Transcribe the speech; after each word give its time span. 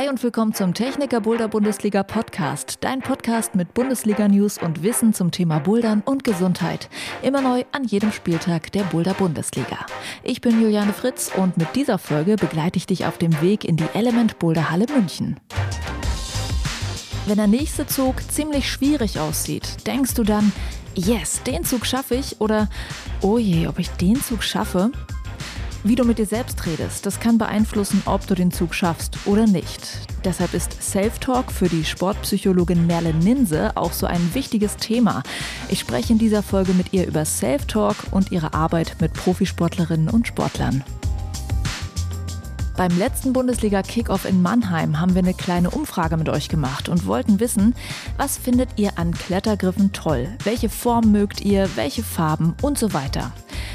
Hi 0.00 0.08
und 0.08 0.22
willkommen 0.22 0.54
zum 0.54 0.72
Techniker 0.72 1.20
Boulder 1.20 1.46
Bundesliga 1.46 2.02
Podcast, 2.02 2.78
dein 2.80 3.00
Podcast 3.00 3.54
mit 3.54 3.74
Bundesliga 3.74 4.28
News 4.28 4.56
und 4.56 4.82
Wissen 4.82 5.12
zum 5.12 5.30
Thema 5.30 5.58
Bouldern 5.58 6.00
und 6.02 6.24
Gesundheit. 6.24 6.88
Immer 7.20 7.42
neu 7.42 7.64
an 7.72 7.84
jedem 7.84 8.10
Spieltag 8.10 8.72
der 8.72 8.84
Boulder 8.84 9.12
Bundesliga. 9.12 9.76
Ich 10.22 10.40
bin 10.40 10.58
Juliane 10.58 10.94
Fritz 10.94 11.30
und 11.36 11.58
mit 11.58 11.76
dieser 11.76 11.98
Folge 11.98 12.36
begleite 12.36 12.78
ich 12.78 12.86
dich 12.86 13.04
auf 13.04 13.18
dem 13.18 13.42
Weg 13.42 13.66
in 13.66 13.76
die 13.76 13.88
Element 13.92 14.38
Boulder 14.38 14.70
Halle 14.70 14.86
München. 14.86 15.38
Wenn 17.26 17.36
der 17.36 17.46
nächste 17.46 17.86
Zug 17.86 18.22
ziemlich 18.32 18.70
schwierig 18.70 19.20
aussieht, 19.20 19.86
denkst 19.86 20.14
du 20.14 20.22
dann, 20.22 20.50
yes, 20.94 21.42
den 21.42 21.62
Zug 21.62 21.84
schaffe 21.84 22.14
ich 22.14 22.40
oder 22.40 22.70
oh 23.20 23.36
je, 23.36 23.66
ob 23.66 23.78
ich 23.78 23.90
den 23.90 24.16
Zug 24.22 24.44
schaffe? 24.44 24.92
Wie 25.82 25.94
du 25.94 26.04
mit 26.04 26.18
dir 26.18 26.26
selbst 26.26 26.66
redest, 26.66 27.06
das 27.06 27.20
kann 27.20 27.38
beeinflussen, 27.38 28.02
ob 28.04 28.26
du 28.26 28.34
den 28.34 28.52
Zug 28.52 28.74
schaffst 28.74 29.16
oder 29.24 29.46
nicht. 29.46 30.06
Deshalb 30.26 30.52
ist 30.52 30.82
Self-Talk 30.82 31.50
für 31.50 31.70
die 31.70 31.86
Sportpsychologin 31.86 32.86
Merle 32.86 33.14
Ninse 33.14 33.74
auch 33.76 33.92
so 33.92 34.06
ein 34.06 34.34
wichtiges 34.34 34.76
Thema. 34.76 35.22
Ich 35.70 35.80
spreche 35.80 36.12
in 36.12 36.18
dieser 36.18 36.42
Folge 36.42 36.74
mit 36.74 36.92
ihr 36.92 37.06
über 37.06 37.24
Self-Talk 37.24 37.96
und 38.10 38.30
ihre 38.30 38.52
Arbeit 38.52 38.96
mit 39.00 39.14
Profisportlerinnen 39.14 40.10
und 40.10 40.26
Sportlern. 40.26 40.84
Beim 42.80 42.96
letzten 42.96 43.34
Bundesliga-Kickoff 43.34 44.24
in 44.24 44.40
Mannheim 44.40 44.98
haben 44.98 45.14
wir 45.14 45.18
eine 45.18 45.34
kleine 45.34 45.68
Umfrage 45.68 46.16
mit 46.16 46.30
euch 46.30 46.48
gemacht 46.48 46.88
und 46.88 47.04
wollten 47.04 47.38
wissen, 47.38 47.74
was 48.16 48.38
findet 48.38 48.70
ihr 48.76 48.98
an 48.98 49.12
Klettergriffen 49.12 49.92
toll? 49.92 50.28
Welche 50.44 50.70
Form 50.70 51.12
mögt 51.12 51.42
ihr? 51.42 51.68
Welche 51.76 52.02
Farben 52.02 52.54
und 52.62 52.78
so 52.78 52.94
weiter? 52.94 53.32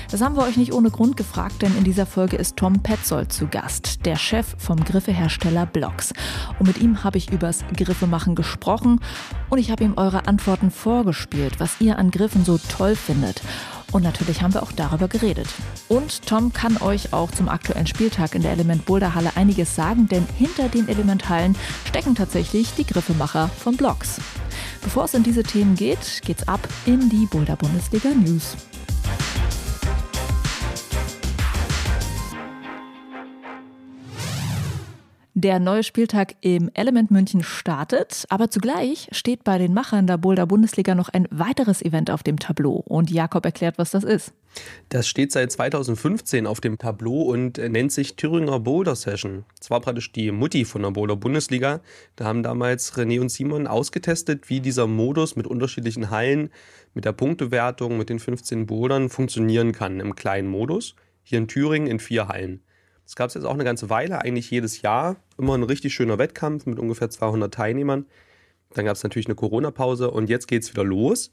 Das 0.09 0.21
haben 0.21 0.35
wir 0.35 0.41
euch 0.41 0.57
nicht 0.57 0.73
ohne 0.73 0.89
Grund 0.89 1.17
gefragt, 1.17 1.61
denn 1.61 1.77
in 1.77 1.83
dieser 1.83 2.07
Folge 2.07 2.35
ist 2.35 2.57
Tom 2.57 2.81
Petzold 2.81 3.31
zu 3.31 3.45
Gast, 3.45 4.03
der 4.07 4.15
Chef 4.15 4.55
vom 4.57 4.83
Griffehersteller 4.83 5.67
Blocks. 5.67 6.11
Und 6.57 6.65
mit 6.65 6.79
ihm 6.79 7.03
habe 7.03 7.19
ich 7.19 7.31
übers 7.31 7.63
Griffemachen 7.77 8.33
gesprochen 8.33 9.01
und 9.51 9.59
ich 9.59 9.69
habe 9.69 9.83
ihm 9.83 9.93
eure 9.97 10.25
Antworten 10.25 10.71
vorgespielt, 10.71 11.59
was 11.59 11.79
ihr 11.79 11.99
an 11.99 12.09
Griffen 12.09 12.43
so 12.43 12.57
toll 12.57 12.95
findet. 12.95 13.43
Und 13.95 14.03
natürlich 14.03 14.41
haben 14.41 14.53
wir 14.53 14.61
auch 14.61 14.73
darüber 14.73 15.07
geredet. 15.07 15.47
Und 15.87 16.27
Tom 16.27 16.51
kann 16.51 16.75
euch 16.81 17.13
auch 17.13 17.31
zum 17.31 17.47
aktuellen 17.47 17.87
Spieltag 17.87 18.35
in 18.35 18.41
der 18.41 18.51
Element 18.51 18.83
Boulder 18.83 19.15
Halle 19.15 19.31
einiges 19.37 19.73
sagen, 19.73 20.09
denn 20.09 20.27
hinter 20.37 20.67
den 20.67 20.89
Elementhallen 20.89 21.55
stecken 21.87 22.13
tatsächlich 22.13 22.73
die 22.73 22.85
Griffemacher 22.85 23.47
von 23.47 23.77
Blocks. 23.77 24.19
Bevor 24.81 25.05
es 25.05 25.13
in 25.13 25.23
diese 25.23 25.43
Themen 25.43 25.75
geht, 25.75 26.23
geht's 26.25 26.45
ab 26.45 26.67
in 26.85 27.09
die 27.09 27.25
Boulder 27.27 27.55
Bundesliga 27.55 28.09
News. 28.09 28.57
Der 35.37 35.59
neue 35.59 35.83
Spieltag 35.83 36.35
im 36.39 36.71
Element 36.75 37.11
München 37.11 37.43
startet, 37.43 38.23
aber 38.29 38.49
zugleich 38.49 39.09
steht 39.11 39.43
bei 39.43 39.57
den 39.57 39.73
Machern 39.73 40.07
der 40.07 40.17
Boulder 40.17 40.45
Bundesliga 40.45 40.95
noch 40.95 41.09
ein 41.09 41.27
weiteres 41.29 41.81
Event 41.81 42.09
auf 42.09 42.23
dem 42.23 42.39
Tableau. 42.39 42.81
Und 42.85 43.11
Jakob 43.11 43.43
erklärt, 43.43 43.77
was 43.77 43.91
das 43.91 44.05
ist. 44.05 44.31
Das 44.87 45.09
steht 45.09 45.33
seit 45.33 45.51
2015 45.51 46.47
auf 46.47 46.61
dem 46.61 46.77
Tableau 46.77 47.23
und 47.23 47.57
nennt 47.57 47.91
sich 47.91 48.15
Thüringer 48.15 48.61
Boulder 48.61 48.95
Session. 48.95 49.43
Das 49.59 49.69
war 49.69 49.81
praktisch 49.81 50.13
die 50.13 50.31
Mutti 50.31 50.63
von 50.63 50.83
der 50.83 50.91
Boulder 50.91 51.17
Bundesliga. 51.17 51.81
Da 52.15 52.23
haben 52.23 52.41
damals 52.41 52.93
René 52.93 53.19
und 53.19 53.27
Simon 53.27 53.67
ausgetestet, 53.67 54.49
wie 54.49 54.61
dieser 54.61 54.87
Modus 54.87 55.35
mit 55.35 55.47
unterschiedlichen 55.47 56.11
Hallen, 56.11 56.49
mit 56.93 57.03
der 57.03 57.11
Punktewertung, 57.11 57.97
mit 57.97 58.07
den 58.07 58.19
15 58.19 58.67
Bouldern 58.67 59.09
funktionieren 59.09 59.73
kann 59.73 59.99
im 59.99 60.15
kleinen 60.15 60.47
Modus. 60.47 60.95
Hier 61.23 61.39
in 61.39 61.49
Thüringen 61.49 61.87
in 61.87 61.99
vier 61.99 62.29
Hallen. 62.29 62.61
Das 63.05 63.15
gab 63.15 63.29
es 63.29 63.35
jetzt 63.35 63.45
auch 63.45 63.53
eine 63.53 63.63
ganze 63.63 63.89
Weile, 63.89 64.21
eigentlich 64.21 64.49
jedes 64.51 64.81
Jahr. 64.81 65.15
Immer 65.37 65.55
ein 65.55 65.63
richtig 65.63 65.93
schöner 65.93 66.17
Wettkampf 66.17 66.65
mit 66.65 66.79
ungefähr 66.79 67.09
200 67.09 67.53
Teilnehmern. 67.53 68.05
Dann 68.73 68.85
gab 68.85 68.95
es 68.95 69.03
natürlich 69.03 69.27
eine 69.27 69.35
Corona-Pause 69.35 70.11
und 70.11 70.29
jetzt 70.29 70.47
geht 70.47 70.63
es 70.63 70.71
wieder 70.71 70.83
los. 70.83 71.31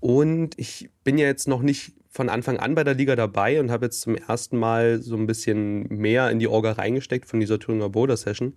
Und 0.00 0.58
ich 0.58 0.90
bin 1.04 1.18
ja 1.18 1.26
jetzt 1.26 1.48
noch 1.48 1.62
nicht 1.62 1.92
von 2.08 2.28
Anfang 2.28 2.58
an 2.58 2.74
bei 2.74 2.82
der 2.82 2.94
Liga 2.94 3.14
dabei 3.14 3.60
und 3.60 3.70
habe 3.70 3.86
jetzt 3.86 4.00
zum 4.00 4.16
ersten 4.16 4.56
Mal 4.56 5.02
so 5.02 5.16
ein 5.16 5.26
bisschen 5.26 5.86
mehr 5.88 6.30
in 6.30 6.38
die 6.38 6.48
Orga 6.48 6.72
reingesteckt 6.72 7.26
von 7.26 7.40
dieser 7.40 7.58
Thüringer 7.58 7.90
Boulder 7.90 8.16
Session. 8.16 8.54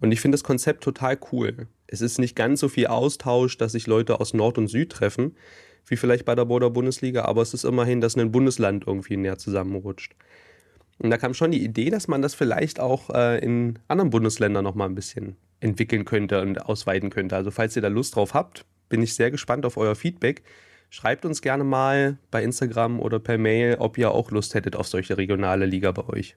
Und 0.00 0.12
ich 0.12 0.20
finde 0.20 0.36
das 0.36 0.44
Konzept 0.44 0.82
total 0.84 1.18
cool. 1.32 1.66
Es 1.86 2.00
ist 2.00 2.18
nicht 2.18 2.36
ganz 2.36 2.60
so 2.60 2.68
viel 2.68 2.86
Austausch, 2.86 3.58
dass 3.58 3.72
sich 3.72 3.86
Leute 3.86 4.20
aus 4.20 4.32
Nord 4.32 4.58
und 4.58 4.68
Süd 4.68 4.92
treffen, 4.92 5.36
wie 5.86 5.96
vielleicht 5.96 6.24
bei 6.24 6.34
der 6.34 6.44
Boulder 6.44 6.70
Bundesliga, 6.70 7.24
aber 7.24 7.42
es 7.42 7.52
ist 7.52 7.64
immerhin, 7.64 8.00
dass 8.00 8.16
ein 8.16 8.32
Bundesland 8.32 8.86
irgendwie 8.86 9.16
näher 9.16 9.38
zusammenrutscht. 9.38 10.14
Und 11.00 11.10
da 11.10 11.16
kam 11.16 11.32
schon 11.32 11.50
die 11.50 11.64
Idee, 11.64 11.88
dass 11.88 12.08
man 12.08 12.20
das 12.20 12.34
vielleicht 12.34 12.78
auch 12.78 13.08
äh, 13.10 13.42
in 13.42 13.78
anderen 13.88 14.10
Bundesländern 14.10 14.64
noch 14.64 14.74
mal 14.74 14.84
ein 14.84 14.94
bisschen 14.94 15.36
entwickeln 15.60 16.04
könnte 16.04 16.42
und 16.42 16.66
ausweiten 16.66 17.08
könnte. 17.08 17.36
Also 17.36 17.50
falls 17.50 17.74
ihr 17.74 17.82
da 17.82 17.88
Lust 17.88 18.16
drauf 18.16 18.34
habt, 18.34 18.66
bin 18.90 19.02
ich 19.02 19.14
sehr 19.14 19.30
gespannt 19.30 19.64
auf 19.64 19.78
euer 19.78 19.94
Feedback. 19.94 20.42
Schreibt 20.90 21.24
uns 21.24 21.40
gerne 21.40 21.64
mal 21.64 22.18
bei 22.30 22.42
Instagram 22.42 23.00
oder 23.00 23.18
per 23.18 23.38
Mail, 23.38 23.76
ob 23.78 23.96
ihr 23.96 24.10
auch 24.10 24.30
Lust 24.30 24.54
hättet 24.54 24.76
auf 24.76 24.88
solche 24.88 25.16
regionale 25.16 25.64
Liga 25.64 25.90
bei 25.92 26.06
euch. 26.08 26.36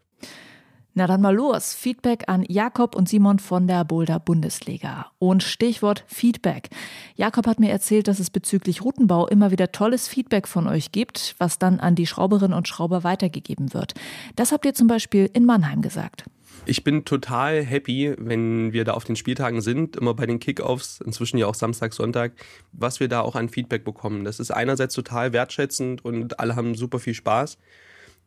Na 0.96 1.08
dann 1.08 1.22
mal 1.22 1.34
los. 1.34 1.74
Feedback 1.74 2.26
an 2.28 2.46
Jakob 2.48 2.96
und 2.96 3.10
Simon 3.10 3.40
von 3.40 3.66
der 3.66 3.84
Boulder 3.84 4.20
Bundesliga. 4.20 5.08
Und 5.18 5.42
Stichwort 5.42 6.04
Feedback. 6.08 6.70
Jakob 7.16 7.48
hat 7.48 7.60
mir 7.60 7.72
erzählt, 7.72 8.08
dass 8.08 8.20
es 8.20 8.30
bezüglich 8.30 8.84
Routenbau 8.84 9.28
immer 9.28 9.50
wieder 9.50 9.72
tolles 9.72 10.08
Feedback 10.08 10.48
von 10.48 10.68
euch 10.68 10.92
gibt, 10.92 11.34
was 11.40 11.58
dann 11.58 11.80
an 11.80 11.96
die 11.96 12.06
Schrauberinnen 12.06 12.56
und 12.56 12.68
Schrauber 12.68 13.04
weitergegeben 13.04 13.74
wird. 13.74 13.96
Das 14.36 14.52
habt 14.52 14.66
ihr 14.66 14.76
zum 14.76 14.88
Beispiel 14.88 15.30
in 15.34 15.46
Mannheim 15.46 15.82
gesagt. 15.82 16.26
Ich 16.66 16.84
bin 16.84 17.06
total 17.06 17.64
happy, 17.64 18.14
wenn 18.18 18.72
wir 18.72 18.86
da 18.86 18.94
auf 18.94 19.04
den 19.04 19.16
Spieltagen 19.16 19.62
sind, 19.62 19.98
immer 19.98 20.14
bei 20.14 20.28
den 20.28 20.40
Kickoffs, 20.40 21.02
inzwischen 21.02 21.38
ja 21.38 21.48
auch 21.48 21.56
Samstag, 21.56 21.94
Sonntag, 21.94 22.34
was 22.72 23.00
wir 23.00 23.10
da 23.10 23.22
auch 23.22 23.36
an 23.36 23.50
Feedback 23.50 23.84
bekommen. 23.84 24.24
Das 24.24 24.40
ist 24.40 24.52
einerseits 24.52 24.94
total 24.94 25.34
wertschätzend 25.34 26.06
und 26.06 26.40
alle 26.40 26.56
haben 26.56 26.76
super 26.76 27.00
viel 27.00 27.16
Spaß. 27.16 27.58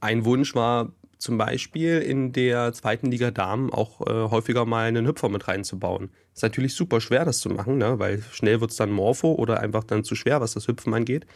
Ein 0.01 0.25
Wunsch 0.27 0.55
war, 0.55 0.93
zum 1.19 1.39
Beispiel 1.39 1.99
in 1.99 2.33
der 2.33 2.73
zweiten 2.73 3.11
Liga 3.11 3.31
Damen 3.31 3.73
auch 3.73 4.01
äh, 4.07 4.31
häufiger 4.31 4.65
mal 4.67 4.87
einen 4.87 5.07
Hüpfer 5.07 5.29
mit 5.29 5.49
reinzubauen. 5.49 6.11
Ist 6.35 6.43
natürlich 6.43 6.75
super 6.75 7.01
schwer, 7.01 7.25
das 7.25 7.39
zu 7.39 7.49
machen, 7.49 7.79
ne? 7.79 7.99
weil 7.99 8.23
schnell 8.33 8.61
wird 8.61 8.71
es 8.71 8.77
dann 8.77 8.91
Morpho 8.91 9.33
oder 9.33 9.61
einfach 9.61 9.85
dann 9.85 10.05
zu 10.05 10.15
schwer, 10.15 10.41
was 10.41 10.53
das 10.53 10.69
Hüpfen 10.69 10.93
angeht. 10.93 11.27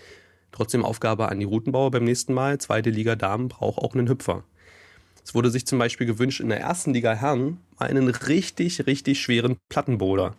Trotzdem 0.52 0.84
Aufgabe 0.84 1.28
an 1.28 1.38
die 1.38 1.46
Routenbauer 1.46 1.90
beim 1.90 2.04
nächsten 2.04 2.34
Mal. 2.34 2.58
Zweite 2.58 2.90
Liga 2.90 3.16
Damen 3.16 3.48
braucht 3.48 3.78
auch 3.78 3.94
einen 3.94 4.08
Hüpfer. 4.08 4.44
Es 5.24 5.34
wurde 5.34 5.50
sich 5.50 5.66
zum 5.66 5.78
Beispiel 5.78 6.06
gewünscht, 6.06 6.40
in 6.40 6.48
der 6.48 6.60
ersten 6.60 6.92
Liga 6.92 7.14
Herren 7.14 7.58
einen 7.78 8.08
richtig, 8.08 8.86
richtig 8.86 9.20
schweren 9.20 9.56
Plattenboulder. 9.68 10.34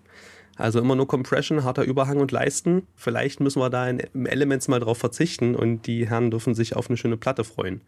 Also 0.58 0.79
immer 0.79 0.96
nur 0.96 1.08
Compression, 1.08 1.63
harter 1.63 1.84
Überhang 1.84 2.19
und 2.19 2.31
Leisten. 2.31 2.88
Vielleicht 2.96 3.40
müssen 3.40 3.62
wir 3.62 3.69
da 3.69 3.88
in 3.88 4.25
Elements 4.25 4.68
mal 4.68 4.79
drauf 4.79 4.97
verzichten 4.97 5.56
und 5.56 5.88
die 5.88 6.08
Herren 6.08 6.29
dürfen 6.29 6.53
sich 6.56 6.75
auf 6.75 6.90
eine 6.90 6.97
schöne 6.97 7.18
Platte 7.18 7.44
freuen. 7.44 7.81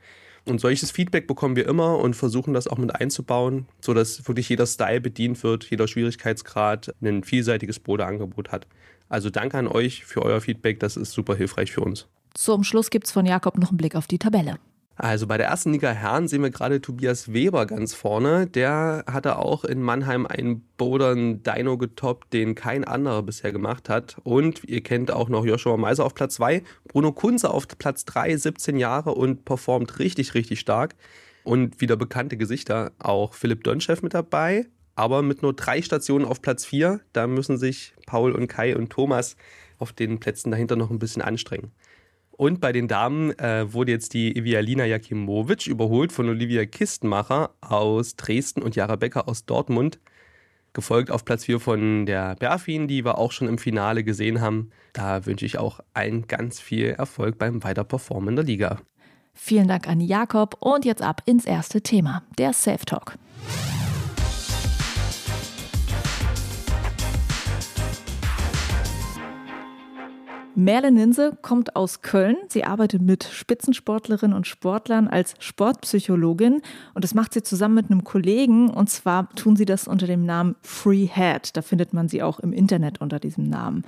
Und 0.45 0.59
solches 0.59 0.91
Feedback 0.91 1.25
bekommen 1.25 1.55
wir 1.55 1.67
immer 1.67 1.99
und 1.99 2.15
versuchen 2.15 2.53
das 2.53 2.67
auch 2.67 2.77
mit 2.77 2.93
einzubauen, 2.93 3.65
sodass 3.81 4.27
wirklich 4.27 4.49
jeder 4.49 4.65
Style 4.65 4.99
bedient 4.99 5.41
wird, 5.43 5.69
jeder 5.69 5.87
Schwierigkeitsgrad 5.87 6.93
ein 7.01 7.23
vielseitiges 7.23 7.79
Bodeangebot 7.79 8.51
hat. 8.51 8.67
Also 9.07 9.29
danke 9.29 9.57
an 9.57 9.67
euch 9.67 10.03
für 10.03 10.21
euer 10.21 10.41
Feedback, 10.41 10.79
das 10.79 10.97
ist 10.97 11.13
super 11.13 11.35
hilfreich 11.35 11.71
für 11.71 11.81
uns. 11.81 12.07
Zum 12.33 12.63
Schluss 12.63 12.89
gibt 12.89 13.05
es 13.05 13.13
von 13.13 13.25
Jakob 13.25 13.57
noch 13.57 13.69
einen 13.69 13.77
Blick 13.77 13.95
auf 13.95 14.07
die 14.07 14.17
Tabelle. 14.17 14.57
Also 14.95 15.25
bei 15.25 15.37
der 15.37 15.47
ersten 15.47 15.71
Liga 15.71 15.91
Herren 15.91 16.27
sehen 16.27 16.43
wir 16.43 16.51
gerade 16.51 16.79
Tobias 16.79 17.33
Weber 17.33 17.65
ganz 17.65 17.95
vorne. 17.95 18.45
Der 18.45 19.03
hatte 19.07 19.39
auch 19.39 19.65
in 19.65 19.81
Mannheim 19.81 20.27
einen 20.27 20.61
Bodern 20.77 21.41
Dino 21.41 21.79
getoppt, 21.79 22.31
den 22.31 22.53
kein 22.53 22.83
anderer 22.83 23.23
bisher 23.23 23.51
gemacht 23.51 23.89
hat. 23.89 24.17
Und 24.23 24.63
ihr 24.65 24.81
kennt 24.81 25.09
auch 25.09 25.29
noch 25.29 25.45
Joshua 25.45 25.77
Meiser 25.77 26.05
auf 26.05 26.13
Platz 26.13 26.35
2, 26.35 26.61
Bruno 26.87 27.11
Kunze 27.11 27.49
auf 27.49 27.67
Platz 27.67 28.05
3, 28.05 28.37
17 28.37 28.77
Jahre 28.77 29.15
und 29.15 29.45
performt 29.45 29.97
richtig, 29.97 30.35
richtig 30.35 30.59
stark. 30.59 30.95
Und 31.43 31.81
wieder 31.81 31.97
bekannte 31.97 32.37
Gesichter, 32.37 32.91
auch 32.99 33.33
Philipp 33.33 33.63
Donchev 33.63 34.01
mit 34.03 34.13
dabei, 34.13 34.67
aber 34.95 35.23
mit 35.23 35.41
nur 35.41 35.53
drei 35.53 35.81
Stationen 35.81 36.25
auf 36.25 36.41
Platz 36.41 36.65
4. 36.65 37.01
Da 37.13 37.25
müssen 37.25 37.57
sich 37.57 37.95
Paul 38.05 38.31
und 38.31 38.47
Kai 38.47 38.75
und 38.75 38.91
Thomas 38.91 39.37
auf 39.79 39.91
den 39.91 40.19
Plätzen 40.19 40.51
dahinter 40.51 40.75
noch 40.75 40.91
ein 40.91 40.99
bisschen 40.99 41.23
anstrengen. 41.23 41.71
Und 42.35 42.59
bei 42.61 42.71
den 42.71 42.87
Damen 42.87 43.37
äh, 43.37 43.71
wurde 43.71 43.91
jetzt 43.91 44.13
die 44.13 44.35
Evialina 44.35 44.85
Jakimovic 44.85 45.67
überholt 45.67 46.11
von 46.11 46.29
Olivia 46.29 46.65
Kistenmacher 46.65 47.51
aus 47.61 48.15
Dresden 48.15 48.61
und 48.61 48.75
Jara 48.75 48.95
Becker 48.95 49.27
aus 49.27 49.45
Dortmund. 49.45 49.99
Gefolgt 50.73 51.11
auf 51.11 51.23
Platz 51.23 51.45
4 51.45 51.59
von 51.59 52.05
der 52.07 52.35
Berfin, 52.35 52.87
die 52.87 53.05
wir 53.05 53.19
auch 53.19 53.31
schon 53.31 53.47
im 53.47 53.59
Finale 53.59 54.03
gesehen 54.03 54.41
haben. 54.41 54.71
Da 54.93 55.27
wünsche 55.27 55.45
ich 55.45 55.59
auch 55.59 55.79
allen 55.93 56.25
ganz 56.27 56.59
viel 56.59 56.87
Erfolg 56.87 57.37
beim 57.37 57.63
Weiterperformen 57.63 58.29
in 58.29 58.35
der 58.37 58.45
Liga. 58.45 58.79
Vielen 59.35 59.67
Dank 59.67 59.87
an 59.87 60.01
Jakob 60.01 60.57
und 60.59 60.85
jetzt 60.85 61.01
ab 61.01 61.21
ins 61.25 61.45
erste 61.45 61.81
Thema, 61.81 62.23
der 62.37 62.53
Safe 62.53 62.85
Talk. 62.85 63.17
Merle 70.55 70.91
Ninse 70.91 71.35
kommt 71.41 71.75
aus 71.75 72.01
Köln. 72.01 72.37
Sie 72.47 72.63
arbeitet 72.63 73.01
mit 73.01 73.23
Spitzensportlerinnen 73.23 74.35
und 74.35 74.45
Sportlern 74.45 75.07
als 75.07 75.33
Sportpsychologin 75.39 76.61
und 76.93 77.03
das 77.03 77.15
macht 77.15 77.33
sie 77.33 77.41
zusammen 77.41 77.75
mit 77.75 77.89
einem 77.89 78.03
Kollegen 78.03 78.69
und 78.69 78.89
zwar 78.89 79.29
tun 79.35 79.55
sie 79.55 79.65
das 79.65 79.87
unter 79.87 80.05
dem 80.05 80.25
Namen 80.25 80.55
Free 80.61 81.07
Head. 81.07 81.57
Da 81.57 81.63
findet 81.63 81.93
man 81.93 82.07
sie 82.07 82.21
auch 82.21 82.39
im 82.39 82.53
Internet 82.53 83.01
unter 83.01 83.19
diesem 83.19 83.49
Namen. 83.49 83.83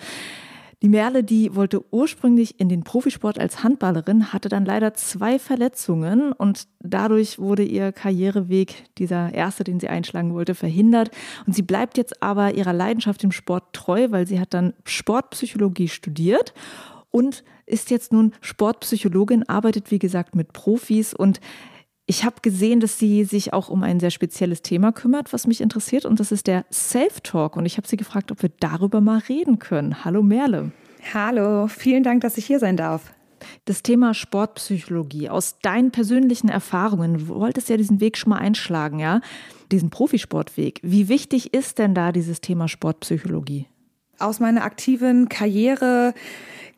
Die 0.82 0.90
Merle, 0.90 1.24
die 1.24 1.56
wollte 1.56 1.84
ursprünglich 1.92 2.60
in 2.60 2.70
den 2.70 2.84
Profisport 2.84 3.40
als 3.40 3.64
Handballerin, 3.64 4.34
hatte 4.34 4.50
dann 4.50 4.66
leider 4.66 4.94
zwei 4.94 5.40
Verletzungen 5.40 6.32
und 6.32 6.68
dadurch 6.80 7.40
wurde 7.40 7.64
ihr 7.64 7.92
Karriereweg, 7.92 8.84
dieser 8.98 9.34
erste, 9.34 9.64
den 9.64 9.80
sie 9.80 9.88
einschlagen 9.88 10.34
wollte, 10.34 10.54
verhindert. 10.54 11.12
Und 11.48 11.56
sie 11.56 11.62
bleibt 11.62 11.98
jetzt 11.98 12.22
aber 12.22 12.54
ihrer 12.54 12.74
Leidenschaft 12.74 13.24
im 13.24 13.32
Sport 13.32 13.74
treu, 13.74 14.08
weil 14.12 14.28
sie 14.28 14.40
hat 14.40 14.54
dann 14.54 14.74
Sportpsychologie 14.84 15.88
studiert 15.88 16.54
und 17.10 17.44
ist 17.66 17.90
jetzt 17.90 18.12
nun 18.12 18.34
Sportpsychologin, 18.42 19.48
arbeitet 19.48 19.90
wie 19.90 20.00
gesagt 20.00 20.36
mit 20.36 20.54
Profis 20.54 21.14
und 21.14 21.40
ich 22.08 22.24
habe 22.24 22.36
gesehen, 22.42 22.80
dass 22.80 23.00
sie 23.00 23.24
sich 23.24 23.54
auch 23.54 23.70
um 23.70 23.84
ein 23.84 24.00
sehr 24.00 24.12
spezielles 24.12 24.62
Thema 24.62 24.92
kümmert, 24.92 25.34
was 25.34 25.48
mich 25.48 25.62
interessiert, 25.62 26.06
und 26.06 26.20
das 26.20 26.32
ist 26.32 26.48
der 26.48 26.66
Self-Talk. 26.72 27.56
Und 27.56 27.66
ich 27.66 27.78
habe 27.78 27.88
sie 27.88 27.98
gefragt, 27.98 28.32
ob 28.32 28.44
wir 28.44 28.52
darüber 28.60 29.02
mal 29.02 29.20
reden 29.28 29.58
können. 29.58 30.06
Hallo 30.06 30.22
Merle. 30.22 30.72
Hallo, 31.14 31.68
vielen 31.68 32.04
Dank, 32.04 32.22
dass 32.22 32.38
ich 32.38 32.46
hier 32.46 32.60
sein 32.60 32.78
darf. 32.78 33.14
Das 33.66 33.84
Thema 33.84 34.14
Sportpsychologie, 34.14 35.30
aus 35.30 35.60
deinen 35.62 35.92
persönlichen 35.92 36.50
Erfahrungen, 36.50 37.16
du 37.16 37.28
wolltest 37.28 37.70
ja 37.70 37.78
diesen 37.78 38.00
Weg 38.00 38.18
schon 38.18 38.32
mal 38.32 38.40
einschlagen, 38.40 39.00
ja? 39.00 39.22
Diesen 39.72 39.90
Profisportweg. 39.90 40.80
Wie 40.84 41.10
wichtig 41.10 41.54
ist 41.54 41.80
denn 41.80 41.96
da 41.96 42.12
dieses 42.12 42.40
Thema 42.42 42.68
Sportpsychologie? 42.68 43.68
Aus 44.20 44.40
meiner 44.40 44.64
aktiven 44.64 45.28
Karriere 45.28 46.14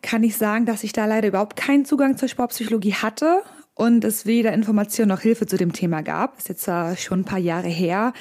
kann 0.02 0.24
ich 0.24 0.38
sagen, 0.38 0.66
dass 0.66 0.84
ich 0.84 0.94
da 0.94 1.06
leider 1.06 1.28
überhaupt 1.28 1.56
keinen 1.58 1.86
Zugang 1.86 2.18
zur 2.18 2.30
Sportpsychologie 2.30 2.94
hatte 2.94 3.44
und 3.78 4.04
es 4.04 4.26
weder 4.26 4.54
Informationen 4.54 5.10
noch 5.10 5.22
Hilfe 5.22 5.46
zu 5.46 5.58
dem 5.58 5.72
Thema 5.72 6.02
gab. 6.02 6.38
Ist 6.38 6.50
jetzt 6.50 6.66
schon 6.66 7.22
ein 7.22 7.26
paar 7.26 7.40
Jahre 7.40 7.70
her. 7.70 8.14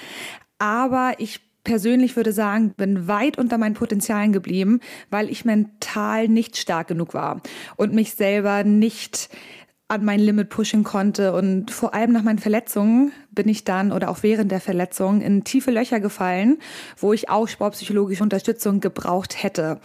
Aber 0.59 1.15
ich 1.19 1.41
persönlich 1.65 2.15
würde 2.15 2.33
sagen, 2.33 2.75
bin 2.77 3.09
weit 3.09 3.39
unter 3.39 3.59
meinen 3.59 3.75
Potenzialen 3.75 4.33
geblieben, 4.33 4.81
weil 5.11 5.29
ich 5.29 5.45
mental 5.45 6.29
nicht 6.29 6.57
stark 6.57 6.89
genug 6.89 7.13
war 7.13 7.41
und 7.77 7.93
mich 7.93 8.15
selber 8.15 8.63
nicht 8.63 9.29
an 9.89 10.05
mein 10.05 10.21
Limit 10.21 10.49
pushen 10.49 10.85
konnte. 10.85 11.33
Und 11.33 11.71
vor 11.71 11.95
allem 11.95 12.13
nach 12.13 12.23
meinen 12.23 12.39
Verletzungen 12.39 13.13
bin 13.31 13.49
ich 13.49 13.65
dann 13.65 13.93
oder 13.93 14.11
auch 14.11 14.23
während 14.23 14.51
der 14.51 14.61
Verletzung 14.61 15.21
in 15.21 15.45
tiefe 15.45 15.71
Löcher 15.71 16.01
gefallen, 16.01 16.59
wo 16.97 17.13
ich 17.13 17.29
auch 17.29 17.47
sportpsychologische 17.49 18.23
Unterstützung 18.23 18.81
gebraucht 18.81 19.43
hätte 19.43 19.81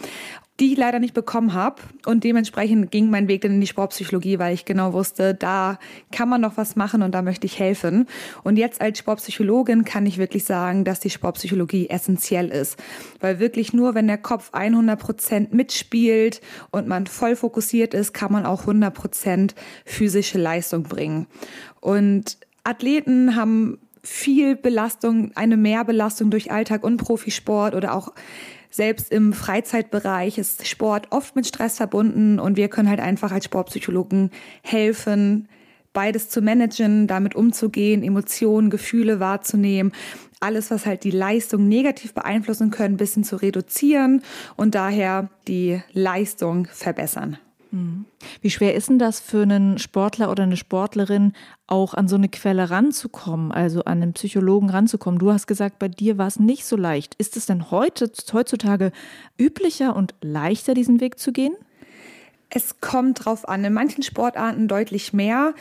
die 0.60 0.72
ich 0.72 0.78
leider 0.78 0.98
nicht 0.98 1.14
bekommen 1.14 1.54
habe. 1.54 1.82
Und 2.06 2.24
dementsprechend 2.24 2.90
ging 2.90 3.10
mein 3.10 3.26
Weg 3.26 3.40
dann 3.40 3.52
in 3.52 3.60
die 3.60 3.66
Sportpsychologie, 3.66 4.38
weil 4.38 4.54
ich 4.54 4.64
genau 4.64 4.92
wusste, 4.92 5.34
da 5.34 5.78
kann 6.10 6.28
man 6.28 6.40
noch 6.40 6.56
was 6.56 6.76
machen 6.76 7.02
und 7.02 7.12
da 7.12 7.22
möchte 7.22 7.46
ich 7.46 7.58
helfen. 7.58 8.06
Und 8.44 8.56
jetzt 8.56 8.80
als 8.80 8.98
Sportpsychologin 8.98 9.84
kann 9.84 10.06
ich 10.06 10.18
wirklich 10.18 10.44
sagen, 10.44 10.84
dass 10.84 11.00
die 11.00 11.10
Sportpsychologie 11.10 11.88
essentiell 11.88 12.48
ist. 12.48 12.78
Weil 13.20 13.38
wirklich 13.38 13.72
nur, 13.72 13.94
wenn 13.94 14.06
der 14.06 14.18
Kopf 14.18 14.50
100 14.52 14.98
Prozent 14.98 15.54
mitspielt 15.54 16.40
und 16.70 16.86
man 16.86 17.06
voll 17.06 17.34
fokussiert 17.34 17.94
ist, 17.94 18.12
kann 18.12 18.32
man 18.32 18.44
auch 18.44 18.60
100 18.60 18.92
Prozent 18.92 19.54
physische 19.84 20.38
Leistung 20.38 20.82
bringen. 20.82 21.26
Und 21.80 22.36
Athleten 22.62 23.36
haben 23.36 23.78
viel 24.04 24.56
Belastung, 24.56 25.30
eine 25.34 25.56
Mehrbelastung 25.56 26.30
durch 26.30 26.50
Alltag 26.50 26.84
und 26.84 26.96
Profisport 26.96 27.74
oder 27.74 27.94
auch 27.94 28.12
selbst 28.72 29.12
im 29.12 29.32
Freizeitbereich 29.34 30.38
ist 30.38 30.66
Sport 30.66 31.08
oft 31.10 31.36
mit 31.36 31.46
Stress 31.46 31.76
verbunden 31.76 32.40
und 32.40 32.56
wir 32.56 32.68
können 32.68 32.88
halt 32.88 33.00
einfach 33.00 33.30
als 33.30 33.44
Sportpsychologen 33.44 34.30
helfen, 34.62 35.46
beides 35.92 36.30
zu 36.30 36.40
managen, 36.40 37.06
damit 37.06 37.34
umzugehen, 37.34 38.02
Emotionen, 38.02 38.70
Gefühle 38.70 39.20
wahrzunehmen, 39.20 39.92
alles, 40.40 40.70
was 40.70 40.86
halt 40.86 41.04
die 41.04 41.10
Leistung 41.10 41.68
negativ 41.68 42.14
beeinflussen 42.14 42.70
können, 42.70 42.94
ein 42.94 42.98
bisschen 42.98 43.24
zu 43.24 43.36
reduzieren 43.36 44.22
und 44.56 44.74
daher 44.74 45.28
die 45.46 45.82
Leistung 45.92 46.66
verbessern. 46.72 47.38
Mhm. 47.72 48.04
Wie 48.40 48.50
schwer 48.50 48.74
ist 48.74 48.90
denn 48.90 48.98
das 48.98 49.18
für 49.18 49.42
einen 49.42 49.78
Sportler 49.78 50.30
oder 50.30 50.42
eine 50.42 50.56
Sportlerin, 50.56 51.32
auch 51.66 51.94
an 51.94 52.06
so 52.06 52.16
eine 52.16 52.28
Quelle 52.28 52.70
ranzukommen, 52.70 53.50
also 53.50 53.84
an 53.84 54.02
einen 54.02 54.12
Psychologen 54.12 54.70
ranzukommen? 54.70 55.18
Du 55.18 55.32
hast 55.32 55.46
gesagt, 55.46 55.78
bei 55.78 55.88
dir 55.88 56.18
war 56.18 56.26
es 56.26 56.38
nicht 56.38 56.66
so 56.66 56.76
leicht. 56.76 57.14
Ist 57.16 57.36
es 57.36 57.46
denn 57.46 57.70
heute, 57.70 58.12
heutzutage 58.32 58.92
üblicher 59.40 59.96
und 59.96 60.14
leichter, 60.20 60.74
diesen 60.74 61.00
Weg 61.00 61.18
zu 61.18 61.32
gehen? 61.32 61.54
Es 62.50 62.80
kommt 62.80 63.24
drauf 63.24 63.48
an. 63.48 63.64
In 63.64 63.72
manchen 63.72 64.02
Sportarten 64.02 64.68
deutlich 64.68 65.14
mehr. 65.14 65.54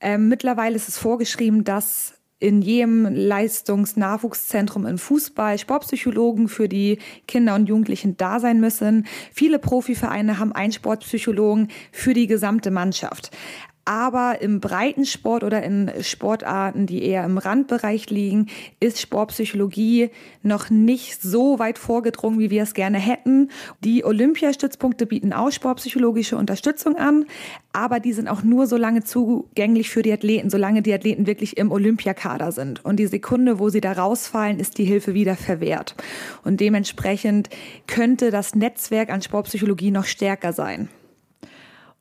Ähm, 0.00 0.28
mittlerweile 0.28 0.76
ist 0.76 0.88
es 0.88 0.96
vorgeschrieben, 0.96 1.64
dass 1.64 2.15
in 2.38 2.60
jedem 2.60 3.06
Leistungsnachwuchszentrum 3.06 4.86
im 4.86 4.98
Fußball 4.98 5.58
Sportpsychologen 5.58 6.48
für 6.48 6.68
die 6.68 6.98
Kinder 7.26 7.54
und 7.54 7.68
Jugendlichen 7.68 8.16
da 8.16 8.40
sein 8.40 8.60
müssen. 8.60 9.06
Viele 9.32 9.58
Profivereine 9.58 10.38
haben 10.38 10.52
einen 10.52 10.72
Sportpsychologen 10.72 11.68
für 11.92 12.12
die 12.12 12.26
gesamte 12.26 12.70
Mannschaft. 12.70 13.30
Aber 13.88 14.42
im 14.42 14.58
Breitensport 14.58 15.44
oder 15.44 15.62
in 15.62 15.92
Sportarten, 16.00 16.86
die 16.86 17.04
eher 17.04 17.24
im 17.24 17.38
Randbereich 17.38 18.10
liegen, 18.10 18.48
ist 18.80 19.00
Sportpsychologie 19.00 20.10
noch 20.42 20.70
nicht 20.70 21.22
so 21.22 21.60
weit 21.60 21.78
vorgedrungen, 21.78 22.40
wie 22.40 22.50
wir 22.50 22.64
es 22.64 22.74
gerne 22.74 22.98
hätten. 22.98 23.48
Die 23.84 24.04
Olympiastützpunkte 24.04 25.06
bieten 25.06 25.32
auch 25.32 25.52
sportpsychologische 25.52 26.36
Unterstützung 26.36 26.96
an, 26.96 27.26
aber 27.72 28.00
die 28.00 28.12
sind 28.12 28.26
auch 28.26 28.42
nur 28.42 28.66
so 28.66 28.76
lange 28.76 29.04
zugänglich 29.04 29.88
für 29.88 30.02
die 30.02 30.12
Athleten, 30.12 30.50
solange 30.50 30.82
die 30.82 30.92
Athleten 30.92 31.28
wirklich 31.28 31.56
im 31.56 31.70
Olympiakader 31.70 32.50
sind. 32.50 32.84
Und 32.84 32.96
die 32.96 33.06
Sekunde, 33.06 33.60
wo 33.60 33.68
sie 33.68 33.80
da 33.80 33.92
rausfallen, 33.92 34.58
ist 34.58 34.78
die 34.78 34.84
Hilfe 34.84 35.14
wieder 35.14 35.36
verwehrt. 35.36 35.94
Und 36.42 36.58
dementsprechend 36.58 37.50
könnte 37.86 38.32
das 38.32 38.56
Netzwerk 38.56 39.10
an 39.10 39.22
Sportpsychologie 39.22 39.92
noch 39.92 40.06
stärker 40.06 40.52
sein. 40.52 40.88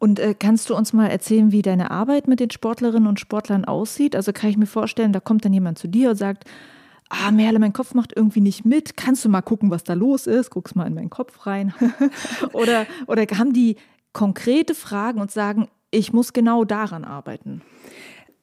Und 0.05 0.19
äh, 0.19 0.35
kannst 0.37 0.69
du 0.69 0.75
uns 0.75 0.93
mal 0.93 1.07
erzählen, 1.07 1.51
wie 1.51 1.63
deine 1.63 1.89
Arbeit 1.89 2.27
mit 2.27 2.39
den 2.39 2.51
Sportlerinnen 2.51 3.09
und 3.09 3.19
Sportlern 3.19 3.65
aussieht? 3.65 4.15
Also 4.15 4.33
kann 4.33 4.51
ich 4.51 4.55
mir 4.55 4.67
vorstellen, 4.67 5.13
da 5.13 5.19
kommt 5.19 5.45
dann 5.45 5.51
jemand 5.51 5.79
zu 5.79 5.87
dir 5.87 6.11
und 6.11 6.15
sagt, 6.15 6.43
ah, 7.09 7.31
Merle, 7.31 7.57
mein 7.57 7.73
Kopf 7.73 7.95
macht 7.95 8.13
irgendwie 8.15 8.41
nicht 8.41 8.65
mit. 8.65 8.97
Kannst 8.97 9.25
du 9.25 9.29
mal 9.29 9.41
gucken, 9.41 9.71
was 9.71 9.83
da 9.83 9.95
los 9.95 10.27
ist? 10.27 10.51
Guckst 10.51 10.75
mal 10.75 10.85
in 10.85 10.93
meinen 10.93 11.09
Kopf 11.09 11.47
rein. 11.47 11.73
oder, 12.53 12.85
oder 13.07 13.23
haben 13.35 13.51
die 13.51 13.77
konkrete 14.13 14.75
Fragen 14.75 15.19
und 15.19 15.31
sagen, 15.31 15.69
ich 15.89 16.13
muss 16.13 16.33
genau 16.33 16.65
daran 16.65 17.03
arbeiten? 17.03 17.63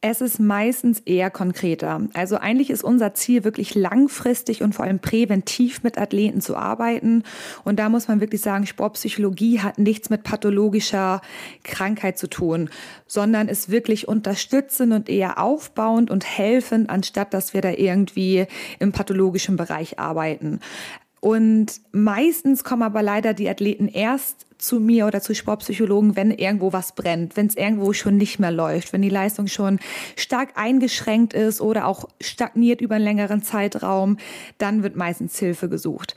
Es 0.05 0.21
ist 0.21 0.41
meistens 0.41 0.99
eher 0.99 1.31
konkreter. 1.31 2.09
Also 2.13 2.37
eigentlich 2.37 2.71
ist 2.71 2.83
unser 2.83 3.15
Ziel 3.15 3.45
wirklich 3.45 3.77
langfristig 3.77 4.61
und 4.61 4.75
vor 4.75 4.85
allem 4.85 4.99
präventiv 4.99 5.85
mit 5.85 5.97
Athleten 5.97 6.41
zu 6.41 6.57
arbeiten. 6.57 7.23
Und 7.63 7.79
da 7.79 7.89
muss 7.89 8.09
man 8.09 8.21
wirklich 8.21 8.41
sagen, 8.41 8.67
Sportpsychologie 8.67 9.61
hat 9.61 9.79
nichts 9.79 10.11
mit 10.11 10.25
pathologischer 10.25 11.21
Krankheit 11.63 12.19
zu 12.19 12.27
tun, 12.27 12.69
sondern 13.07 13.47
ist 13.47 13.71
wirklich 13.71 14.09
unterstützend 14.09 14.93
und 14.93 15.09
eher 15.09 15.39
aufbauend 15.39 16.11
und 16.11 16.27
helfend, 16.27 16.91
anstatt 16.91 17.33
dass 17.33 17.55
wir 17.55 17.61
da 17.61 17.71
irgendwie 17.71 18.47
im 18.81 18.91
pathologischen 18.91 19.55
Bereich 19.55 20.01
arbeiten. 20.01 20.59
Und 21.25 21.81
meistens 21.93 22.65
kommen 22.65 22.83
aber 22.83 23.01
leider 23.01 23.33
die 23.33 23.49
Athleten 23.49 23.87
erst 23.87 24.45
zu 24.59 24.81
mir 24.81 25.07
oder 25.07 25.21
zu 25.21 25.37
Sportpsychologen, 25.37 26.17
wenn 26.17 26.33
irgendwo 26.33 26.73
was 26.73 26.97
brennt, 26.97 27.37
wenn 27.37 27.47
es 27.47 27.55
irgendwo 27.55 27.93
schon 27.93 28.17
nicht 28.17 28.41
mehr 28.41 28.51
läuft, 28.51 28.93
wenn 28.93 29.03
die 29.03 29.09
Leistung 29.09 29.47
schon 29.47 29.79
stark 30.17 30.51
eingeschränkt 30.57 31.33
ist 31.33 31.61
oder 31.61 31.87
auch 31.87 32.09
stagniert 32.21 32.81
über 32.81 32.97
einen 32.97 33.05
längeren 33.05 33.41
Zeitraum, 33.41 34.17
dann 34.59 34.83
wird 34.83 34.97
meistens 34.97 35.39
Hilfe 35.39 35.69
gesucht. 35.69 36.17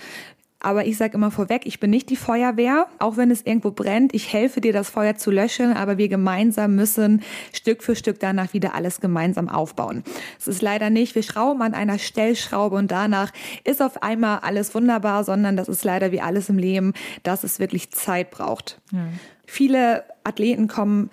Aber 0.66 0.88
ich 0.88 0.98
sage 0.98 1.14
immer 1.14 1.30
vorweg, 1.30 1.68
ich 1.68 1.80
bin 1.80 1.92
nicht 1.92 2.10
die 2.10 2.16
Feuerwehr, 2.16 2.88
auch 2.98 3.18
wenn 3.18 3.30
es 3.30 3.44
irgendwo 3.44 3.70
brennt. 3.70 4.16
Ich 4.16 4.34
helfe 4.34 4.62
dir, 4.62 4.74
das 4.74 4.90
Feuer 4.90 5.16
zu 5.16 5.30
löschen, 5.30 5.74
aber 5.74 6.00
wir 6.00 6.08
gemeinsam 6.08 6.76
müssen 6.76 7.22
Stück 7.54 7.84
für 7.84 7.96
Stück 7.96 8.20
danach 8.20 8.52
wieder 8.52 8.74
alles 8.74 9.00
gemeinsam 9.00 9.48
aufbauen. 9.48 10.04
Es 10.40 10.48
ist 10.48 10.64
leider 10.64 10.90
nicht, 10.90 11.14
wir 11.14 11.22
schrauben 11.22 11.62
an 11.62 11.76
einer 11.76 12.00
Stellschraube 12.00 12.78
und 12.78 12.90
danach 12.90 13.32
ist 13.64 13.80
auf 13.80 14.02
einmal 14.02 14.40
alles 14.40 14.74
wunderbar, 14.74 15.24
sondern 15.24 15.56
das 15.56 15.70
ist 15.70 15.84
leider 15.84 16.12
wie 16.12 16.22
alles 16.22 16.50
im 16.50 16.58
Leben, 16.58 16.94
dass 17.22 17.44
es 17.44 17.60
wirklich 17.60 17.92
Zeit 17.92 18.32
braucht. 18.32 18.82
Ja. 18.92 19.08
Viele 19.46 20.04
Athleten 20.26 20.68
kommen 20.68 21.10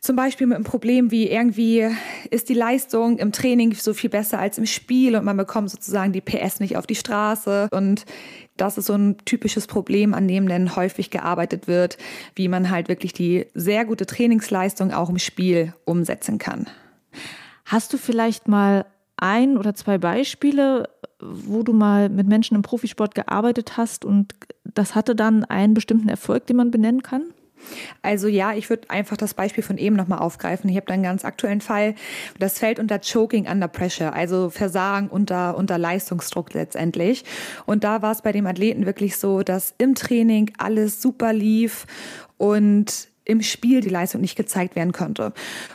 zum 0.00 0.16
Beispiel 0.16 0.46
mit 0.46 0.56
einem 0.56 0.64
Problem 0.64 1.10
wie 1.10 1.28
irgendwie 1.28 1.86
ist 2.30 2.48
die 2.48 2.54
Leistung 2.54 3.18
im 3.18 3.32
Training 3.32 3.74
so 3.74 3.92
viel 3.92 4.08
besser 4.08 4.38
als 4.38 4.56
im 4.56 4.66
Spiel 4.66 5.14
und 5.14 5.24
man 5.24 5.36
bekommt 5.36 5.70
sozusagen 5.70 6.12
die 6.12 6.22
PS 6.22 6.60
nicht 6.60 6.76
auf 6.76 6.86
die 6.86 6.94
Straße 6.94 7.68
und 7.70 8.06
das 8.56 8.78
ist 8.78 8.86
so 8.86 8.94
ein 8.94 9.16
typisches 9.24 9.66
Problem, 9.66 10.14
an 10.14 10.28
dem 10.28 10.48
dann 10.48 10.74
häufig 10.76 11.10
gearbeitet 11.10 11.68
wird, 11.68 11.98
wie 12.34 12.48
man 12.48 12.70
halt 12.70 12.88
wirklich 12.88 13.12
die 13.12 13.46
sehr 13.54 13.84
gute 13.84 14.06
Trainingsleistung 14.06 14.92
auch 14.92 15.08
im 15.08 15.18
Spiel 15.18 15.74
umsetzen 15.84 16.38
kann. 16.38 16.66
Hast 17.64 17.92
du 17.92 17.98
vielleicht 17.98 18.48
mal 18.48 18.86
ein 19.16 19.56
oder 19.56 19.74
zwei 19.74 19.98
Beispiele, 19.98 20.88
wo 21.20 21.62
du 21.62 21.72
mal 21.72 22.08
mit 22.08 22.26
Menschen 22.26 22.54
im 22.54 22.62
Profisport 22.62 23.14
gearbeitet 23.14 23.76
hast 23.76 24.04
und 24.04 24.34
das 24.64 24.94
hatte 24.94 25.14
dann 25.14 25.44
einen 25.44 25.74
bestimmten 25.74 26.08
Erfolg, 26.08 26.46
den 26.46 26.56
man 26.56 26.70
benennen 26.70 27.02
kann? 27.02 27.22
Also 28.02 28.28
ja, 28.28 28.54
ich 28.54 28.70
würde 28.70 28.88
einfach 28.90 29.16
das 29.16 29.34
Beispiel 29.34 29.62
von 29.62 29.78
eben 29.78 29.96
nochmal 29.96 30.18
aufgreifen. 30.18 30.70
Ich 30.70 30.76
habe 30.76 30.86
da 30.86 30.94
einen 30.94 31.02
ganz 31.02 31.24
aktuellen 31.24 31.60
Fall. 31.60 31.94
Das 32.38 32.58
fällt 32.58 32.78
unter 32.78 33.00
Choking 33.00 33.46
under 33.48 33.68
Pressure, 33.68 34.12
also 34.12 34.50
Versagen 34.50 35.08
unter, 35.08 35.56
unter 35.56 35.78
Leistungsdruck 35.78 36.54
letztendlich. 36.54 37.24
Und 37.66 37.84
da 37.84 38.02
war 38.02 38.12
es 38.12 38.22
bei 38.22 38.32
dem 38.32 38.46
Athleten 38.46 38.86
wirklich 38.86 39.16
so, 39.16 39.42
dass 39.42 39.74
im 39.78 39.94
Training 39.94 40.52
alles 40.58 41.02
super 41.02 41.32
lief 41.32 41.86
und 42.36 43.08
im 43.24 43.42
Spiel 43.42 43.80
die 43.80 43.90
Leistung 43.90 44.20
nicht 44.20 44.34
gezeigt 44.34 44.74
werden 44.74 44.92
konnte. 44.92 45.32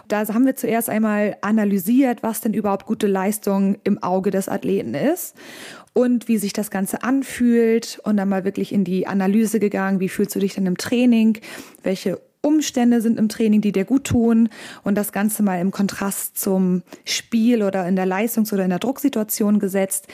Da 0.10 0.28
haben 0.28 0.46
wir 0.46 0.56
zuerst 0.56 0.90
einmal 0.90 1.38
analysiert, 1.42 2.22
was 2.22 2.42
denn 2.42 2.54
überhaupt 2.54 2.86
gute 2.86 3.08
Leistung 3.08 3.78
im 3.84 4.02
Auge 4.04 4.30
des 4.30 4.50
Athleten 4.50 4.94
ist 4.94 5.36
und 5.96 6.28
wie 6.28 6.38
sich 6.38 6.52
das 6.52 6.70
Ganze 6.72 7.04
anfühlt 7.04 8.02
und 8.04 8.18
dann 8.18 8.28
mal 8.28 8.44
wirklich 8.44 8.74
in 8.74 8.84
die 8.84 9.08
Analyse 9.08 9.62
gegangen, 9.62 10.02
wie 10.02 10.10
fühlst 10.10 10.36
du 10.36 10.40
dich 10.40 10.54
denn 10.54 10.66
im 10.66 10.78
Training, 10.78 11.38
welche 11.84 12.20
Umstände 12.42 13.00
sind 13.02 13.18
im 13.18 13.30
Training, 13.30 13.62
die 13.62 13.72
dir 13.72 13.86
gut 13.86 14.04
tun 14.04 14.50
und 14.84 14.96
das 14.96 15.14
Ganze 15.14 15.42
mal 15.42 15.60
im 15.62 15.72
Kontrast 15.72 16.38
zum 16.38 16.84
Spiel 17.06 17.64
oder 17.64 17.88
in 17.88 17.96
der 17.96 18.06
Leistungs- 18.06 18.54
oder 18.54 18.66
in 18.66 18.70
der 18.70 18.80
Drucksituation 18.80 19.58
gesetzt. 19.58 20.08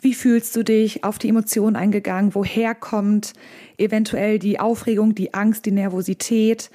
Wie 0.00 0.12
fühlst 0.12 0.56
du 0.56 0.64
dich 0.64 1.04
auf 1.04 1.18
die 1.18 1.28
Emotionen 1.28 1.76
eingegangen? 1.76 2.34
Woher 2.34 2.74
kommt 2.74 3.32
eventuell 3.78 4.40
die 4.40 4.58
Aufregung, 4.58 5.14
die 5.14 5.34
Angst, 5.34 5.66
die 5.66 5.70
Nervosität? 5.70 6.70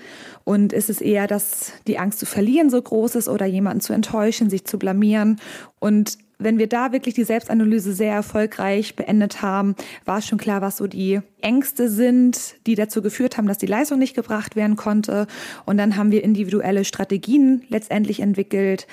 Und 0.46 0.72
ist 0.72 0.90
es 0.90 1.02
eher, 1.02 1.28
dass 1.28 1.74
die 1.86 2.00
Angst 2.00 2.20
zu 2.20 2.26
verlieren 2.26 2.70
so 2.70 2.82
groß 2.82 3.16
ist 3.16 3.28
oder 3.28 3.46
jemanden 3.46 3.82
zu 3.82 3.92
enttäuschen, 3.92 4.50
sich 4.50 4.66
zu 4.66 4.80
blamieren? 4.80 5.40
Und 5.80 6.18
wenn 6.44 6.58
wir 6.58 6.68
da 6.68 6.92
wirklich 6.92 7.16
die 7.16 7.24
Selbstanalyse 7.24 7.94
sehr 7.94 8.14
erfolgreich 8.14 8.96
beendet 8.96 9.42
haben, 9.42 9.76
war 10.06 10.22
schon 10.22 10.38
klar, 10.38 10.62
was 10.62 10.78
so 10.78 10.88
die 10.88 11.22
Ängste 11.42 11.90
sind, 11.90 12.56
die 12.68 12.76
dazu 12.76 13.02
geführt 13.02 13.38
haben, 13.38 13.48
dass 13.48 13.58
die 13.58 13.66
Leistung 13.66 14.00
nicht 14.00 14.16
gebracht 14.16 14.56
werden 14.56 14.76
konnte. 14.76 15.28
Und 15.66 15.78
dann 15.78 15.96
haben 15.98 16.12
wir 16.12 16.24
individuelle 16.24 16.86
Strategien 16.86 17.64
letztendlich 17.70 18.20
entwickelt, 18.20 18.88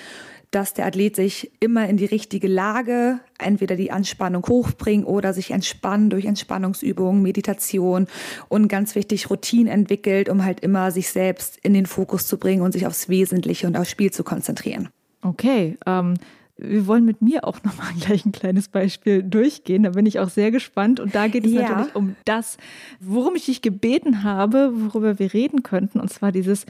dass 0.50 0.75
der 0.75 0.87
Athlet 0.87 1.14
sich 1.14 1.52
immer 1.61 1.88
in 1.88 1.97
die 1.97 2.07
richtige 2.07 2.49
Lage, 2.49 3.21
entweder 3.38 3.76
die 3.76 3.92
Anspannung 3.92 4.45
hochbringt 4.49 5.07
oder 5.07 5.33
sich 5.33 5.52
entspannen 5.52 6.11
durch 6.11 6.25
Entspannungsübungen, 6.25 7.23
Meditation 7.23 8.07
und 8.49 8.69
ganz 8.69 8.95
wichtig 8.97 9.30
Routinen 9.30 9.69
entwickelt, 9.69 10.28
um 10.28 10.45
halt 10.45 10.61
immer 10.61 10.90
sich 10.90 11.11
selbst 11.11 11.59
in 11.62 11.73
den 11.73 11.87
Fokus 11.87 12.26
zu 12.26 12.37
bringen 12.37 12.62
und 12.62 12.73
sich 12.73 12.87
aufs 12.87 13.09
Wesentliche 13.09 13.66
und 13.66 13.76
aufs 13.76 13.90
Spiel 13.90 14.11
zu 14.11 14.25
konzentrieren. 14.25 14.88
Okay, 15.23 15.76
ähm, 15.87 16.14
wir 16.62 16.87
wollen 16.87 17.05
mit 17.05 17.23
mir 17.23 17.45
auch 17.45 17.62
nochmal 17.62 17.93
gleich 18.00 18.25
ein 18.25 18.33
kleines 18.33 18.69
Beispiel 18.69 19.23
durchgehen. 19.23 19.83
Da 19.85 19.90
bin 19.90 20.07
ich 20.07 20.21
auch 20.21 20.29
sehr 20.29 20.50
gespannt. 20.50 21.00
Und 21.00 21.14
da 21.14 21.29
geht 21.29 21.47
es 21.47 21.52
ja. 21.52 21.62
natürlich 21.62 21.95
um 21.95 22.17
das, 22.25 22.59
worum 23.00 23.35
ich 23.37 23.47
dich 23.47 23.62
gebeten 23.62 24.23
habe, 24.23 24.73
worüber 24.75 25.19
wir 25.19 25.33
reden 25.33 25.62
könnten, 25.62 26.00
und 26.00 26.11
zwar 26.11 26.33
dieses 26.33 26.67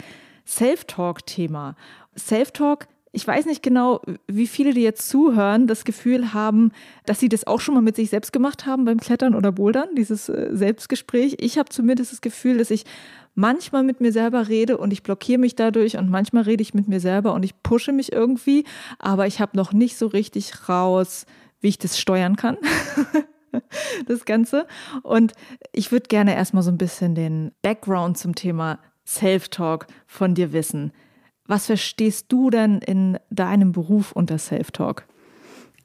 Self-Talk-Thema. 0.47 1.77
Self-Talk 2.17 2.87
ich 3.13 3.27
weiß 3.27 3.47
nicht 3.47 3.63
genau, 3.63 4.03
wie 4.29 4.47
viele, 4.47 4.73
die 4.73 4.83
jetzt 4.83 5.09
zuhören, 5.09 5.67
das 5.67 5.85
Gefühl 5.85 6.33
haben, 6.33 6.71
dass 7.07 7.19
sie 7.19 7.29
das 7.29 7.45
auch 7.47 7.61
schon 7.61 7.75
mal 7.75 7.81
mit 7.81 7.97
sich 7.97 8.11
selbst 8.11 8.33
gemacht 8.33 8.67
haben 8.67 8.85
beim 8.85 9.01
Klettern 9.01 9.35
oder 9.35 9.51
Bouldern, 9.51 9.89
dieses 9.97 10.29
äh, 10.29 10.51
Selbstgespräch. 10.53 11.37
Ich 11.41 11.59
habe 11.59 11.69
zumindest 11.71 12.13
das 12.13 12.21
Gefühl, 12.21 12.59
dass 12.59 12.71
ich 12.71 12.85
manchmal 13.35 13.83
mit 13.83 14.01
mir 14.01 14.13
selber 14.13 14.49
rede 14.49 14.77
und 14.77 14.93
ich 14.93 15.03
blockiere 15.03 15.39
mich 15.39 15.55
dadurch 15.55 15.97
und 15.97 16.11
manchmal 16.11 16.45
rede 16.45 16.63
ich 16.63 16.75
mit 16.75 16.89
mir 16.89 17.01
selber 17.01 17.33
und 17.35 17.45
ich 17.45 17.63
pushe 17.63 17.93
mich 17.93 18.13
irgendwie, 18.13 18.65
aber 18.99 19.27
ich 19.27 19.41
habe 19.41 19.57
noch 19.57 19.73
nicht 19.73 19.97
so 19.97 20.07
richtig 20.07 20.69
raus, 20.69 21.27
wie 21.61 21.69
ich 21.69 21.79
das 21.79 21.99
steuern 21.99 22.37
kann. 22.37 22.57
das 24.07 24.25
Ganze. 24.25 24.67
Und 25.03 25.33
ich 25.73 25.93
würde 25.93 26.09
gerne 26.09 26.35
erstmal 26.35 26.63
so 26.63 26.71
ein 26.71 26.79
bisschen 26.79 27.15
den 27.15 27.53
Background 27.63 28.19
zum 28.19 28.35
Thema 28.35 28.79
Self-Talk 29.07 29.87
von 30.07 30.35
dir 30.35 30.53
wissen. 30.53 30.93
Was 31.47 31.67
verstehst 31.67 32.27
du 32.29 32.51
denn 32.51 32.79
in 32.79 33.19
deinem 33.31 33.73
Beruf 33.73 34.13
unter 34.13 34.39
Self-Talk? 34.39 35.05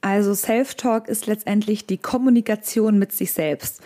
Also 0.05 0.35
Self-Talk 0.35 1.07
ist 1.07 1.25
letztendlich 1.25 1.87
die 1.87 1.97
Kommunikation 1.97 2.99
mit 2.99 3.11
sich 3.11 3.33
selbst. 3.33 3.81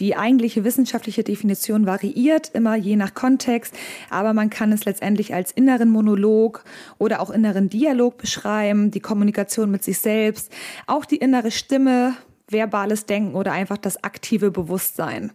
Die 0.00 0.14
eigentliche 0.14 0.64
wissenschaftliche 0.64 1.24
Definition 1.24 1.86
variiert 1.86 2.50
immer 2.52 2.76
je 2.76 2.94
nach 2.96 3.14
Kontext, 3.14 3.74
aber 4.10 4.34
man 4.34 4.50
kann 4.50 4.70
es 4.72 4.84
letztendlich 4.84 5.32
als 5.32 5.50
inneren 5.50 5.88
Monolog 5.88 6.62
oder 6.98 7.22
auch 7.22 7.30
inneren 7.30 7.70
Dialog 7.70 8.18
beschreiben, 8.18 8.90
die 8.90 9.00
Kommunikation 9.00 9.70
mit 9.70 9.82
sich 9.82 9.98
selbst, 9.98 10.52
auch 10.86 11.06
die 11.06 11.16
innere 11.16 11.50
Stimme, 11.50 12.16
verbales 12.52 13.06
Denken 13.06 13.34
oder 13.34 13.52
einfach 13.52 13.78
das 13.78 14.02
aktive 14.04 14.50
Bewusstsein. 14.50 15.32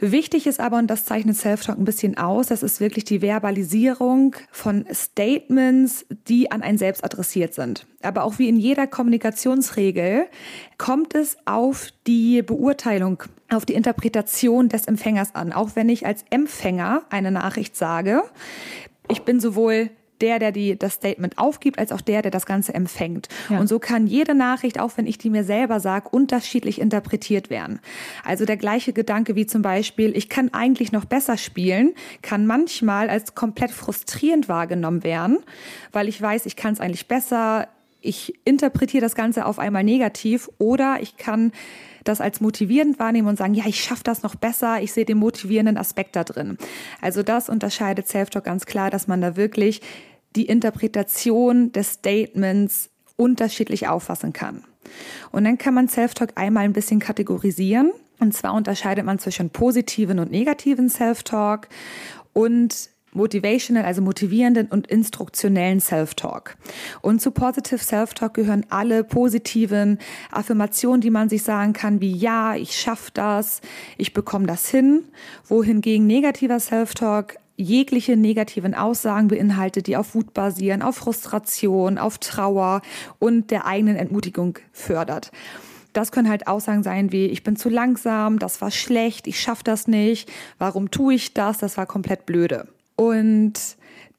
Wichtig 0.00 0.46
ist 0.46 0.60
aber, 0.60 0.78
und 0.78 0.88
das 0.88 1.04
zeichnet 1.04 1.36
Self-Talk 1.36 1.78
ein 1.78 1.84
bisschen 1.84 2.18
aus, 2.18 2.48
das 2.48 2.62
ist 2.62 2.80
wirklich 2.80 3.04
die 3.04 3.22
Verbalisierung 3.22 4.36
von 4.50 4.84
Statements, 4.92 6.06
die 6.28 6.50
an 6.50 6.62
ein 6.62 6.78
selbst 6.78 7.04
adressiert 7.04 7.54
sind. 7.54 7.86
Aber 8.02 8.24
auch 8.24 8.38
wie 8.38 8.48
in 8.48 8.56
jeder 8.56 8.86
Kommunikationsregel 8.86 10.26
kommt 10.76 11.14
es 11.14 11.36
auf 11.46 11.88
die 12.06 12.42
Beurteilung, 12.42 13.22
auf 13.50 13.64
die 13.64 13.74
Interpretation 13.74 14.68
des 14.68 14.86
Empfängers 14.86 15.34
an. 15.34 15.52
Auch 15.52 15.70
wenn 15.74 15.88
ich 15.88 16.06
als 16.06 16.24
Empfänger 16.30 17.02
eine 17.10 17.30
Nachricht 17.30 17.76
sage, 17.76 18.22
ich 19.10 19.22
bin 19.22 19.40
sowohl 19.40 19.90
der, 20.20 20.38
der 20.38 20.52
die, 20.52 20.78
das 20.78 20.94
Statement 20.94 21.38
aufgibt, 21.38 21.78
als 21.78 21.92
auch 21.92 22.00
der, 22.00 22.22
der 22.22 22.30
das 22.30 22.46
Ganze 22.46 22.74
empfängt. 22.74 23.28
Ja. 23.48 23.60
Und 23.60 23.68
so 23.68 23.78
kann 23.78 24.06
jede 24.06 24.34
Nachricht, 24.34 24.80
auch 24.80 24.92
wenn 24.96 25.06
ich 25.06 25.18
die 25.18 25.30
mir 25.30 25.44
selber 25.44 25.80
sage, 25.80 26.08
unterschiedlich 26.10 26.80
interpretiert 26.80 27.50
werden. 27.50 27.80
Also 28.24 28.44
der 28.44 28.56
gleiche 28.56 28.92
Gedanke 28.92 29.34
wie 29.34 29.46
zum 29.46 29.62
Beispiel, 29.62 30.16
ich 30.16 30.28
kann 30.28 30.52
eigentlich 30.52 30.92
noch 30.92 31.04
besser 31.04 31.36
spielen, 31.36 31.92
kann 32.22 32.46
manchmal 32.46 33.10
als 33.10 33.34
komplett 33.34 33.70
frustrierend 33.70 34.48
wahrgenommen 34.48 35.04
werden, 35.04 35.38
weil 35.92 36.08
ich 36.08 36.20
weiß, 36.20 36.46
ich 36.46 36.56
kann 36.56 36.72
es 36.72 36.80
eigentlich 36.80 37.08
besser, 37.08 37.68
ich 38.00 38.34
interpretiere 38.44 39.00
das 39.00 39.14
Ganze 39.14 39.46
auf 39.46 39.58
einmal 39.58 39.84
negativ 39.84 40.48
oder 40.58 40.98
ich 41.00 41.16
kann 41.16 41.52
das 42.04 42.20
als 42.20 42.40
motivierend 42.40 42.98
wahrnehmen 42.98 43.28
und 43.28 43.36
sagen, 43.36 43.54
ja, 43.54 43.64
ich 43.66 43.82
schaffe 43.82 44.04
das 44.04 44.22
noch 44.22 44.34
besser, 44.34 44.80
ich 44.80 44.92
sehe 44.92 45.04
den 45.04 45.18
motivierenden 45.18 45.76
Aspekt 45.76 46.16
da 46.16 46.24
drin. 46.24 46.56
Also 47.00 47.22
das 47.22 47.48
unterscheidet 47.48 48.08
Self-Talk 48.08 48.44
ganz 48.44 48.66
klar, 48.66 48.90
dass 48.90 49.08
man 49.08 49.20
da 49.20 49.36
wirklich 49.36 49.82
die 50.36 50.46
Interpretation 50.46 51.72
des 51.72 51.94
Statements 51.94 52.90
unterschiedlich 53.16 53.88
auffassen 53.88 54.32
kann. 54.32 54.64
Und 55.32 55.44
dann 55.44 55.58
kann 55.58 55.74
man 55.74 55.88
Self-Talk 55.88 56.32
einmal 56.36 56.64
ein 56.64 56.72
bisschen 56.72 57.00
kategorisieren. 57.00 57.90
Und 58.20 58.34
zwar 58.34 58.54
unterscheidet 58.54 59.04
man 59.04 59.18
zwischen 59.18 59.50
positiven 59.50 60.18
und 60.18 60.30
negativen 60.30 60.88
Self-Talk 60.88 61.68
und 62.32 62.90
motivational, 63.18 63.84
also 63.84 64.00
motivierenden 64.00 64.68
und 64.68 64.86
instruktionellen 64.86 65.80
Self-Talk. 65.80 66.56
Und 67.02 67.20
zu 67.20 67.30
Positive 67.32 67.78
Self-Talk 67.78 68.32
gehören 68.32 68.64
alle 68.70 69.04
positiven 69.04 69.98
Affirmationen, 70.30 71.02
die 71.02 71.10
man 71.10 71.28
sich 71.28 71.42
sagen 71.42 71.74
kann, 71.74 72.00
wie 72.00 72.12
ja, 72.12 72.54
ich 72.54 72.72
schaffe 72.72 73.10
das, 73.12 73.60
ich 73.98 74.14
bekomme 74.14 74.46
das 74.46 74.70
hin, 74.70 75.04
wohingegen 75.46 76.06
negativer 76.06 76.58
Self-Talk 76.60 77.36
jegliche 77.58 78.16
negativen 78.16 78.74
Aussagen 78.74 79.28
beinhaltet, 79.28 79.88
die 79.88 79.96
auf 79.96 80.14
Wut 80.14 80.32
basieren, 80.32 80.80
auf 80.80 80.96
Frustration, 80.96 81.98
auf 81.98 82.18
Trauer 82.18 82.82
und 83.18 83.50
der 83.50 83.66
eigenen 83.66 83.96
Entmutigung 83.96 84.58
fördert. 84.72 85.32
Das 85.92 86.12
können 86.12 86.28
halt 86.28 86.46
Aussagen 86.46 86.84
sein 86.84 87.10
wie, 87.10 87.26
ich 87.26 87.42
bin 87.42 87.56
zu 87.56 87.68
langsam, 87.68 88.38
das 88.38 88.60
war 88.60 88.70
schlecht, 88.70 89.26
ich 89.26 89.40
schaffe 89.40 89.64
das 89.64 89.88
nicht, 89.88 90.30
warum 90.58 90.92
tue 90.92 91.14
ich 91.14 91.34
das, 91.34 91.58
das 91.58 91.76
war 91.76 91.86
komplett 91.86 92.24
blöde. 92.24 92.68
Und 92.98 93.54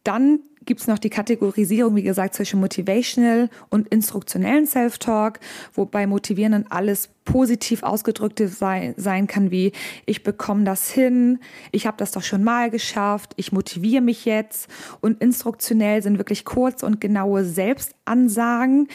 dann 0.05 0.39
gibt 0.65 0.81
es 0.81 0.87
noch 0.87 0.99
die 0.99 1.09
Kategorisierung, 1.09 1.95
wie 1.95 2.03
gesagt, 2.03 2.35
zwischen 2.35 2.59
motivational 2.59 3.49
und 3.69 3.87
instruktionellen 3.89 4.67
Self-Talk, 4.67 5.39
wobei 5.73 6.07
motivierenden 6.07 6.71
alles 6.71 7.09
positiv 7.25 7.83
ausgedrückte 7.83 8.47
sei, 8.47 8.93
sein 8.95 9.27
kann, 9.27 9.51
wie 9.51 9.73
ich 10.05 10.23
bekomme 10.23 10.63
das 10.63 10.89
hin, 10.89 11.39
ich 11.71 11.87
habe 11.87 11.97
das 11.97 12.11
doch 12.11 12.23
schon 12.23 12.43
mal 12.43 12.69
geschafft, 12.69 13.33
ich 13.35 13.51
motiviere 13.51 14.01
mich 14.01 14.25
jetzt. 14.25 14.69
Und 15.01 15.21
instruktionell 15.21 16.01
sind 16.01 16.19
wirklich 16.19 16.45
kurz 16.45 16.83
und 16.83 17.01
genaue 17.01 17.43
Selbstansagen, 17.43 18.87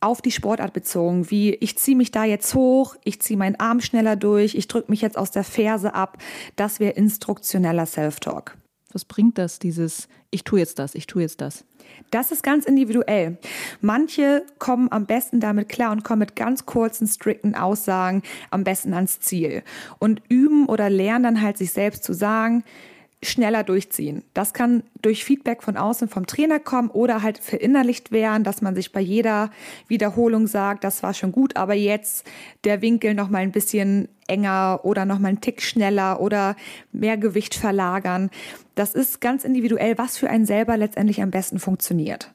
auf 0.00 0.22
die 0.22 0.30
Sportart 0.30 0.72
bezogen, 0.72 1.30
wie 1.30 1.54
ich 1.54 1.76
ziehe 1.76 1.96
mich 1.96 2.12
da 2.12 2.24
jetzt 2.24 2.54
hoch, 2.54 2.96
ich 3.02 3.20
ziehe 3.20 3.38
meinen 3.38 3.56
Arm 3.56 3.80
schneller 3.80 4.14
durch, 4.14 4.54
ich 4.54 4.68
drücke 4.68 4.90
mich 4.90 5.00
jetzt 5.00 5.18
aus 5.18 5.32
der 5.32 5.44
Ferse 5.44 5.94
ab. 5.94 6.18
Das 6.54 6.80
wäre 6.80 6.92
instruktioneller 6.92 7.86
Self-Talk. 7.86 8.56
Was 8.92 9.04
bringt 9.04 9.38
das, 9.38 9.58
dieses 9.58 10.08
Ich 10.30 10.44
tue 10.44 10.60
jetzt 10.60 10.78
das, 10.78 10.94
ich 10.94 11.06
tue 11.06 11.22
jetzt 11.22 11.40
das? 11.40 11.64
Das 12.10 12.32
ist 12.32 12.42
ganz 12.42 12.64
individuell. 12.64 13.38
Manche 13.80 14.44
kommen 14.58 14.90
am 14.90 15.06
besten 15.06 15.40
damit 15.40 15.68
klar 15.68 15.92
und 15.92 16.04
kommen 16.04 16.20
mit 16.20 16.36
ganz 16.36 16.66
kurzen, 16.66 17.06
strikten 17.06 17.54
Aussagen 17.54 18.22
am 18.50 18.64
besten 18.64 18.94
ans 18.94 19.20
Ziel 19.20 19.62
und 19.98 20.22
üben 20.28 20.66
oder 20.66 20.90
lernen 20.90 21.24
dann 21.24 21.42
halt 21.42 21.58
sich 21.58 21.72
selbst 21.72 22.04
zu 22.04 22.12
sagen, 22.12 22.64
schneller 23.28 23.64
durchziehen. 23.64 24.22
Das 24.34 24.54
kann 24.54 24.82
durch 25.02 25.24
Feedback 25.24 25.62
von 25.62 25.76
außen 25.76 26.08
vom 26.08 26.26
Trainer 26.26 26.60
kommen 26.60 26.90
oder 26.90 27.22
halt 27.22 27.38
verinnerlicht 27.38 28.12
werden, 28.12 28.44
dass 28.44 28.62
man 28.62 28.74
sich 28.74 28.92
bei 28.92 29.00
jeder 29.00 29.50
Wiederholung 29.88 30.46
sagt, 30.46 30.84
das 30.84 31.02
war 31.02 31.14
schon 31.14 31.32
gut, 31.32 31.56
aber 31.56 31.74
jetzt 31.74 32.26
der 32.64 32.82
Winkel 32.82 33.14
noch 33.14 33.28
mal 33.28 33.38
ein 33.38 33.52
bisschen 33.52 34.08
enger 34.26 34.80
oder 34.84 35.04
noch 35.04 35.18
mal 35.18 35.28
einen 35.28 35.40
Tick 35.40 35.62
schneller 35.62 36.20
oder 36.20 36.56
mehr 36.92 37.16
Gewicht 37.16 37.54
verlagern. 37.54 38.30
Das 38.74 38.94
ist 38.94 39.20
ganz 39.20 39.44
individuell, 39.44 39.98
was 39.98 40.18
für 40.18 40.30
einen 40.30 40.46
selber 40.46 40.76
letztendlich 40.76 41.22
am 41.22 41.30
besten 41.30 41.58
funktioniert. 41.58 42.34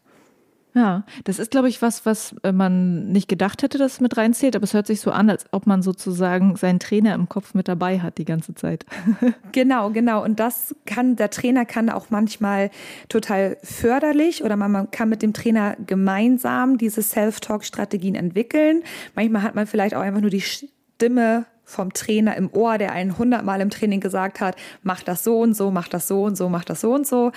Ja, 0.73 1.03
das 1.25 1.37
ist, 1.37 1.51
glaube 1.51 1.67
ich, 1.67 1.81
was, 1.81 2.05
was 2.05 2.33
äh, 2.43 2.53
man 2.53 3.11
nicht 3.11 3.27
gedacht 3.27 3.61
hätte, 3.61 3.77
dass 3.77 3.99
mit 3.99 4.15
reinzählt, 4.15 4.55
aber 4.55 4.63
es 4.63 4.73
hört 4.73 4.87
sich 4.87 5.01
so 5.01 5.11
an, 5.11 5.29
als 5.29 5.45
ob 5.51 5.67
man 5.67 5.81
sozusagen 5.81 6.55
seinen 6.55 6.79
Trainer 6.79 7.13
im 7.13 7.27
Kopf 7.27 7.53
mit 7.53 7.67
dabei 7.67 7.99
hat 7.99 8.17
die 8.17 8.25
ganze 8.25 8.55
Zeit. 8.55 8.85
genau, 9.51 9.89
genau. 9.89 10.23
Und 10.23 10.39
das 10.39 10.73
kann, 10.85 11.17
der 11.17 11.29
Trainer 11.29 11.65
kann 11.65 11.89
auch 11.89 12.09
manchmal 12.09 12.71
total 13.09 13.57
förderlich 13.63 14.43
oder 14.45 14.55
man, 14.55 14.71
man 14.71 14.91
kann 14.91 15.09
mit 15.09 15.21
dem 15.21 15.33
Trainer 15.33 15.75
gemeinsam 15.85 16.77
diese 16.77 17.01
Self-Talk-Strategien 17.01 18.15
entwickeln. 18.15 18.83
Manchmal 19.13 19.43
hat 19.43 19.55
man 19.55 19.67
vielleicht 19.67 19.93
auch 19.93 20.01
einfach 20.01 20.21
nur 20.21 20.29
die 20.29 20.41
Stimme 20.41 21.45
vom 21.71 21.93
Trainer 21.93 22.35
im 22.35 22.51
Ohr, 22.53 22.77
der 22.77 22.91
einen 22.91 23.17
hundertmal 23.17 23.61
im 23.61 23.69
Training 23.69 23.99
gesagt 23.99 24.39
hat, 24.39 24.55
mach 24.83 25.01
das 25.01 25.23
so 25.23 25.39
und 25.39 25.55
so, 25.55 25.71
mach 25.71 25.87
das 25.87 26.07
so 26.07 26.23
und 26.23 26.37
so, 26.37 26.49
mach 26.49 26.63
das 26.63 26.81
so 26.81 26.93
und 26.93 27.07
so. 27.07 27.31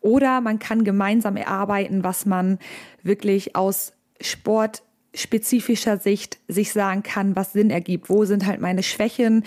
Oder 0.00 0.40
man 0.40 0.58
kann 0.58 0.84
gemeinsam 0.84 1.36
erarbeiten, 1.36 2.04
was 2.04 2.26
man 2.26 2.58
wirklich 3.02 3.56
aus 3.56 3.92
sportspezifischer 4.20 5.98
Sicht 5.98 6.38
sich 6.48 6.72
sagen 6.72 7.02
kann, 7.02 7.36
was 7.36 7.52
Sinn 7.52 7.70
ergibt. 7.70 8.10
Wo 8.10 8.24
sind 8.24 8.46
halt 8.46 8.60
meine 8.60 8.82
Schwächen? 8.82 9.44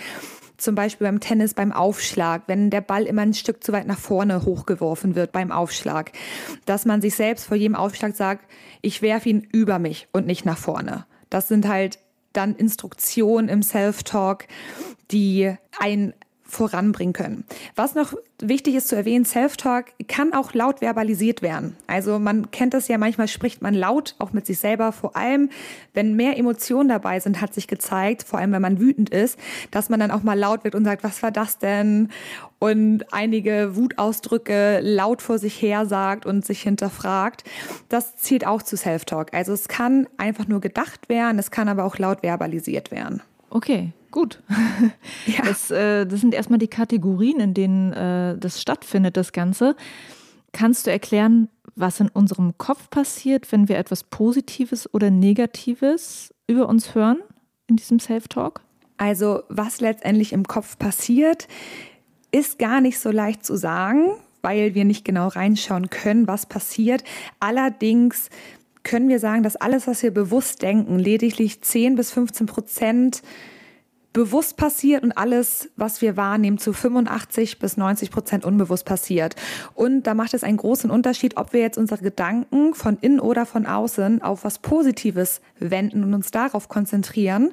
Zum 0.56 0.74
Beispiel 0.74 1.06
beim 1.06 1.20
Tennis 1.20 1.54
beim 1.54 1.72
Aufschlag, 1.72 2.42
wenn 2.46 2.68
der 2.68 2.82
Ball 2.82 3.04
immer 3.04 3.22
ein 3.22 3.32
Stück 3.32 3.64
zu 3.64 3.72
weit 3.72 3.86
nach 3.86 3.98
vorne 3.98 4.44
hochgeworfen 4.44 5.14
wird 5.14 5.32
beim 5.32 5.52
Aufschlag, 5.52 6.12
dass 6.66 6.84
man 6.84 7.00
sich 7.00 7.14
selbst 7.14 7.46
vor 7.46 7.56
jedem 7.56 7.74
Aufschlag 7.74 8.14
sagt, 8.14 8.44
ich 8.82 9.00
werfe 9.00 9.30
ihn 9.30 9.48
über 9.52 9.78
mich 9.78 10.08
und 10.12 10.26
nicht 10.26 10.44
nach 10.44 10.58
vorne. 10.58 11.06
Das 11.30 11.48
sind 11.48 11.66
halt 11.66 11.98
dann 12.32 12.54
Instruktionen 12.54 13.48
im 13.48 13.62
Self-Talk, 13.62 14.46
die 15.10 15.54
ein 15.78 16.14
voranbringen 16.50 17.12
können. 17.12 17.44
Was 17.76 17.94
noch 17.94 18.14
wichtig 18.40 18.74
ist 18.74 18.88
zu 18.88 18.96
erwähnen, 18.96 19.24
Self-Talk 19.24 19.86
kann 20.08 20.32
auch 20.32 20.52
laut 20.52 20.80
verbalisiert 20.80 21.42
werden. 21.42 21.76
Also 21.86 22.18
man 22.18 22.50
kennt 22.50 22.74
das 22.74 22.88
ja, 22.88 22.98
manchmal 22.98 23.28
spricht 23.28 23.62
man 23.62 23.74
laut, 23.74 24.16
auch 24.18 24.32
mit 24.32 24.46
sich 24.46 24.58
selber. 24.58 24.92
Vor 24.92 25.16
allem, 25.16 25.50
wenn 25.94 26.16
mehr 26.16 26.36
Emotionen 26.36 26.88
dabei 26.88 27.20
sind, 27.20 27.40
hat 27.40 27.54
sich 27.54 27.68
gezeigt, 27.68 28.24
vor 28.24 28.38
allem 28.38 28.52
wenn 28.52 28.62
man 28.62 28.80
wütend 28.80 29.10
ist, 29.10 29.38
dass 29.70 29.88
man 29.88 30.00
dann 30.00 30.10
auch 30.10 30.22
mal 30.22 30.38
laut 30.38 30.64
wird 30.64 30.74
und 30.74 30.84
sagt, 30.84 31.04
was 31.04 31.22
war 31.22 31.30
das 31.30 31.58
denn? 31.58 32.10
Und 32.60 33.10
einige 33.10 33.74
Wutausdrücke 33.74 34.80
laut 34.82 35.22
vor 35.22 35.38
sich 35.38 35.60
her 35.62 35.86
sagt 35.86 36.26
und 36.26 36.44
sich 36.44 36.60
hinterfragt. 36.60 37.42
Das 37.88 38.16
zählt 38.16 38.46
auch 38.46 38.62
zu 38.62 38.76
Self-Talk. 38.76 39.32
Also 39.32 39.54
es 39.54 39.66
kann 39.66 40.06
einfach 40.18 40.46
nur 40.46 40.60
gedacht 40.60 41.08
werden, 41.08 41.38
es 41.38 41.50
kann 41.50 41.68
aber 41.68 41.84
auch 41.84 41.96
laut 41.96 42.20
verbalisiert 42.20 42.90
werden. 42.90 43.22
Okay, 43.48 43.92
gut. 44.10 44.42
Ja. 45.26 45.44
Das, 45.44 45.70
äh, 45.70 46.06
das 46.06 46.20
sind 46.20 46.34
erstmal 46.34 46.58
die 46.58 46.68
Kategorien, 46.68 47.40
in 47.40 47.54
denen 47.54 47.92
äh, 47.92 48.36
das 48.38 48.60
stattfindet, 48.60 49.16
das 49.16 49.32
Ganze. 49.32 49.76
Kannst 50.52 50.86
du 50.86 50.90
erklären, 50.90 51.48
was 51.76 52.00
in 52.00 52.08
unserem 52.08 52.58
Kopf 52.58 52.90
passiert, 52.90 53.52
wenn 53.52 53.68
wir 53.68 53.78
etwas 53.78 54.04
Positives 54.04 54.92
oder 54.92 55.10
Negatives 55.10 56.34
über 56.46 56.68
uns 56.68 56.94
hören 56.94 57.18
in 57.68 57.76
diesem 57.76 58.00
Self-Talk? 58.00 58.62
Also, 58.96 59.44
was 59.48 59.80
letztendlich 59.80 60.32
im 60.32 60.44
Kopf 60.44 60.78
passiert, 60.78 61.48
ist 62.30 62.58
gar 62.58 62.80
nicht 62.80 62.98
so 62.98 63.10
leicht 63.10 63.44
zu 63.44 63.56
sagen, 63.56 64.10
weil 64.42 64.74
wir 64.74 64.84
nicht 64.84 65.04
genau 65.04 65.28
reinschauen 65.28 65.90
können, 65.90 66.26
was 66.26 66.46
passiert. 66.46 67.04
Allerdings 67.40 68.30
können 68.82 69.08
wir 69.08 69.18
sagen, 69.18 69.42
dass 69.42 69.56
alles, 69.56 69.86
was 69.86 70.02
wir 70.02 70.10
bewusst 70.10 70.62
denken, 70.62 70.98
lediglich 70.98 71.60
10 71.60 71.96
bis 71.96 72.12
15 72.12 72.46
Prozent 72.46 73.22
bewusst 74.12 74.56
passiert 74.56 75.04
und 75.04 75.12
alles, 75.12 75.70
was 75.76 76.02
wir 76.02 76.16
wahrnehmen, 76.16 76.58
zu 76.58 76.72
85 76.72 77.60
bis 77.60 77.76
90 77.76 78.10
Prozent 78.10 78.44
unbewusst 78.44 78.84
passiert. 78.84 79.36
Und 79.74 80.02
da 80.04 80.14
macht 80.14 80.34
es 80.34 80.42
einen 80.42 80.56
großen 80.56 80.90
Unterschied, 80.90 81.36
ob 81.36 81.52
wir 81.52 81.60
jetzt 81.60 81.78
unsere 81.78 82.02
Gedanken 82.02 82.74
von 82.74 82.98
innen 83.00 83.20
oder 83.20 83.46
von 83.46 83.66
außen 83.66 84.20
auf 84.22 84.44
was 84.44 84.58
Positives 84.58 85.40
wenden 85.60 86.02
und 86.02 86.14
uns 86.14 86.32
darauf 86.32 86.68
konzentrieren 86.68 87.52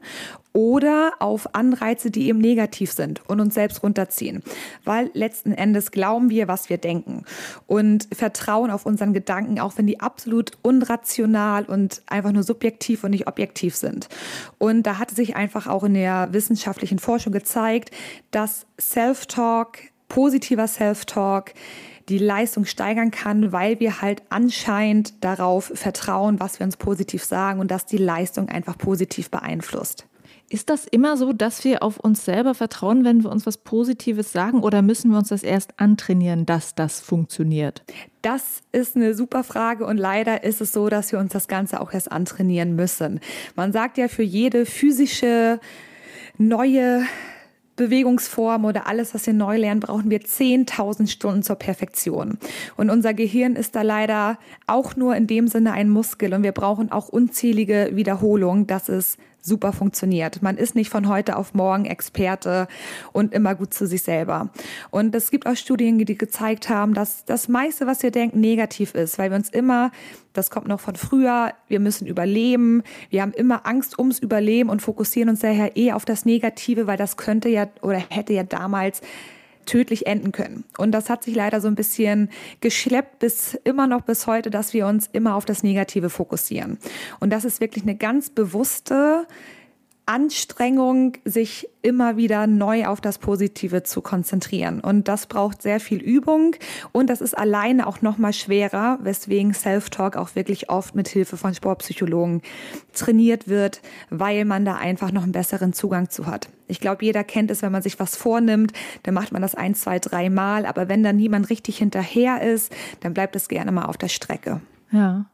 oder 0.58 1.12
auf 1.20 1.54
Anreize, 1.54 2.10
die 2.10 2.30
eben 2.30 2.39
negativ 2.39 2.91
sind 2.91 3.22
und 3.30 3.39
uns 3.39 3.54
selbst 3.54 3.84
runterziehen. 3.84 4.41
Weil 4.84 5.12
letzten 5.13 5.52
Endes 5.52 5.91
glauben 5.91 6.32
wir, 6.32 6.48
was 6.48 6.67
wir 6.67 6.80
denken 6.80 7.26
und 7.67 8.08
vertrauen 8.12 8.72
auf 8.72 8.88
unseren 8.88 9.13
Gedanken, 9.13 9.60
auch 9.60 9.74
wenn 9.78 9.86
die 9.86 10.00
absolut 10.00 10.54
unrational 10.63 11.65
und 11.65 12.02
einfach 12.08 12.32
nur 12.32 12.41
subjektiv 12.41 13.04
und 13.04 13.12
nicht 13.12 13.28
objektiv 13.28 13.76
sind. 13.76 14.10
Und 14.58 14.82
da 14.88 14.98
hat 14.98 15.12
sich 15.12 15.36
einfach 15.36 15.67
auch 15.67 15.84
in 15.84 15.93
der 15.93 16.30
wissenschaftlichen 16.32 16.98
Forschung 16.98 17.34
gezeigt, 17.34 17.91
dass 18.32 18.65
Self-Talk, 18.82 19.78
positiver 20.10 20.67
Self-Talk, 20.67 21.54
die 22.10 22.17
Leistung 22.17 22.65
steigern 22.65 23.12
kann, 23.12 23.52
weil 23.52 23.80
wir 23.80 24.02
halt 24.02 24.24
anscheinend 24.30 25.24
darauf 25.24 25.72
vertrauen, 25.76 26.39
was 26.39 26.58
wir 26.60 26.65
uns 26.65 26.78
positiv 26.78 27.24
sagen 27.24 27.60
und 27.60 27.70
dass 27.70 27.86
die 27.86 27.98
Leistung 27.98 28.50
einfach 28.50 28.76
positiv 28.76 29.30
beeinflusst. 29.30 30.08
Ist 30.50 30.70
das 30.70 30.86
immer 30.86 31.18
so, 31.18 31.34
dass 31.34 31.66
wir 31.66 31.84
auf 31.84 32.00
uns 32.00 32.24
selber 32.24 32.54
vertrauen, 32.54 33.04
wenn 33.04 33.22
wir 33.22 33.32
uns 33.32 33.46
was 33.46 33.58
Positives 33.58 34.32
sagen, 34.32 34.62
oder 34.62 34.82
müssen 34.82 35.12
wir 35.12 35.18
uns 35.18 35.28
das 35.28 35.44
erst 35.44 35.78
antrainieren, 35.78 36.46
dass 36.46 36.74
das 36.74 37.02
funktioniert? 37.02 37.84
Das 38.22 38.62
ist 38.72 38.96
eine 38.96 39.14
super 39.14 39.44
Frage 39.44 39.86
und 39.86 39.98
leider 39.98 40.46
ist 40.46 40.62
es 40.62 40.72
so, 40.72 40.88
dass 40.88 41.12
wir 41.12 41.20
uns 41.20 41.34
das 41.34 41.50
Ganze 41.50 41.82
auch 41.82 41.92
erst 41.92 42.14
antrainieren 42.14 42.78
müssen. 42.78 43.20
Man 43.56 43.74
sagt 43.74 43.98
ja, 43.98 44.08
für 44.08 44.24
jede 44.24 44.66
physische 44.66 45.60
neue 46.38 47.04
Bewegungsform 47.76 48.64
oder 48.64 48.88
alles, 48.88 49.14
was 49.14 49.28
wir 49.28 49.34
neu 49.34 49.58
lernen, 49.58 49.82
brauchen 49.82 50.10
wir 50.10 50.22
10.000 50.22 51.08
Stunden 51.08 51.44
zur 51.44 51.58
Perfektion. 51.58 52.38
Und 52.78 52.90
unser 52.90 53.14
Gehirn 53.14 53.58
ist 53.58 53.76
da 53.76 53.82
leider 53.82 54.40
auch 54.66 54.96
nur 54.96 55.16
in 55.16 55.28
dem 55.28 55.48
Sinne 55.48 55.74
ein 55.74 55.90
Muskel 55.90 56.34
und 56.34 56.44
wir 56.44 56.54
brauchen 56.54 56.92
auch 56.92 57.10
unzählige 57.10 57.92
Wiederholungen, 57.94 58.66
dass 58.66 58.88
es 58.88 59.18
super 59.41 59.73
funktioniert. 59.73 60.41
Man 60.41 60.58
ist 60.58 60.76
nicht 60.76 60.89
von 60.89 61.08
heute 61.08 61.38
auf 61.38 61.54
morgen 61.54 61.86
Experte 61.86 62.67
und 63.13 63.34
immer 63.34 63.56
gut 63.56 63.73
zu 63.73 63.88
sich 63.88 64.04
selber. 64.04 64.50
Und 64.91 65.15
es 65.15 65.32
gibt 65.32 65.47
auch 65.47 65.56
Studien, 65.56 65.97
die 65.97 66.17
gezeigt 66.17 66.69
haben, 66.69 66.93
dass 66.93 67.26
das 67.26 67.47
meiste, 67.47 67.88
was 67.88 68.04
wir 68.04 68.12
denken, 68.12 68.41
negativ 68.41 68.93
ist, 68.93 69.17
weil 69.17 69.32
wir 69.32 69.38
uns 69.38 69.50
immer, 69.50 69.91
das 70.34 70.50
kommt 70.50 70.67
noch 70.67 70.80
von 70.80 70.95
früher, 70.95 71.54
wir 71.67 71.80
müssen 71.80 72.08
überleben, 72.08 72.84
wir 73.10 73.21
haben 73.21 73.34
immer 73.34 73.65
Angst 73.65 73.97
ums 73.97 74.19
Überleben 74.19 74.69
und 74.69 74.82
fokussieren 74.82 75.30
uns 75.30 75.39
daher 75.39 75.76
eher 75.78 75.95
auf 75.95 76.06
das 76.06 76.26
Negative, 76.26 76.88
weil 76.88 76.97
das 76.97 77.17
könnte 77.17 77.50
ja 77.50 77.67
oder 77.82 77.97
hätte 78.10 78.34
ja 78.34 78.43
damals 78.43 79.02
tödlich 79.67 80.08
enden 80.08 80.32
können. 80.32 80.63
Und 80.77 80.91
das 80.91 81.10
hat 81.10 81.23
sich 81.23 81.36
leider 81.36 81.62
so 81.62 81.67
ein 81.67 81.75
bisschen 81.75 82.30
geschleppt 82.62 83.19
bis 83.19 83.53
immer 83.63 83.86
noch 83.86 84.01
bis 84.01 84.25
heute, 84.25 84.49
dass 84.49 84.73
wir 84.73 84.88
uns 84.88 85.08
immer 85.13 85.36
auf 85.36 85.45
das 85.45 85.62
Negative 85.62 86.10
fokussieren. 86.10 86.80
Und 87.19 87.32
das 87.32 87.45
ist 87.45 87.62
wirklich 87.62 87.84
eine 87.84 87.95
ganz 87.95 88.32
bewusste 88.32 89.27
Anstrengung, 90.08 91.17
sich 91.25 91.67
immer 91.82 92.15
wieder 92.15 92.47
neu 92.47 92.86
auf 92.86 93.01
das 93.01 93.17
Positive 93.17 93.84
zu 93.84 94.01
konzentrieren. 94.01 94.80
Und 94.80 95.10
das 95.10 95.27
braucht 95.27 95.62
sehr 95.62 95.82
viel 95.82 96.01
Übung 96.01 96.56
und 96.93 97.10
das 97.10 97.19
ist 97.19 97.38
alleine 97.38 97.86
auch 97.86 98.01
noch 98.01 98.17
mal 98.17 98.32
schwerer, 98.32 98.99
weswegen 99.01 99.53
Self-Talk 99.53 100.15
auch 100.15 100.34
wirklich 100.36 100.69
oft 100.69 100.95
mit 100.95 101.10
Hilfe 101.10 101.36
von 101.36 101.53
Sportpsychologen 101.53 102.41
trainiert 102.93 103.49
wird, 103.49 103.82
weil 104.10 104.45
man 104.45 104.63
da 104.63 104.75
einfach 104.75 105.12
noch 105.12 105.23
einen 105.23 105.34
besseren 105.34 105.73
Zugang 105.73 106.10
zu 106.10 106.25
hat. 106.25 106.47
Ich 106.67 106.80
glaube, 106.80 107.06
jeder 107.06 107.23
kennt 107.23 107.51
es, 107.51 107.62
wenn 107.62 107.71
man 107.71 107.82
sich 107.82 107.99
was 107.99 108.15
vornimmt, 108.15 108.73
dann 109.03 109.13
macht 109.13 109.32
man 109.32 109.41
das 109.41 109.56
ein, 109.56 109.75
zwei, 109.75 109.99
drei 109.99 110.30
Mal, 110.30 110.65
aber 110.65 110.89
wenn 110.89 111.03
dann 111.03 111.15
niemand 111.15 111.49
richtig 111.49 111.77
hinterher 111.77 112.41
ist, 112.41 112.73
dann 113.01 113.13
bleibt 113.13 113.36
es 113.36 113.47
gerne 113.47 113.71
mal 113.71 113.86
auf 113.86 113.97
der 113.97 114.10
Strecke. 114.10 114.62
Ja. 114.91 115.25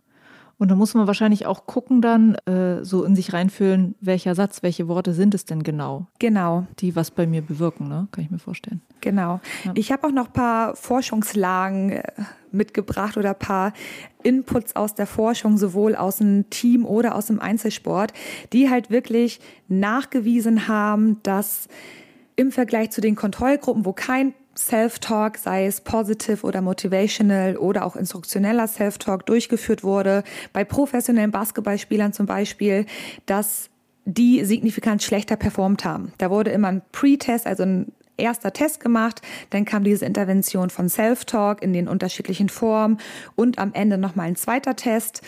Und 0.63 0.69
da 0.69 0.75
muss 0.75 0.93
man 0.93 1.07
wahrscheinlich 1.07 1.45
auch 1.45 1.65
gucken 1.65 2.01
dann, 2.01 2.35
äh, 2.45 2.85
so 2.85 3.03
in 3.03 3.17
sich 3.17 3.33
reinfühlen, 3.33 3.95
welcher 3.99 4.33
Satz, 4.33 4.63
welche 4.63 4.87
Worte 4.87 5.13
sind 5.13 5.35
es 5.35 5.43
denn 5.43 5.61
genau? 5.61 6.07
Genau. 6.19 6.65
Die 6.79 6.95
was 6.95 7.11
bei 7.11 7.27
mir 7.27 7.41
bewirken, 7.41 7.89
ne? 7.89 8.07
Kann 8.13 8.23
ich 8.23 8.31
mir 8.31 8.39
vorstellen. 8.39 8.81
Genau. 9.01 9.41
Ja. 9.65 9.73
Ich 9.75 9.91
habe 9.91 10.07
auch 10.07 10.11
noch 10.13 10.27
ein 10.27 10.31
paar 10.31 10.77
Forschungslagen 10.77 11.89
äh, 11.89 12.03
mitgebracht 12.53 13.17
oder 13.17 13.31
ein 13.31 13.39
paar 13.39 13.73
Inputs 14.23 14.77
aus 14.77 14.95
der 14.95 15.05
Forschung, 15.05 15.57
sowohl 15.57 15.97
aus 15.97 16.19
dem 16.19 16.49
Team 16.49 16.85
oder 16.85 17.15
aus 17.15 17.25
dem 17.25 17.41
Einzelsport, 17.41 18.13
die 18.53 18.69
halt 18.69 18.89
wirklich 18.89 19.41
nachgewiesen 19.67 20.69
haben, 20.69 21.21
dass 21.23 21.67
im 22.37 22.53
Vergleich 22.53 22.91
zu 22.91 23.01
den 23.01 23.17
Kontrollgruppen, 23.17 23.83
wo 23.83 23.91
kein 23.91 24.33
Self-Talk, 24.57 25.37
sei 25.37 25.65
es 25.65 25.81
positive 25.81 26.45
oder 26.45 26.61
motivational 26.61 27.57
oder 27.57 27.85
auch 27.85 27.95
instruktioneller 27.95 28.67
Self-Talk 28.67 29.25
durchgeführt 29.25 29.83
wurde, 29.83 30.23
bei 30.51 30.63
professionellen 30.63 31.31
Basketballspielern 31.31 32.13
zum 32.13 32.25
Beispiel, 32.25 32.85
dass 33.25 33.69
die 34.05 34.43
signifikant 34.43 35.01
schlechter 35.01 35.35
performt 35.35 35.85
haben. 35.85 36.13
Da 36.17 36.29
wurde 36.29 36.51
immer 36.51 36.67
ein 36.67 36.81
Pre-Test, 36.91 37.47
also 37.47 37.63
ein 37.63 37.91
erster 38.17 38.53
Test 38.53 38.79
gemacht, 38.79 39.21
dann 39.49 39.65
kam 39.65 39.83
diese 39.83 40.05
Intervention 40.05 40.69
von 40.69 40.89
Self-Talk 40.89 41.61
in 41.61 41.73
den 41.73 41.87
unterschiedlichen 41.87 42.49
Formen 42.49 42.99
und 43.35 43.57
am 43.59 43.73
Ende 43.73 43.97
nochmal 43.97 44.27
ein 44.27 44.35
zweiter 44.35 44.75
Test. 44.75 45.21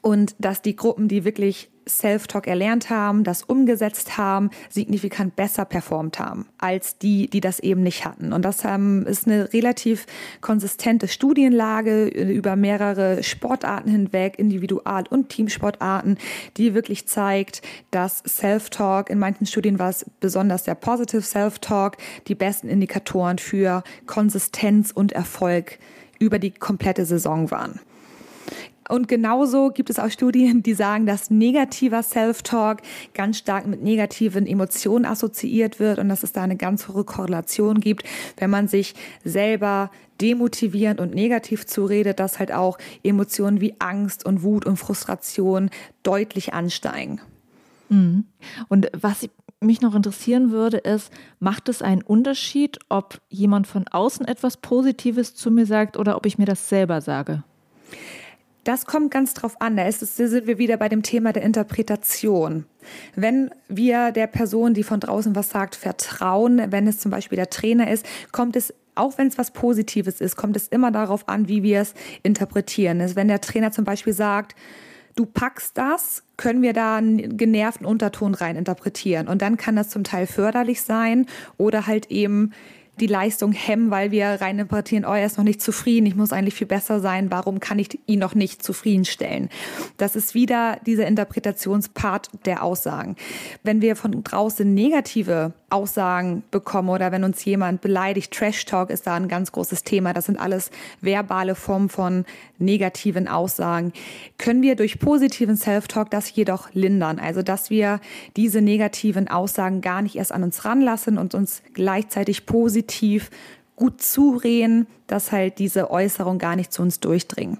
Und 0.00 0.34
dass 0.40 0.62
die 0.62 0.74
Gruppen, 0.74 1.06
die 1.06 1.24
wirklich 1.24 1.70
Self-Talk 1.88 2.46
erlernt 2.46 2.90
haben, 2.90 3.24
das 3.24 3.42
umgesetzt 3.42 4.16
haben, 4.16 4.50
signifikant 4.68 5.36
besser 5.36 5.64
performt 5.64 6.18
haben 6.18 6.46
als 6.58 6.98
die, 6.98 7.28
die 7.28 7.40
das 7.40 7.58
eben 7.60 7.82
nicht 7.82 8.04
hatten. 8.04 8.32
Und 8.32 8.44
das 8.44 8.64
ähm, 8.64 9.04
ist 9.06 9.26
eine 9.26 9.52
relativ 9.52 10.06
konsistente 10.40 11.08
Studienlage 11.08 12.06
über 12.06 12.56
mehrere 12.56 13.22
Sportarten 13.22 13.90
hinweg, 13.90 14.38
Individual- 14.38 15.04
und 15.10 15.28
Teamsportarten, 15.28 16.18
die 16.56 16.74
wirklich 16.74 17.06
zeigt, 17.08 17.62
dass 17.90 18.22
Self-Talk, 18.26 19.10
in 19.10 19.18
manchen 19.18 19.46
Studien 19.46 19.78
war 19.78 19.90
es 19.90 20.06
besonders 20.20 20.64
der 20.64 20.74
Positive 20.74 21.22
Self-Talk, 21.22 21.96
die 22.28 22.34
besten 22.34 22.68
Indikatoren 22.68 23.38
für 23.38 23.82
Konsistenz 24.06 24.92
und 24.92 25.12
Erfolg 25.12 25.78
über 26.18 26.38
die 26.38 26.52
komplette 26.52 27.04
Saison 27.04 27.50
waren. 27.50 27.80
Und 28.88 29.08
genauso 29.08 29.70
gibt 29.70 29.90
es 29.90 29.98
auch 29.98 30.10
Studien, 30.10 30.62
die 30.62 30.74
sagen, 30.74 31.06
dass 31.06 31.30
negativer 31.30 32.02
Self-Talk 32.02 32.82
ganz 33.14 33.38
stark 33.38 33.66
mit 33.66 33.82
negativen 33.82 34.46
Emotionen 34.46 35.04
assoziiert 35.04 35.78
wird 35.78 35.98
und 35.98 36.08
dass 36.08 36.22
es 36.22 36.32
da 36.32 36.42
eine 36.42 36.56
ganz 36.56 36.88
hohe 36.88 37.04
Korrelation 37.04 37.80
gibt, 37.80 38.04
wenn 38.36 38.50
man 38.50 38.68
sich 38.68 38.94
selber 39.24 39.90
demotivierend 40.20 41.00
und 41.00 41.14
negativ 41.14 41.66
zuredet, 41.66 42.20
dass 42.20 42.38
halt 42.38 42.52
auch 42.52 42.78
Emotionen 43.02 43.60
wie 43.60 43.74
Angst 43.78 44.24
und 44.24 44.42
Wut 44.42 44.66
und 44.66 44.76
Frustration 44.76 45.70
deutlich 46.02 46.54
ansteigen. 46.54 47.20
Mhm. 47.88 48.24
Und 48.68 48.88
was 48.92 49.28
mich 49.60 49.80
noch 49.80 49.94
interessieren 49.94 50.50
würde, 50.50 50.78
ist, 50.78 51.12
macht 51.38 51.68
es 51.68 51.82
einen 51.82 52.02
Unterschied, 52.02 52.78
ob 52.88 53.20
jemand 53.28 53.66
von 53.66 53.86
außen 53.88 54.26
etwas 54.26 54.56
Positives 54.56 55.34
zu 55.34 55.50
mir 55.50 55.66
sagt 55.66 55.96
oder 55.96 56.16
ob 56.16 56.26
ich 56.26 56.38
mir 56.38 56.46
das 56.46 56.68
selber 56.68 57.00
sage? 57.00 57.44
Das 58.64 58.86
kommt 58.86 59.10
ganz 59.10 59.34
drauf 59.34 59.60
an. 59.60 59.76
Da, 59.76 59.86
ist 59.86 60.02
es, 60.02 60.16
da 60.16 60.28
sind 60.28 60.46
wir 60.46 60.58
wieder 60.58 60.76
bei 60.76 60.88
dem 60.88 61.02
Thema 61.02 61.32
der 61.32 61.42
Interpretation. 61.42 62.64
Wenn 63.16 63.50
wir 63.68 64.12
der 64.12 64.28
Person, 64.28 64.74
die 64.74 64.84
von 64.84 65.00
draußen 65.00 65.34
was 65.34 65.50
sagt, 65.50 65.74
vertrauen, 65.74 66.62
wenn 66.70 66.86
es 66.86 66.98
zum 66.98 67.10
Beispiel 67.10 67.36
der 67.36 67.50
Trainer 67.50 67.90
ist, 67.90 68.06
kommt 68.30 68.56
es 68.56 68.72
auch 68.94 69.16
wenn 69.16 69.28
es 69.28 69.38
was 69.38 69.52
Positives 69.52 70.20
ist, 70.20 70.36
kommt 70.36 70.54
es 70.54 70.68
immer 70.68 70.90
darauf 70.90 71.26
an, 71.26 71.48
wie 71.48 71.62
wir 71.62 71.80
es 71.80 71.94
interpretieren. 72.22 73.00
Also 73.00 73.16
wenn 73.16 73.28
der 73.28 73.40
Trainer 73.40 73.72
zum 73.72 73.84
Beispiel 73.84 74.12
sagt, 74.12 74.54
du 75.14 75.26
packst 75.26 75.78
das, 75.78 76.22
können 76.36 76.62
wir 76.62 76.72
da 76.72 76.96
einen 76.96 77.36
genervten 77.36 77.86
Unterton 77.86 78.34
rein 78.34 78.56
interpretieren. 78.56 79.28
Und 79.28 79.42
dann 79.42 79.56
kann 79.56 79.76
das 79.76 79.88
zum 79.88 80.04
Teil 80.04 80.26
förderlich 80.26 80.82
sein 80.82 81.26
oder 81.56 81.86
halt 81.86 82.10
eben 82.10 82.52
die 83.02 83.08
Leistung 83.08 83.50
hemmen, 83.50 83.90
weil 83.90 84.12
wir 84.12 84.40
rein 84.40 84.60
interpretieren, 84.60 85.04
oh, 85.04 85.12
er 85.12 85.26
ist 85.26 85.36
noch 85.36 85.44
nicht 85.44 85.60
zufrieden, 85.60 86.06
ich 86.06 86.14
muss 86.14 86.32
eigentlich 86.32 86.54
viel 86.54 86.68
besser 86.68 87.00
sein, 87.00 87.32
warum 87.32 87.58
kann 87.58 87.80
ich 87.80 87.98
ihn 88.06 88.20
noch 88.20 88.36
nicht 88.36 88.62
zufriedenstellen? 88.62 89.50
Das 89.96 90.14
ist 90.14 90.34
wieder 90.34 90.78
dieser 90.86 91.06
Interpretationspart 91.08 92.30
der 92.46 92.62
Aussagen. 92.62 93.16
Wenn 93.64 93.82
wir 93.82 93.96
von 93.96 94.22
draußen 94.22 94.72
negative 94.72 95.52
Aussagen 95.72 96.42
bekommen 96.50 96.90
oder 96.90 97.12
wenn 97.12 97.24
uns 97.24 97.44
jemand 97.44 97.80
beleidigt, 97.80 98.32
Trash 98.32 98.64
Talk 98.66 98.90
ist 98.90 99.06
da 99.06 99.14
ein 99.14 99.28
ganz 99.28 99.52
großes 99.52 99.84
Thema. 99.84 100.12
Das 100.12 100.26
sind 100.26 100.38
alles 100.38 100.70
verbale 101.00 101.54
Formen 101.54 101.88
von 101.88 102.24
negativen 102.58 103.26
Aussagen. 103.26 103.92
Können 104.38 104.62
wir 104.62 104.76
durch 104.76 104.98
positiven 104.98 105.56
Self-Talk 105.56 106.10
das 106.10 106.34
jedoch 106.34 106.68
lindern? 106.74 107.18
Also, 107.18 107.42
dass 107.42 107.70
wir 107.70 108.00
diese 108.36 108.60
negativen 108.60 109.28
Aussagen 109.28 109.80
gar 109.80 110.02
nicht 110.02 110.16
erst 110.16 110.32
an 110.32 110.42
uns 110.42 110.64
ranlassen 110.64 111.18
und 111.18 111.34
uns 111.34 111.62
gleichzeitig 111.72 112.46
positiv 112.46 113.30
gut 113.76 114.02
zureden, 114.02 114.86
dass 115.06 115.32
halt 115.32 115.58
diese 115.58 115.90
Äußerung 115.90 116.38
gar 116.38 116.56
nicht 116.56 116.72
zu 116.72 116.82
uns 116.82 117.00
durchdringen. 117.00 117.58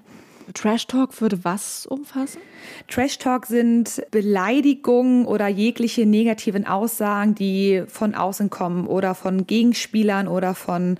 Trash 0.53 0.87
Talk 0.87 1.19
würde 1.21 1.43
was 1.43 1.85
umfassen? 1.85 2.41
Trash 2.87 3.17
Talk 3.17 3.45
sind 3.45 4.03
Beleidigungen 4.11 5.25
oder 5.25 5.47
jegliche 5.47 6.05
negativen 6.05 6.65
Aussagen, 6.67 7.35
die 7.35 7.83
von 7.87 8.15
außen 8.15 8.49
kommen 8.49 8.87
oder 8.87 9.15
von 9.15 9.47
Gegenspielern 9.47 10.27
oder 10.27 10.55
von 10.55 10.97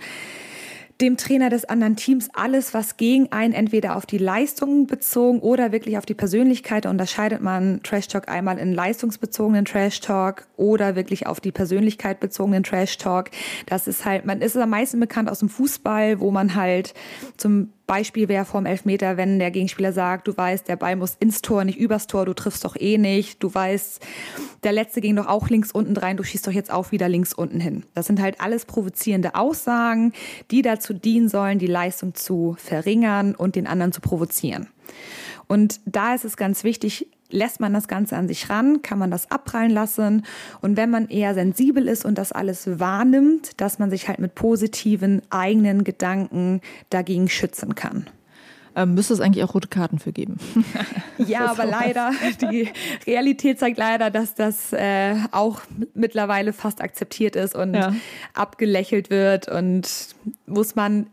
dem 1.00 1.16
Trainer 1.16 1.50
des 1.50 1.64
anderen 1.64 1.96
Teams 1.96 2.28
alles, 2.34 2.72
was 2.72 2.96
gegen 2.96 3.32
einen 3.32 3.52
entweder 3.52 3.96
auf 3.96 4.06
die 4.06 4.18
Leistungen 4.18 4.86
bezogen 4.86 5.40
oder 5.40 5.72
wirklich 5.72 5.98
auf 5.98 6.06
die 6.06 6.14
Persönlichkeit. 6.14 6.86
Unterscheidet 6.86 7.40
man 7.40 7.82
Trash 7.82 8.08
Talk 8.08 8.28
einmal 8.28 8.58
in 8.58 8.72
leistungsbezogenen 8.72 9.64
Trash 9.64 10.00
Talk 10.00 10.46
oder 10.56 10.94
wirklich 10.94 11.26
auf 11.26 11.40
die 11.40 11.52
Persönlichkeit 11.52 12.20
bezogenen 12.20 12.62
Trash 12.62 12.96
Talk. 12.98 13.30
Das 13.66 13.88
ist 13.88 14.04
halt, 14.04 14.24
man 14.24 14.40
ist 14.40 14.56
am 14.56 14.70
meisten 14.70 15.00
bekannt 15.00 15.28
aus 15.28 15.40
dem 15.40 15.48
Fußball, 15.48 16.20
wo 16.20 16.30
man 16.30 16.54
halt 16.54 16.94
zum 17.36 17.73
Beispiel 17.86 18.28
wäre 18.28 18.44
vorm 18.44 18.66
Elfmeter, 18.66 19.16
wenn 19.16 19.38
der 19.38 19.50
Gegenspieler 19.50 19.92
sagt, 19.92 20.26
du 20.26 20.36
weißt, 20.36 20.68
der 20.68 20.76
Ball 20.76 20.96
muss 20.96 21.16
ins 21.20 21.42
Tor, 21.42 21.64
nicht 21.64 21.78
übers 21.78 22.06
Tor, 22.06 22.24
du 22.24 22.32
triffst 22.32 22.64
doch 22.64 22.76
eh 22.76 22.96
nicht, 22.96 23.42
du 23.42 23.54
weißt, 23.54 24.04
der 24.62 24.72
letzte 24.72 25.00
ging 25.00 25.16
doch 25.16 25.26
auch 25.26 25.48
links 25.50 25.70
unten 25.70 25.96
rein, 25.96 26.16
du 26.16 26.22
schießt 26.22 26.46
doch 26.46 26.52
jetzt 26.52 26.72
auch 26.72 26.92
wieder 26.92 27.08
links 27.08 27.34
unten 27.34 27.60
hin. 27.60 27.84
Das 27.94 28.06
sind 28.06 28.20
halt 28.20 28.40
alles 28.40 28.64
provozierende 28.64 29.34
Aussagen, 29.34 30.12
die 30.50 30.62
dazu 30.62 30.94
dienen 30.94 31.28
sollen, 31.28 31.58
die 31.58 31.66
Leistung 31.66 32.14
zu 32.14 32.56
verringern 32.58 33.34
und 33.34 33.54
den 33.54 33.66
anderen 33.66 33.92
zu 33.92 34.00
provozieren. 34.00 34.68
Und 35.46 35.80
da 35.84 36.14
ist 36.14 36.24
es 36.24 36.36
ganz 36.36 36.64
wichtig, 36.64 37.08
lässt 37.34 37.60
man 37.60 37.74
das 37.74 37.88
Ganze 37.88 38.16
an 38.16 38.28
sich 38.28 38.48
ran, 38.48 38.82
kann 38.82 38.98
man 38.98 39.10
das 39.10 39.30
abprallen 39.30 39.70
lassen. 39.70 40.24
Und 40.60 40.76
wenn 40.76 40.90
man 40.90 41.08
eher 41.08 41.34
sensibel 41.34 41.88
ist 41.88 42.04
und 42.04 42.16
das 42.16 42.32
alles 42.32 42.78
wahrnimmt, 42.78 43.60
dass 43.60 43.78
man 43.78 43.90
sich 43.90 44.08
halt 44.08 44.20
mit 44.20 44.34
positiven 44.34 45.22
eigenen 45.30 45.84
Gedanken 45.84 46.60
dagegen 46.90 47.28
schützen 47.28 47.74
kann. 47.74 48.06
Ähm, 48.76 48.94
müsste 48.94 49.14
es 49.14 49.20
eigentlich 49.20 49.44
auch 49.44 49.54
rote 49.54 49.68
Karten 49.68 49.98
für 50.00 50.12
geben. 50.12 50.38
ja, 51.18 51.46
aber 51.46 51.64
leider, 51.64 52.10
die 52.40 52.68
Realität 53.06 53.60
zeigt 53.60 53.78
leider, 53.78 54.10
dass 54.10 54.34
das 54.34 54.72
äh, 54.72 55.14
auch 55.30 55.60
mittlerweile 55.94 56.52
fast 56.52 56.80
akzeptiert 56.80 57.36
ist 57.36 57.54
und 57.54 57.74
ja. 57.74 57.94
abgelächelt 58.34 59.10
wird 59.10 59.48
und 59.48 60.16
muss 60.46 60.74
man 60.74 61.06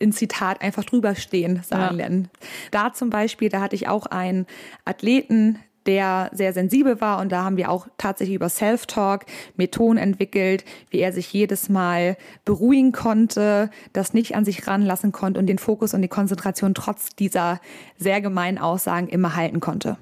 in 0.00 0.12
Zitat 0.12 0.62
einfach 0.62 0.84
drüber 0.84 1.14
stehen 1.14 1.62
sagen 1.62 1.82
ja. 1.82 1.90
lernen. 1.90 2.28
Da 2.72 2.92
zum 2.92 3.10
Beispiel, 3.10 3.50
da 3.50 3.60
hatte 3.60 3.76
ich 3.76 3.86
auch 3.86 4.06
einen 4.06 4.46
Athleten, 4.84 5.60
der 5.86 6.30
sehr 6.32 6.52
sensibel 6.52 7.00
war 7.00 7.20
und 7.20 7.32
da 7.32 7.44
haben 7.44 7.56
wir 7.56 7.70
auch 7.70 7.86
tatsächlich 7.96 8.34
über 8.34 8.48
Self-Talk 8.48 9.24
Methoden 9.56 9.98
entwickelt, 9.98 10.64
wie 10.90 10.98
er 10.98 11.12
sich 11.12 11.32
jedes 11.32 11.68
Mal 11.68 12.16
beruhigen 12.44 12.92
konnte, 12.92 13.70
das 13.92 14.12
nicht 14.12 14.34
an 14.34 14.44
sich 14.44 14.66
ranlassen 14.66 15.12
konnte 15.12 15.40
und 15.40 15.46
den 15.46 15.58
Fokus 15.58 15.94
und 15.94 16.02
die 16.02 16.08
Konzentration 16.08 16.74
trotz 16.74 17.10
dieser 17.16 17.60
sehr 17.96 18.20
gemeinen 18.20 18.58
Aussagen 18.58 19.08
immer 19.08 19.36
halten 19.36 19.60
konnte. 19.60 19.96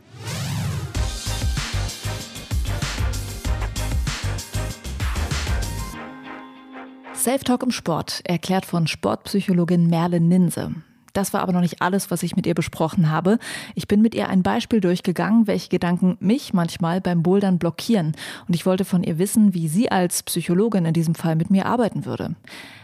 Self-Talk 7.18 7.64
im 7.64 7.72
Sport, 7.72 8.20
erklärt 8.24 8.64
von 8.64 8.87
Sportpsychologin 8.87 9.88
Merle 9.88 10.20
Ninse. 10.20 10.70
Das 11.14 11.33
war 11.33 11.40
aber 11.40 11.52
noch 11.52 11.62
nicht 11.62 11.83
alles, 11.83 12.12
was 12.12 12.22
ich 12.22 12.37
mit 12.37 12.46
ihr 12.46 12.54
besprochen 12.54 13.11
habe. 13.11 13.40
Ich 13.74 13.88
bin 13.88 14.02
mit 14.02 14.14
ihr 14.14 14.28
ein 14.28 14.44
Beispiel 14.44 14.81
durchgegangen, 14.81 15.48
welche 15.48 15.68
Gedanken 15.68 16.16
mich 16.20 16.54
manchmal 16.54 17.00
beim 17.00 17.24
Bouldern 17.24 17.59
blockieren. 17.59 18.14
Und 18.46 18.54
ich 18.54 18.64
wollte 18.66 18.85
von 18.85 19.02
ihr 19.02 19.18
wissen, 19.18 19.52
wie 19.52 19.66
sie 19.66 19.90
als 19.90 20.22
Psychologin 20.22 20.85
in 20.85 20.92
diesem 20.92 21.16
Fall 21.16 21.35
mit 21.35 21.50
mir 21.50 21.66
arbeiten 21.66 22.04
würde. 22.04 22.37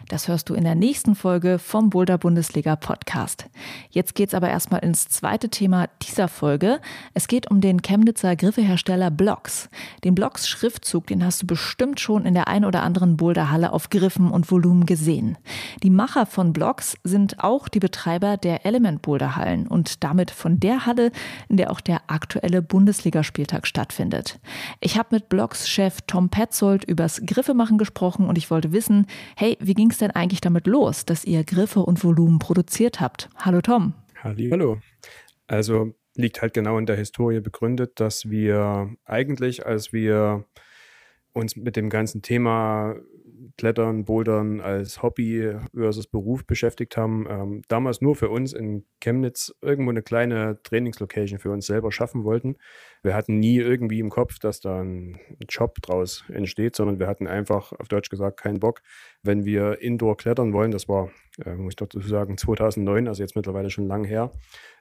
Das 0.08 0.28
hörst 0.28 0.50
du 0.50 0.54
in 0.54 0.64
der 0.64 0.74
nächsten 0.74 1.14
Folge 1.14 1.58
vom 1.58 1.88
Boulder 1.88 2.18
Bundesliga 2.18 2.76
Podcast. 2.76 3.46
Jetzt 3.88 4.14
geht's 4.14 4.34
aber 4.34 4.50
erstmal 4.50 4.80
ins 4.80 5.08
zweite 5.08 5.48
Thema 5.48 5.88
dieser 6.02 6.28
Folge. 6.28 6.80
Es 7.14 7.26
geht 7.26 7.50
um 7.50 7.62
den 7.62 7.80
Chemnitzer 7.80 8.36
Griffehersteller 8.36 9.10
Blocks. 9.10 9.70
Den 10.04 10.14
Blocks 10.14 10.46
Schriftzug, 10.46 11.06
den 11.06 11.24
hast 11.24 11.40
du 11.42 11.46
bestimmt 11.46 12.00
schon 12.00 12.26
in 12.26 12.34
der 12.34 12.48
ein 12.48 12.66
oder 12.66 12.82
anderen 12.82 13.16
Boulderhalle 13.16 13.72
auf 13.72 13.88
Griffen 13.88 14.30
und 14.30 14.50
Volumen 14.50 14.84
gesehen. 14.84 15.38
Die 15.82 15.90
Macher 15.90 16.26
von 16.26 16.52
Blocks 16.52 16.96
sind 17.02 17.42
auch 17.42 17.68
die 17.68 17.80
Betreiber 17.80 18.36
der 18.36 18.66
Element 18.66 19.00
Boulderhallen 19.00 19.66
und 19.66 20.04
damit 20.04 20.30
von 20.30 20.60
der 20.60 20.84
Halle, 20.84 21.12
in 21.48 21.56
der 21.56 21.70
auch 21.70 21.80
der 21.80 22.02
aktuelle 22.08 22.60
Bundesligaspieltag 22.60 23.66
stattfindet. 23.66 24.38
Ich 24.80 24.98
habe 24.98 25.08
mit 25.12 25.30
Blocks 25.30 25.66
Chef 25.66 26.02
Tom 26.06 26.28
Petzold 26.28 26.84
übers 26.84 27.22
Griffemachen 27.24 27.78
gesprochen 27.78 28.26
und 28.26 28.36
ich 28.36 28.50
wollte 28.50 28.72
wissen, 28.72 29.06
hey, 29.36 29.56
wie 29.60 29.72
ging's 29.72 29.93
es 29.94 29.98
denn 29.98 30.10
eigentlich 30.10 30.40
damit 30.40 30.66
los, 30.66 31.04
dass 31.04 31.24
ihr 31.24 31.44
Griffe 31.44 31.80
und 31.80 32.02
Volumen 32.02 32.38
produziert 32.38 33.00
habt? 33.00 33.30
Hallo 33.36 33.60
Tom. 33.60 33.94
Hallo. 34.22 34.78
Also 35.46 35.94
liegt 36.16 36.42
halt 36.42 36.52
genau 36.52 36.78
in 36.78 36.86
der 36.86 36.96
Historie 36.96 37.40
begründet, 37.40 38.00
dass 38.00 38.28
wir 38.28 38.94
eigentlich, 39.04 39.66
als 39.66 39.92
wir 39.92 40.44
uns 41.32 41.56
mit 41.56 41.76
dem 41.76 41.90
ganzen 41.90 42.22
Thema 42.22 42.96
Klettern, 43.56 44.04
Bouldern 44.04 44.60
als 44.60 45.02
Hobby 45.02 45.56
versus 45.74 46.06
Beruf 46.06 46.46
beschäftigt 46.46 46.96
haben. 46.96 47.26
Ähm, 47.28 47.62
damals 47.68 48.00
nur 48.00 48.16
für 48.16 48.28
uns 48.28 48.52
in 48.52 48.84
Chemnitz 49.00 49.54
irgendwo 49.62 49.90
eine 49.90 50.02
kleine 50.02 50.60
Trainingslocation 50.62 51.38
für 51.38 51.50
uns 51.50 51.66
selber 51.66 51.90
schaffen 51.90 52.24
wollten. 52.24 52.56
Wir 53.02 53.14
hatten 53.14 53.38
nie 53.38 53.58
irgendwie 53.58 54.00
im 54.00 54.10
Kopf, 54.10 54.38
dass 54.38 54.60
da 54.60 54.82
ein 54.82 55.18
Job 55.48 55.76
draus 55.80 56.24
entsteht, 56.28 56.76
sondern 56.76 56.98
wir 56.98 57.06
hatten 57.06 57.26
einfach, 57.26 57.72
auf 57.72 57.88
Deutsch 57.88 58.10
gesagt, 58.10 58.40
keinen 58.40 58.60
Bock, 58.60 58.82
wenn 59.22 59.44
wir 59.44 59.80
Indoor 59.80 60.16
klettern 60.16 60.52
wollen. 60.52 60.70
Das 60.70 60.88
war, 60.88 61.10
äh, 61.44 61.54
muss 61.54 61.72
ich 61.72 61.76
dazu 61.76 62.00
sagen, 62.00 62.36
2009, 62.36 63.08
also 63.08 63.22
jetzt 63.22 63.36
mittlerweile 63.36 63.70
schon 63.70 63.86
lang 63.86 64.04
her 64.04 64.32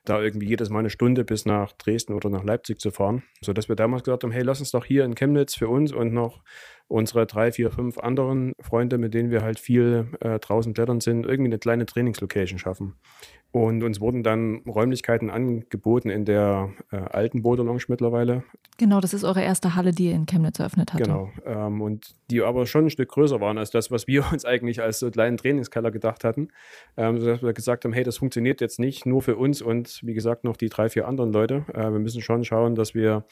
da 0.05 0.21
irgendwie 0.21 0.47
jedes 0.47 0.69
Mal 0.69 0.79
eine 0.79 0.89
Stunde 0.89 1.23
bis 1.23 1.45
nach 1.45 1.71
Dresden 1.73 2.13
oder 2.13 2.29
nach 2.29 2.43
Leipzig 2.43 2.79
zu 2.79 2.91
fahren, 2.91 3.23
sodass 3.41 3.69
wir 3.69 3.75
damals 3.75 4.03
gesagt 4.03 4.23
haben, 4.23 4.31
hey, 4.31 4.43
lass 4.43 4.59
uns 4.59 4.71
doch 4.71 4.83
hier 4.83 5.05
in 5.05 5.15
Chemnitz 5.15 5.55
für 5.55 5.69
uns 5.69 5.93
und 5.93 6.13
noch 6.13 6.43
unsere 6.87 7.25
drei, 7.25 7.51
vier, 7.51 7.71
fünf 7.71 7.97
anderen 7.97 8.53
Freunde, 8.59 8.97
mit 8.97 9.13
denen 9.13 9.31
wir 9.31 9.41
halt 9.41 9.59
viel 9.59 10.07
äh, 10.19 10.39
draußen 10.39 10.73
klettern 10.73 11.01
sind, 11.01 11.25
irgendwie 11.25 11.49
eine 11.49 11.59
kleine 11.59 11.85
Trainingslocation 11.85 12.59
schaffen. 12.59 12.95
Und 13.51 13.83
uns 13.83 14.01
wurden 14.01 14.23
dann 14.23 14.63
Räumlichkeiten 14.67 15.29
angeboten 15.29 16.09
in 16.09 16.25
der 16.25 16.73
äh, 16.91 16.95
alten 16.95 17.43
Bodo 17.43 17.61
Lounge 17.61 17.83
mittlerweile. 17.87 18.43
Genau, 18.79 18.99
das 18.99 19.13
ist 19.13 19.23
eure 19.23 19.43
erste 19.43 19.75
Halle, 19.75 19.91
die 19.91 20.07
ihr 20.07 20.15
in 20.15 20.25
Chemnitz 20.25 20.57
eröffnet 20.57 20.91
habt. 20.91 21.03
Genau. 21.03 21.29
Ähm, 21.45 21.79
und 21.79 22.15
die 22.31 22.41
aber 22.41 22.65
schon 22.65 22.85
ein 22.85 22.89
Stück 22.89 23.09
größer 23.09 23.39
waren 23.39 23.59
als 23.59 23.69
das, 23.69 23.91
was 23.91 24.07
wir 24.07 24.25
uns 24.33 24.43
eigentlich 24.43 24.81
als 24.81 24.97
so 24.97 25.11
kleinen 25.11 25.37
Trainingskeller 25.37 25.91
gedacht 25.91 26.23
hatten. 26.23 26.47
Ähm, 26.97 27.19
sodass 27.19 27.43
wir 27.43 27.53
gesagt 27.53 27.85
haben, 27.85 27.93
hey, 27.93 28.03
das 28.03 28.17
funktioniert 28.17 28.59
jetzt 28.59 28.79
nicht 28.79 29.05
nur 29.05 29.21
für 29.21 29.35
uns 29.35 29.61
und 29.61 29.99
wie 30.01 30.15
gesagt 30.15 30.45
noch 30.45 30.57
die 30.57 30.69
drei, 30.69 30.89
vier 30.89 31.07
anderen 31.07 31.31
Leute. 31.31 31.65
Äh, 31.75 31.91
wir 31.91 31.99
müssen 31.99 32.23
schon 32.23 32.43
schauen, 32.43 32.73
dass 32.73 32.95
wir 32.95 33.25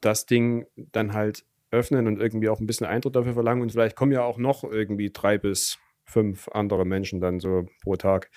das 0.00 0.26
Ding 0.26 0.66
dann 0.76 1.12
halt 1.12 1.44
öffnen 1.70 2.06
und 2.06 2.20
irgendwie 2.20 2.48
auch 2.48 2.60
ein 2.60 2.66
bisschen 2.66 2.86
Eintritt 2.86 3.16
dafür 3.16 3.34
verlangen. 3.34 3.62
Und 3.62 3.72
vielleicht 3.72 3.96
kommen 3.96 4.12
ja 4.12 4.22
auch 4.22 4.38
noch 4.38 4.64
irgendwie 4.64 5.10
drei 5.12 5.38
bis 5.38 5.78
fünf 6.04 6.48
andere 6.48 6.84
Menschen 6.84 7.20
dann 7.20 7.40
so 7.40 7.66
pro 7.82 7.96
Tag. 7.96 8.30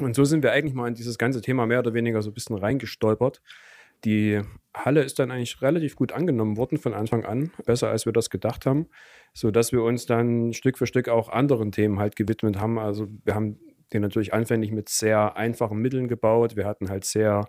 Und 0.00 0.14
so 0.14 0.24
sind 0.24 0.42
wir 0.42 0.52
eigentlich 0.52 0.74
mal 0.74 0.88
in 0.88 0.94
dieses 0.94 1.18
ganze 1.18 1.40
Thema 1.40 1.66
mehr 1.66 1.80
oder 1.80 1.94
weniger 1.94 2.22
so 2.22 2.30
ein 2.30 2.34
bisschen 2.34 2.56
reingestolpert. 2.56 3.42
Die 4.04 4.40
Halle 4.74 5.02
ist 5.02 5.18
dann 5.18 5.30
eigentlich 5.30 5.60
relativ 5.62 5.96
gut 5.96 6.12
angenommen 6.12 6.56
worden 6.56 6.78
von 6.78 6.94
Anfang 6.94 7.24
an, 7.24 7.50
besser 7.64 7.90
als 7.90 8.06
wir 8.06 8.12
das 8.12 8.30
gedacht 8.30 8.66
haben, 8.66 8.88
sodass 9.32 9.72
wir 9.72 9.82
uns 9.82 10.06
dann 10.06 10.52
Stück 10.52 10.78
für 10.78 10.86
Stück 10.86 11.08
auch 11.08 11.28
anderen 11.28 11.72
Themen 11.72 11.98
halt 11.98 12.14
gewidmet 12.14 12.60
haben. 12.60 12.78
Also 12.78 13.08
wir 13.24 13.34
haben 13.34 13.58
den 13.92 14.02
natürlich 14.02 14.34
anfänglich 14.34 14.70
mit 14.70 14.88
sehr 14.88 15.36
einfachen 15.36 15.78
Mitteln 15.78 16.08
gebaut. 16.08 16.56
Wir 16.56 16.66
hatten 16.66 16.90
halt 16.90 17.04
sehr 17.04 17.48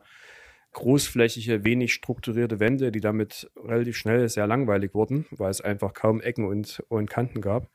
großflächige, 0.77 1.65
wenig 1.65 1.93
strukturierte 1.93 2.59
Wände, 2.59 2.91
die 2.91 3.01
damit 3.01 3.49
relativ 3.63 3.97
schnell 3.97 4.29
sehr 4.29 4.47
langweilig 4.47 4.93
wurden, 4.93 5.25
weil 5.31 5.49
es 5.49 5.61
einfach 5.61 5.93
kaum 5.93 6.21
Ecken 6.21 6.45
und, 6.45 6.83
und 6.87 7.09
Kanten 7.09 7.41
gab 7.41 7.69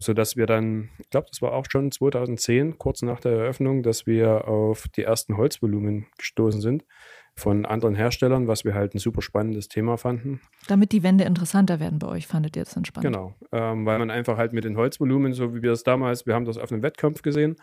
sodass 0.00 0.36
wir 0.36 0.46
dann, 0.46 0.90
ich 0.98 1.10
glaube, 1.10 1.26
das 1.30 1.42
war 1.42 1.52
auch 1.52 1.66
schon 1.68 1.90
2010, 1.90 2.78
kurz 2.78 3.02
nach 3.02 3.20
der 3.20 3.32
Eröffnung, 3.32 3.82
dass 3.82 4.06
wir 4.06 4.46
auf 4.46 4.86
die 4.88 5.02
ersten 5.02 5.36
Holzvolumen 5.36 6.06
gestoßen 6.16 6.60
sind 6.60 6.84
von 7.34 7.66
anderen 7.66 7.94
Herstellern, 7.94 8.48
was 8.48 8.64
wir 8.64 8.74
halt 8.74 8.94
ein 8.94 8.98
super 8.98 9.22
spannendes 9.22 9.68
Thema 9.68 9.96
fanden. 9.96 10.40
Damit 10.66 10.90
die 10.92 11.02
Wände 11.02 11.24
interessanter 11.24 11.78
werden 11.78 11.98
bei 12.00 12.08
euch, 12.08 12.26
fandet 12.26 12.56
ihr 12.56 12.64
das 12.64 12.74
dann 12.74 12.84
spannend? 12.84 13.12
Genau, 13.12 13.34
ähm, 13.52 13.86
weil 13.86 13.98
man 13.98 14.10
einfach 14.10 14.36
halt 14.36 14.52
mit 14.52 14.64
den 14.64 14.76
Holzvolumen, 14.76 15.32
so 15.32 15.54
wie 15.54 15.62
wir 15.62 15.72
es 15.72 15.84
damals, 15.84 16.26
wir 16.26 16.34
haben 16.34 16.44
das 16.44 16.58
auf 16.58 16.72
einem 16.72 16.82
Wettkampf 16.82 17.22
gesehen, 17.22 17.56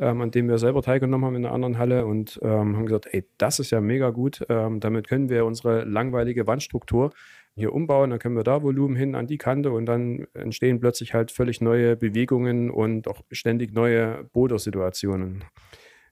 ähm, 0.00 0.22
an 0.22 0.30
dem 0.30 0.48
wir 0.48 0.58
selber 0.58 0.82
teilgenommen 0.82 1.26
haben 1.26 1.36
in 1.36 1.44
einer 1.44 1.54
anderen 1.54 1.78
Halle 1.78 2.06
und 2.06 2.40
ähm, 2.42 2.76
haben 2.76 2.86
gesagt, 2.86 3.08
ey, 3.12 3.24
das 3.38 3.58
ist 3.60 3.70
ja 3.70 3.80
mega 3.80 4.10
gut, 4.10 4.44
ähm, 4.48 4.80
damit 4.80 5.06
können 5.06 5.28
wir 5.28 5.44
unsere 5.44 5.84
langweilige 5.84 6.46
Wandstruktur 6.46 7.10
hier 7.54 7.72
umbauen, 7.74 8.10
dann 8.10 8.18
können 8.18 8.36
wir 8.36 8.44
da 8.44 8.62
Volumen 8.62 8.96
hin 8.96 9.14
an 9.14 9.26
die 9.26 9.38
Kante 9.38 9.70
und 9.70 9.86
dann 9.86 10.26
entstehen 10.34 10.80
plötzlich 10.80 11.12
halt 11.14 11.30
völlig 11.30 11.60
neue 11.60 11.96
Bewegungen 11.96 12.70
und 12.70 13.06
auch 13.08 13.20
ständig 13.30 13.74
neue 13.74 14.24
Bodersituationen. 14.32 15.44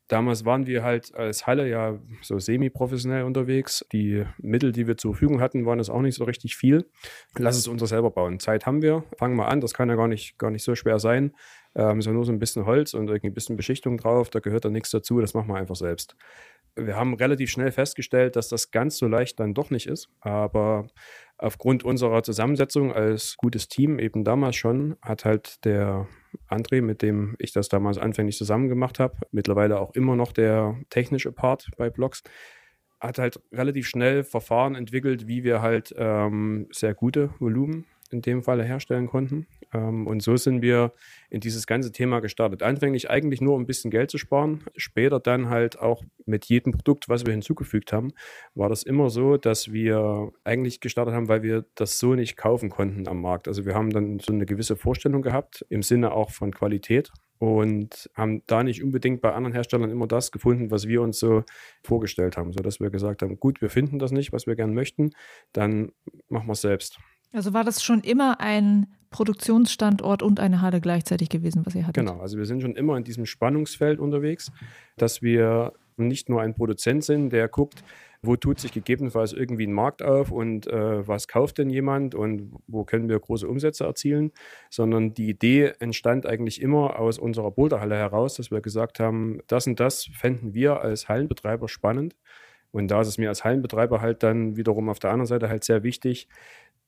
Damals 0.09 0.46
waren 0.46 0.66
wir 0.66 0.83
halt 0.83 1.14
als 1.14 1.46
Halle 1.46 1.68
ja 1.68 1.98
so 2.22 2.38
semi-professionell 2.38 3.24
unterwegs. 3.24 3.85
Die 3.92 4.24
Mittel, 4.38 4.72
die 4.72 4.87
wir 4.87 4.96
zur 4.96 5.12
Verfügung 5.12 5.42
hatten, 5.42 5.66
waren 5.66 5.79
es 5.81 5.90
auch 5.90 6.01
nicht 6.01 6.14
so 6.14 6.24
richtig 6.24 6.57
viel. 6.57 6.87
Lass 7.37 7.59
es 7.59 7.68
uns 7.68 7.87
selber 7.87 8.11
bauen. 8.11 8.40
Zeit 8.40 8.64
haben 8.64 8.81
wir. 8.81 9.05
Fangen 9.18 9.37
wir 9.37 9.48
an. 9.48 9.61
Das 9.61 9.74
kann 9.74 9.90
ja 9.90 9.96
gar 9.96 10.09
nicht, 10.09 10.38
gar 10.38 10.51
nicht 10.51 10.64
so 10.64 10.74
schwer 10.74 10.98
sein. 10.98 11.33
Ähm, 11.79 12.01
ja 12.01 12.12
nur 12.12 12.27
so 12.27 12.33
ein 12.33 12.38
bisschen 12.38 12.67
Holz 12.67 12.93
und 12.93 13.09
irgendwie 13.09 13.29
ein 13.29 13.35
bisschen 13.35 13.57
Beschichtung 13.57 13.97
drauf. 13.97 14.29
Da 14.29 14.41
gehört 14.41 14.67
da 14.67 14.69
nichts 14.69 14.91
dazu. 14.91 15.21
Das 15.21 15.33
machen 15.33 15.49
wir 15.49 15.57
einfach 15.57 15.77
selbst 15.77 16.17
wir 16.79 16.97
haben 16.97 17.14
relativ 17.14 17.51
schnell 17.51 17.73
festgestellt, 17.73 18.37
dass 18.37 18.49
das 18.49 18.71
ganz 18.71 18.99
so 18.99 19.07
leicht 19.07 19.41
dann 19.41 19.55
doch 19.55 19.71
nicht 19.71 19.87
ist. 19.87 20.09
Aber 20.21 20.87
aufgrund 21.37 21.85
unserer 21.85 22.23
Zusammensetzung 22.23 22.93
als 22.93 23.37
gutes 23.37 23.69
Team 23.69 23.99
eben 23.99 24.25
damals 24.25 24.57
schon, 24.57 24.97
hat 25.03 25.25
halt 25.25 25.64
der 25.64 26.07
André, 26.49 26.83
mit 26.83 27.03
dem 27.03 27.37
ich 27.38 27.53
das 27.53 27.69
damals 27.69 27.99
anfänglich 27.99 28.37
zusammen 28.37 28.69
gemacht 28.69 28.99
habe, 28.99 29.17
mittlerweile 29.31 29.81
auch 29.81 29.95
immer 29.95 30.17
noch 30.17 30.33
der 30.33 30.77
technische 30.91 31.33
Part 31.33 31.69
bei 31.77 31.91
Blogs, 31.91 32.23
hat 33.01 33.19
halt 33.19 33.41
relativ 33.53 33.87
schnell 33.87 34.25
Verfahren 34.25 34.75
entwickelt, 34.75 35.27
wie 35.27 35.45
wir 35.45 35.62
halt 35.62 35.95
ähm, 35.97 36.69
sehr 36.73 36.95
gute 36.95 37.31
Volumen 37.38 37.87
in 38.11 38.23
dem 38.23 38.43
Falle 38.43 38.64
herstellen 38.64 39.07
konnten. 39.07 39.47
Ähm, 39.72 40.07
und 40.07 40.22
so 40.22 40.37
sind 40.37 40.62
wir 40.62 40.92
in 41.31 41.40
dieses 41.40 41.66
ganze 41.66 41.92
Thema 41.92 42.20
gestartet. 42.20 42.62
Anfänglich 42.62 43.11
eigentlich 43.11 43.40
nur 43.40 43.54
um 43.54 43.62
ein 43.62 43.66
bisschen 43.66 43.90
Geld 43.90 44.11
zu 44.11 44.18
sparen. 44.18 44.64
Später 44.76 45.20
dann 45.20 45.48
halt 45.50 45.78
auch 45.78 46.02
mit 46.26 46.46
jedem 46.46 46.72
Produkt, 46.72 47.09
was 47.09 47.26
wir 47.26 47.33
hinzugefügt 47.33 47.92
haben, 47.92 48.12
war 48.54 48.68
das 48.68 48.83
immer 48.83 49.11
so, 49.11 49.37
dass 49.37 49.72
wir 49.72 50.33
eigentlich 50.44 50.81
gestartet 50.81 51.14
haben, 51.14 51.28
weil 51.28 51.42
wir 51.42 51.64
das 51.74 51.98
so 51.98 52.14
nicht 52.14 52.37
kaufen 52.37 52.70
konnten 52.70 53.07
am 53.09 53.20
Markt. 53.20 53.48
Also 53.48 53.64
wir 53.64 53.74
haben 53.74 53.90
dann 53.90 54.18
so 54.18 54.33
eine 54.33 54.46
gewisse 54.46 54.76
Vorstellung 54.76 55.22
gehabt 55.22 55.64
im 55.68 55.83
Sinne 55.83 56.12
auch 56.12 56.31
von 56.31 56.52
Qualität 56.52 57.11
und 57.38 58.11
haben 58.14 58.42
da 58.46 58.62
nicht 58.62 58.83
unbedingt 58.83 59.20
bei 59.20 59.33
anderen 59.33 59.52
Herstellern 59.52 59.90
immer 59.90 60.07
das 60.07 60.33
gefunden, 60.33 60.70
was 60.70 60.88
wir 60.88 61.02
uns 61.02 61.18
so 61.18 61.44
vorgestellt 61.85 62.37
haben, 62.37 62.52
sodass 62.52 62.81
wir 62.81 62.90
gesagt 62.90 63.22
haben, 63.22 63.38
gut, 63.38 63.61
wir 63.61 63.70
finden 63.70 63.98
das 63.98 64.11
nicht, 64.11 64.33
was 64.33 64.46
wir 64.46 64.57
gerne 64.57 64.72
möchten, 64.72 65.11
dann 65.52 65.92
machen 66.28 66.46
wir 66.46 66.52
es 66.52 66.61
selbst. 66.62 66.98
Also 67.33 67.52
war 67.52 67.64
das 67.64 67.83
schon 67.83 68.00
immer 68.00 68.40
ein 68.40 68.87
Produktionsstandort 69.11 70.23
und 70.23 70.40
eine 70.40 70.61
Halle 70.61 70.81
gleichzeitig 70.81 71.29
gewesen, 71.29 71.64
was 71.64 71.75
ihr 71.75 71.87
hattet? 71.87 72.07
Genau, 72.07 72.21
also 72.21 72.38
wir 72.38 72.47
sind 72.47 72.62
schon 72.62 72.77
immer 72.77 72.97
in 72.97 73.05
diesem 73.05 73.27
Spannungsfeld 73.27 73.99
unterwegs, 73.99 74.51
dass 74.97 75.23
wir 75.23 75.73
nicht 75.97 76.29
nur 76.29 76.40
ein 76.40 76.55
Produzent 76.55 77.05
sind, 77.05 77.31
der 77.31 77.49
guckt, 77.49 77.83
wo 78.23 78.37
tut 78.37 78.59
sich 78.59 78.73
gegebenenfalls 78.73 79.33
irgendwie 79.33 79.66
ein 79.66 79.73
Markt 79.73 80.03
auf 80.03 80.31
und 80.31 80.66
äh, 80.66 81.07
was 81.07 81.29
kauft 81.29 81.59
denn 81.59 81.71
jemand 81.71 82.14
und 82.14 82.53
wo 82.66 82.85
können 82.85 83.09
wir 83.09 83.18
große 83.18 83.47
Umsätze 83.47 83.85
erzielen, 83.85 84.33
sondern 84.71 85.14
die 85.14 85.29
Idee 85.29 85.73
entstand 85.79 86.27
eigentlich 86.27 86.61
immer 86.61 86.99
aus 86.99 87.18
unserer 87.18 87.51
Boulderhalle 87.51 87.97
heraus, 87.97 88.35
dass 88.35 88.51
wir 88.51 88.61
gesagt 88.61 88.99
haben, 88.99 89.40
das 89.47 89.66
und 89.66 89.79
das 89.79 90.05
fänden 90.05 90.55
wir 90.55 90.81
als 90.81 91.09
Hallenbetreiber 91.09 91.68
spannend. 91.68 92.16
Und 92.71 92.88
da 92.88 93.01
ist 93.01 93.09
es 93.09 93.18
mir 93.18 93.29
als 93.29 93.44
Hallenbetreiber 93.44 94.01
halt 94.01 94.23
dann 94.23 94.57
wiederum 94.57 94.88
auf 94.88 94.99
der 94.99 95.11
anderen 95.11 95.27
Seite 95.27 95.49
halt 95.49 95.64
sehr 95.64 95.83
wichtig, 95.83 96.29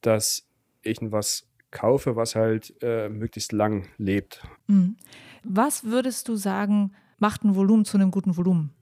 dass 0.03 0.47
ich 0.83 0.99
was 1.01 1.50
kaufe, 1.71 2.17
was 2.17 2.35
halt 2.35 2.75
äh, 2.83 3.09
möglichst 3.09 3.53
lang 3.53 3.89
lebt. 3.99 4.43
Mhm. 4.67 4.97
Was 5.45 5.85
würdest 5.85 6.29
du 6.29 6.37
sagen, 6.37 6.93
macht 7.19 7.45
ein 7.45 7.55
Volumen 7.55 7.85
zu 7.85 7.97
einem 7.97 8.11
guten 8.11 8.37
Volumen? 8.37 8.73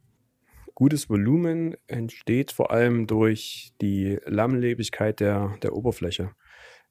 Gutes 0.75 1.11
Volumen 1.11 1.77
entsteht 1.89 2.53
vor 2.53 2.71
allem 2.71 3.07
durch 3.07 3.73
die 3.81 4.19
Lammlebigkeit 4.27 5.19
der, 5.19 5.57
der 5.63 5.75
Oberfläche. 5.75 6.31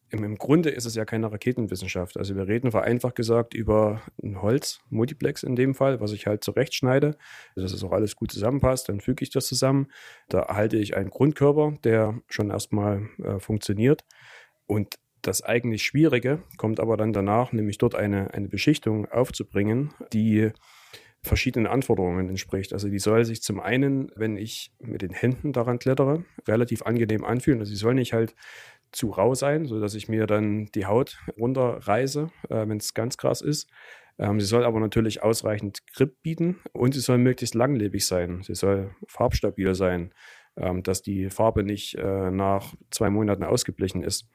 Im, 0.09 0.23
Im, 0.23 0.37
Grunde 0.37 0.69
ist 0.69 0.85
es 0.85 0.95
ja 0.95 1.03
keine 1.03 1.31
Raketenwissenschaft. 1.31 2.17
Also 2.17 2.35
wir 2.35 2.47
reden 2.47 2.71
vereinfacht 2.71 3.15
gesagt 3.15 3.53
über 3.53 4.01
ein 4.23 4.41
Holz, 4.41 4.79
Multiplex 4.89 5.43
in 5.43 5.55
dem 5.55 5.75
Fall, 5.75 5.99
was 5.99 6.13
ich 6.13 6.27
halt 6.27 6.43
zurechtschneide, 6.43 7.17
dass 7.55 7.73
es 7.73 7.83
auch 7.83 7.91
alles 7.91 8.15
gut 8.15 8.31
zusammenpasst. 8.31 8.87
Dann 8.87 9.01
füge 9.01 9.23
ich 9.23 9.31
das 9.31 9.47
zusammen. 9.47 9.87
Da 10.29 10.39
erhalte 10.39 10.77
ich 10.77 10.95
einen 10.95 11.09
Grundkörper, 11.09 11.73
der 11.83 12.21
schon 12.29 12.51
erstmal 12.51 13.09
äh, 13.21 13.39
funktioniert. 13.39 14.05
Und 14.65 14.95
das 15.27 15.43
eigentlich 15.43 15.83
Schwierige 15.83 16.41
kommt 16.57 16.79
aber 16.79 16.97
dann 16.97 17.13
danach, 17.13 17.51
nämlich 17.51 17.77
dort 17.77 17.95
eine, 17.95 18.33
eine 18.33 18.47
Beschichtung 18.47 19.05
aufzubringen, 19.11 19.93
die 20.13 20.51
verschiedenen 21.21 21.67
Anforderungen 21.67 22.29
entspricht. 22.29 22.71
Also 22.73 22.87
die 22.89 22.99
soll 22.99 23.25
sich 23.25 23.41
zum 23.41 23.59
einen, 23.59 24.11
wenn 24.15 24.37
ich 24.37 24.71
mit 24.79 25.01
den 25.01 25.11
Händen 25.11 25.51
daran 25.51 25.79
klettere, 25.79 26.23
relativ 26.47 26.83
angenehm 26.83 27.25
anfühlen. 27.25 27.59
Also 27.59 27.71
sie 27.71 27.75
soll 27.77 27.95
nicht 27.95 28.13
halt 28.13 28.35
zu 28.91 29.09
rau 29.09 29.35
sein, 29.35 29.65
sodass 29.65 29.95
ich 29.95 30.07
mir 30.07 30.27
dann 30.27 30.67
die 30.67 30.85
Haut 30.85 31.19
runterreiße, 31.37 32.31
äh, 32.49 32.67
wenn 32.67 32.77
es 32.77 32.93
ganz 32.93 33.17
krass 33.17 33.41
ist. 33.41 33.69
Ähm, 34.17 34.39
sie 34.39 34.47
soll 34.47 34.63
aber 34.63 34.79
natürlich 34.79 35.21
ausreichend 35.21 35.85
Grip 35.93 36.15
bieten 36.23 36.59
und 36.71 36.93
sie 36.93 37.01
soll 37.01 37.17
möglichst 37.17 37.53
langlebig 37.53 38.07
sein. 38.07 38.41
Sie 38.43 38.55
soll 38.55 38.95
farbstabil 39.07 39.75
sein, 39.75 40.13
ähm, 40.55 40.83
dass 40.83 41.01
die 41.01 41.29
Farbe 41.29 41.63
nicht 41.63 41.95
äh, 41.95 42.31
nach 42.31 42.73
zwei 42.89 43.09
Monaten 43.09 43.43
ausgeblichen 43.43 44.03
ist. 44.03 44.29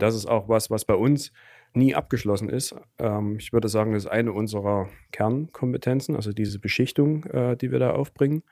Das 0.00 0.14
ist 0.14 0.26
auch 0.26 0.48
was, 0.48 0.70
was 0.70 0.84
bei 0.84 0.94
uns 0.94 1.32
nie 1.72 1.94
abgeschlossen 1.94 2.48
ist. 2.48 2.74
Ähm, 2.98 3.36
ich 3.38 3.52
würde 3.52 3.68
sagen, 3.68 3.92
das 3.92 4.04
ist 4.04 4.10
eine 4.10 4.32
unserer 4.32 4.88
Kernkompetenzen, 5.12 6.16
also 6.16 6.32
diese 6.32 6.58
Beschichtung, 6.58 7.24
äh, 7.26 7.56
die 7.56 7.70
wir 7.70 7.78
da 7.78 7.92
aufbringen. 7.92 8.42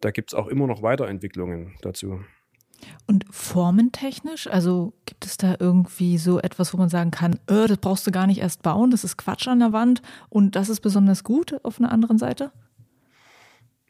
Da 0.00 0.10
gibt 0.10 0.32
es 0.32 0.34
auch 0.38 0.46
immer 0.46 0.66
noch 0.66 0.82
Weiterentwicklungen 0.82 1.74
dazu. 1.82 2.20
Und 3.06 3.24
formentechnisch, 3.30 4.48
also 4.48 4.92
Gibt 5.22 5.30
es 5.30 5.36
da 5.36 5.54
irgendwie 5.60 6.18
so 6.18 6.40
etwas, 6.40 6.74
wo 6.74 6.78
man 6.78 6.88
sagen 6.88 7.12
kann, 7.12 7.34
äh, 7.46 7.68
das 7.68 7.78
brauchst 7.78 8.04
du 8.06 8.10
gar 8.10 8.26
nicht 8.26 8.40
erst 8.40 8.62
bauen, 8.62 8.90
das 8.90 9.04
ist 9.04 9.16
Quatsch 9.16 9.46
an 9.46 9.60
der 9.60 9.72
Wand 9.72 10.02
und 10.30 10.56
das 10.56 10.68
ist 10.68 10.80
besonders 10.80 11.22
gut 11.22 11.64
auf 11.64 11.78
einer 11.78 11.92
anderen 11.92 12.18
Seite? 12.18 12.50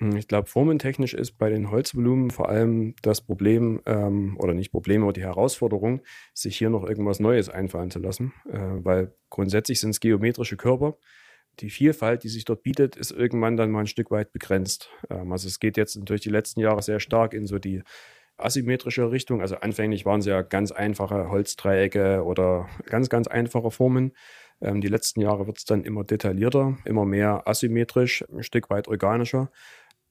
Hm, 0.02 0.16
ich 0.16 0.26
glaube, 0.26 0.48
formentechnisch 0.48 1.14
ist 1.14 1.38
bei 1.38 1.48
den 1.48 1.70
Holzvolumen 1.70 2.30
vor 2.30 2.48
allem 2.48 2.94
das 3.02 3.20
Problem, 3.20 3.80
ähm, 3.86 4.36
oder 4.38 4.52
nicht 4.52 4.72
Problem, 4.72 5.04
aber 5.04 5.12
die 5.12 5.22
Herausforderung, 5.22 6.02
sich 6.34 6.58
hier 6.58 6.70
noch 6.70 6.84
irgendwas 6.84 7.20
Neues 7.20 7.48
einfallen 7.48 7.90
zu 7.90 8.00
lassen, 8.00 8.32
äh, 8.50 8.58
weil 8.58 9.14
grundsätzlich 9.30 9.78
sind 9.78 9.90
es 9.90 10.00
geometrische 10.00 10.56
Körper. 10.56 10.96
Die 11.60 11.70
Vielfalt, 11.70 12.24
die 12.24 12.28
sich 12.28 12.44
dort 12.44 12.62
bietet, 12.64 12.96
ist 12.96 13.12
irgendwann 13.12 13.56
dann 13.56 13.70
mal 13.70 13.80
ein 13.80 13.86
Stück 13.86 14.10
weit 14.10 14.32
begrenzt. 14.32 14.90
Ähm, 15.08 15.30
also 15.30 15.46
es 15.46 15.60
geht 15.60 15.76
jetzt 15.76 15.98
durch 16.02 16.20
die 16.20 16.30
letzten 16.30 16.60
Jahre 16.60 16.82
sehr 16.82 16.98
stark 16.98 17.32
in 17.32 17.46
so 17.46 17.58
die 17.60 17.82
asymmetrische 18.38 19.10
Richtung. 19.12 19.40
Also 19.40 19.56
anfänglich 19.56 20.04
waren 20.04 20.20
es 20.20 20.26
ja 20.26 20.42
ganz 20.42 20.72
einfache 20.72 21.28
Holzdreiecke 21.30 22.24
oder 22.24 22.68
ganz, 22.86 23.08
ganz 23.08 23.28
einfache 23.28 23.70
Formen. 23.70 24.12
Ähm, 24.60 24.80
die 24.80 24.88
letzten 24.88 25.20
Jahre 25.20 25.46
wird 25.46 25.58
es 25.58 25.64
dann 25.64 25.84
immer 25.84 26.04
detaillierter, 26.04 26.78
immer 26.84 27.04
mehr 27.04 27.46
asymmetrisch, 27.46 28.24
ein 28.32 28.42
Stück 28.42 28.70
weit 28.70 28.88
organischer. 28.88 29.50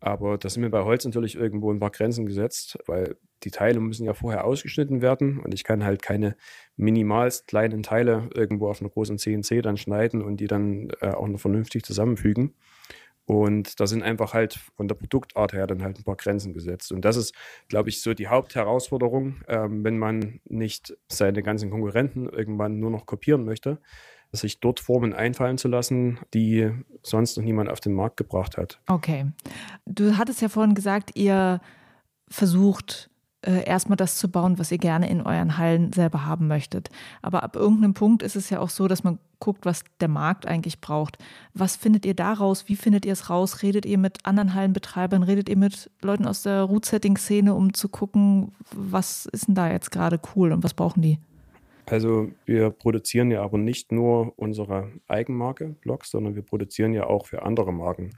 Aber 0.02 0.40
da 0.40 0.50
sind 0.50 0.64
mir 0.64 0.72
bei 0.72 0.84
Holz 0.84 1.06
natürlich 1.06 1.36
irgendwo 1.36 1.72
ein 1.72 1.80
paar 1.80 1.92
Grenzen 1.92 2.26
gesetzt, 2.26 2.80
weil 2.88 3.18
die 3.44 3.52
Teile 3.52 3.80
müssen 3.80 4.06
ja 4.06 4.16
vorher 4.16 4.46
ausgeschnitten 4.46 5.02
werden 5.02 5.40
und 5.40 5.54
ich 5.54 5.64
kann 5.64 5.84
halt 5.84 6.02
keine 6.02 6.36
minimalst 6.76 7.48
kleinen 7.48 7.84
Teile 7.84 8.30
irgendwo 8.34 8.68
auf 8.68 8.82
einer 8.82 8.90
großen 8.90 9.20
CNC 9.20 9.62
dann 9.62 9.78
schneiden 9.78 10.24
und 10.24 10.38
die 10.38 10.48
dann 10.48 10.92
äh, 11.02 11.10
auch 11.10 11.28
noch 11.28 11.40
vernünftig 11.40 11.84
zusammenfügen. 11.84 12.56
Und 13.26 13.80
da 13.80 13.86
sind 13.86 14.02
einfach 14.02 14.34
halt 14.34 14.56
von 14.76 14.88
der 14.88 14.96
Produktart 14.96 15.54
her 15.54 15.68
dann 15.68 15.84
halt 15.84 16.00
ein 16.00 16.04
paar 16.04 16.16
Grenzen 16.16 16.54
gesetzt. 16.54 16.92
Und 16.92 17.06
das 17.06 17.16
ist, 17.16 17.36
glaube 17.70 17.90
ich, 17.90 18.02
so 18.02 18.14
die 18.16 18.28
Hauptherausforderung, 18.28 19.42
ähm, 19.48 19.84
wenn 19.84 20.00
man 20.00 20.42
nicht 20.46 20.98
seine 21.08 21.44
ganzen 21.44 21.70
Konkurrenten 21.70 22.28
irgendwann 22.28 22.80
nur 22.80 22.90
noch 22.90 23.06
kopieren 23.06 23.46
möchte, 23.46 23.80
sich 24.32 24.60
dort 24.60 24.80
Formen 24.80 25.14
einfallen 25.14 25.58
zu 25.58 25.68
lassen, 25.68 26.20
die 26.34 26.72
sonst 27.04 27.38
noch 27.38 27.44
niemand 27.44 27.70
auf 27.70 27.80
den 27.80 27.94
Markt 27.94 28.18
gebracht 28.18 28.58
hat. 28.58 28.80
Okay. 28.88 29.26
Du 29.86 30.18
hattest 30.18 30.42
ja 30.42 30.50
vorhin 30.50 30.76
gesagt, 30.76 31.12
ihr 31.16 31.60
versucht 32.30 33.10
äh, 33.44 33.66
erstmal 33.66 33.98
das 33.98 34.18
zu 34.18 34.30
bauen, 34.30 34.60
was 34.60 34.72
ihr 34.72 34.78
gerne 34.78 35.10
in 35.10 35.22
euren 35.22 35.58
Hallen 35.58 35.92
selber 35.94 36.26
haben 36.26 36.48
möchtet. 36.48 36.90
Aber 37.22 37.44
ab 37.44 37.56
irgendeinem 37.56 37.94
Punkt 37.94 38.24
ist 38.24 38.36
es 38.36 38.50
ja 38.50 38.60
auch 38.60 38.70
so, 38.70 38.88
dass 38.88 39.04
man 39.04 39.20
guckt, 39.40 39.66
was 39.66 39.84
der 40.00 40.08
Markt 40.08 40.46
eigentlich 40.46 40.80
braucht. 40.80 41.18
Was 41.54 41.76
findet 41.76 42.06
ihr 42.06 42.14
daraus? 42.14 42.70
Wie 42.70 42.76
findet 42.76 43.06
ihr 43.06 43.14
es 43.14 43.30
raus? 43.30 43.64
Redet 43.64 43.86
ihr 43.86 43.98
mit 43.98 44.26
anderen 44.26 44.54
Hallenbetreibern? 44.54 45.24
Redet 45.24 45.50
ihr 45.50 45.58
mit 45.58 45.90
Leuten 46.02 46.28
aus 46.28 46.44
der 46.44 46.62
Root-Setting-Szene, 46.62 47.54
um 47.54 47.74
zu 47.74 47.90
gucken, 47.90 48.54
was 48.72 49.26
ist 49.26 49.48
denn 49.48 49.56
da 49.56 49.72
jetzt 49.72 49.92
gerade 49.92 50.20
cool 50.36 50.52
und 50.52 50.64
was 50.64 50.76
brauchen 50.76 51.02
die? 51.02 51.18
Also 51.86 52.30
wir 52.46 52.70
produzieren 52.70 53.32
ja 53.32 53.42
aber 53.42 53.58
nicht 53.58 53.92
nur 53.92 54.34
unsere 54.38 54.92
Eigenmarke 55.08 55.76
Blogs, 55.82 56.12
sondern 56.12 56.36
wir 56.36 56.44
produzieren 56.44 56.94
ja 56.94 57.06
auch 57.06 57.28
für 57.28 57.44
andere 57.44 57.74
Marken. 57.74 58.12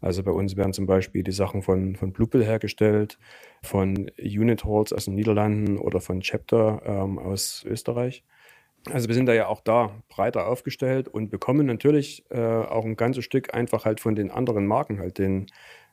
Also 0.00 0.22
bei 0.22 0.30
uns 0.30 0.56
werden 0.56 0.72
zum 0.72 0.86
Beispiel 0.86 1.22
die 1.24 1.32
Sachen 1.32 1.62
von, 1.62 1.96
von 1.96 2.12
Bluepil 2.12 2.44
hergestellt, 2.44 3.18
von 3.62 4.10
Unit 4.18 4.64
Halls 4.64 4.92
aus 4.92 5.06
den 5.06 5.14
Niederlanden 5.14 5.78
oder 5.78 6.00
von 6.00 6.20
Chapter 6.20 6.82
ähm, 6.84 7.18
aus 7.18 7.64
Österreich. 7.64 8.24
Also 8.90 9.08
wir 9.08 9.14
sind 9.14 9.26
da 9.26 9.34
ja 9.34 9.48
auch 9.48 9.60
da 9.60 9.90
breiter 10.08 10.46
aufgestellt 10.46 11.08
und 11.08 11.30
bekommen 11.30 11.66
natürlich 11.66 12.24
äh, 12.30 12.38
auch 12.38 12.84
ein 12.84 12.96
ganzes 12.96 13.24
Stück 13.24 13.52
einfach 13.52 13.84
halt 13.84 14.00
von 14.00 14.14
den 14.14 14.30
anderen 14.30 14.66
Marken 14.66 15.00
halt 15.00 15.18
den, 15.18 15.46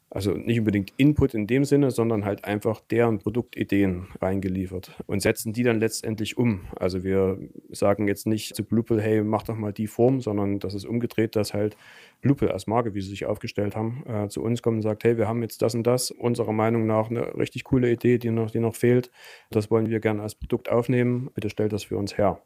also 0.09 0.31
nicht 0.31 0.59
unbedingt 0.59 0.93
Input 0.97 1.33
in 1.33 1.47
dem 1.47 1.65
Sinne, 1.65 1.91
sondern 1.91 2.25
halt 2.25 2.45
einfach 2.45 2.79
deren 2.79 3.19
Produktideen 3.19 4.07
reingeliefert 4.21 4.91
und 5.07 5.21
setzen 5.21 5.51
die 5.51 5.63
dann 5.63 5.79
letztendlich 5.79 6.37
um. 6.37 6.61
Also 6.75 7.03
wir 7.03 7.39
sagen 7.69 8.07
jetzt 8.07 8.27
nicht 8.27 8.55
zu 8.55 8.63
Bluepill, 8.63 9.01
hey, 9.01 9.23
mach 9.23 9.43
doch 9.43 9.55
mal 9.55 9.73
die 9.73 9.87
Form, 9.87 10.21
sondern 10.21 10.59
das 10.59 10.73
ist 10.73 10.85
umgedreht, 10.85 11.35
dass 11.35 11.53
halt 11.53 11.75
Bluepill 12.21 12.49
als 12.49 12.67
Marke, 12.67 12.93
wie 12.93 13.01
sie 13.01 13.09
sich 13.09 13.25
aufgestellt 13.25 13.75
haben, 13.75 14.03
äh, 14.07 14.29
zu 14.29 14.41
uns 14.41 14.61
kommt 14.61 14.77
und 14.77 14.81
sagt, 14.83 15.03
hey, 15.03 15.17
wir 15.17 15.27
haben 15.27 15.41
jetzt 15.41 15.61
das 15.61 15.75
und 15.75 15.85
das, 15.85 16.11
unserer 16.11 16.53
Meinung 16.53 16.85
nach 16.85 17.09
eine 17.09 17.35
richtig 17.35 17.63
coole 17.63 17.91
Idee, 17.91 18.17
die 18.17 18.29
noch, 18.29 18.51
die 18.51 18.59
noch 18.59 18.75
fehlt. 18.75 19.11
Das 19.49 19.69
wollen 19.69 19.89
wir 19.89 19.99
gerne 19.99 20.21
als 20.21 20.35
Produkt 20.35 20.69
aufnehmen. 20.69 21.29
Bitte 21.33 21.49
stellt 21.49 21.73
das 21.73 21.83
für 21.83 21.97
uns 21.97 22.17
her. 22.17 22.41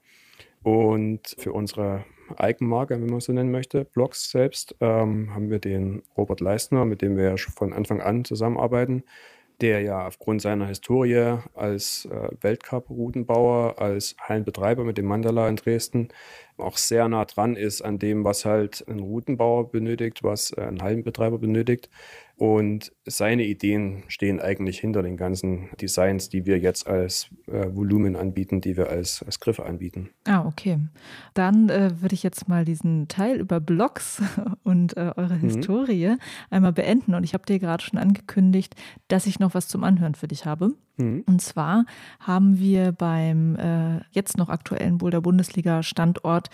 Und 0.64 1.36
für 1.38 1.54
unsere 1.54 2.06
Eigenmarke, 2.36 3.00
wenn 3.00 3.10
man 3.10 3.22
so 3.22 3.34
nennen 3.34 3.52
möchte, 3.52 3.86
Blogs 3.86 4.30
selbst, 4.30 4.76
ähm, 4.82 5.34
haben 5.34 5.50
wir 5.50 5.60
den 5.60 6.04
Robert 6.18 6.42
Leistner, 6.42 6.86
mit 6.86 7.02
dem 7.02 7.18
wir 7.18 7.24
ja 7.24 7.38
schon 7.38 7.54
von 7.54 7.74
Anfang 7.74 8.02
an 8.02 8.26
zusammenarbeiten, 8.26 9.04
der 9.62 9.82
ja 9.82 10.08
aufgrund 10.08 10.42
seiner 10.42 10.68
Historie 10.68 11.38
als 11.54 12.06
äh, 12.06 12.30
Weltcup-Routenbauer, 12.42 13.80
als 13.80 14.16
Hallenbetreiber 14.22 14.84
mit 14.84 14.98
dem 14.98 15.06
Mandala 15.06 15.48
in 15.50 15.56
Dresden 15.56 16.10
auch 16.60 16.78
sehr 16.78 17.08
nah 17.08 17.26
dran 17.26 17.56
ist 17.56 17.82
an 17.82 18.00
dem, 18.00 18.24
was 18.24 18.46
halt 18.46 18.86
ein 18.88 19.00
Routenbauer 19.00 19.72
benötigt, 19.72 20.24
was 20.24 20.52
äh, 20.52 20.62
ein 20.62 20.82
Hallenbetreiber 20.82 21.38
benötigt. 21.38 21.90
Und 22.40 22.94
seine 23.06 23.44
Ideen 23.44 24.04
stehen 24.08 24.40
eigentlich 24.40 24.80
hinter 24.80 25.04
den 25.04 25.18
ganzen 25.18 25.68
Designs, 25.82 26.30
die 26.30 26.46
wir 26.46 26.58
jetzt 26.58 26.88
als 26.88 27.28
äh, 27.48 27.76
Volumen 27.76 28.16
anbieten, 28.16 28.62
die 28.62 28.78
wir 28.78 28.90
als, 28.90 29.22
als 29.24 29.42
Griffe 29.42 29.66
anbieten. 29.66 30.12
Ah, 30.24 30.46
okay. 30.46 30.80
Dann 31.34 31.68
äh, 31.68 31.92
würde 32.00 32.16
ich 32.16 32.24
jetzt 32.24 32.48
mal 32.48 32.64
diesen 32.64 33.10
Teil 33.10 33.42
über 33.42 33.60
Blogs 33.60 34.22
und 34.64 34.96
äh, 34.96 35.12
eure 35.18 35.36
mhm. 35.36 35.42
Historie 35.42 36.16
einmal 36.50 36.72
beenden. 36.72 37.14
Und 37.14 37.26
ich 37.26 37.34
habe 37.34 37.46
dir 37.46 37.60
gerade 37.60 37.84
schon 37.84 38.00
angekündigt, 38.00 38.74
dass 39.10 39.26
ich 39.26 39.40
noch 39.40 39.54
was 39.54 39.68
zum 39.68 39.84
Anhören 39.84 40.16
für 40.16 40.30
dich 40.30 40.46
habe. 40.46 40.76
Mhm. 41.00 41.24
Und 41.26 41.42
zwar 41.42 41.86
haben 42.22 42.60
wir 42.60 42.92
beim 42.92 43.56
äh, 43.56 44.00
jetzt 44.12 44.38
noch 44.38 44.48
aktuellen 44.50 44.98
Boulder 44.98 45.22
Bundesliga 45.22 45.84
Standort 45.84 46.49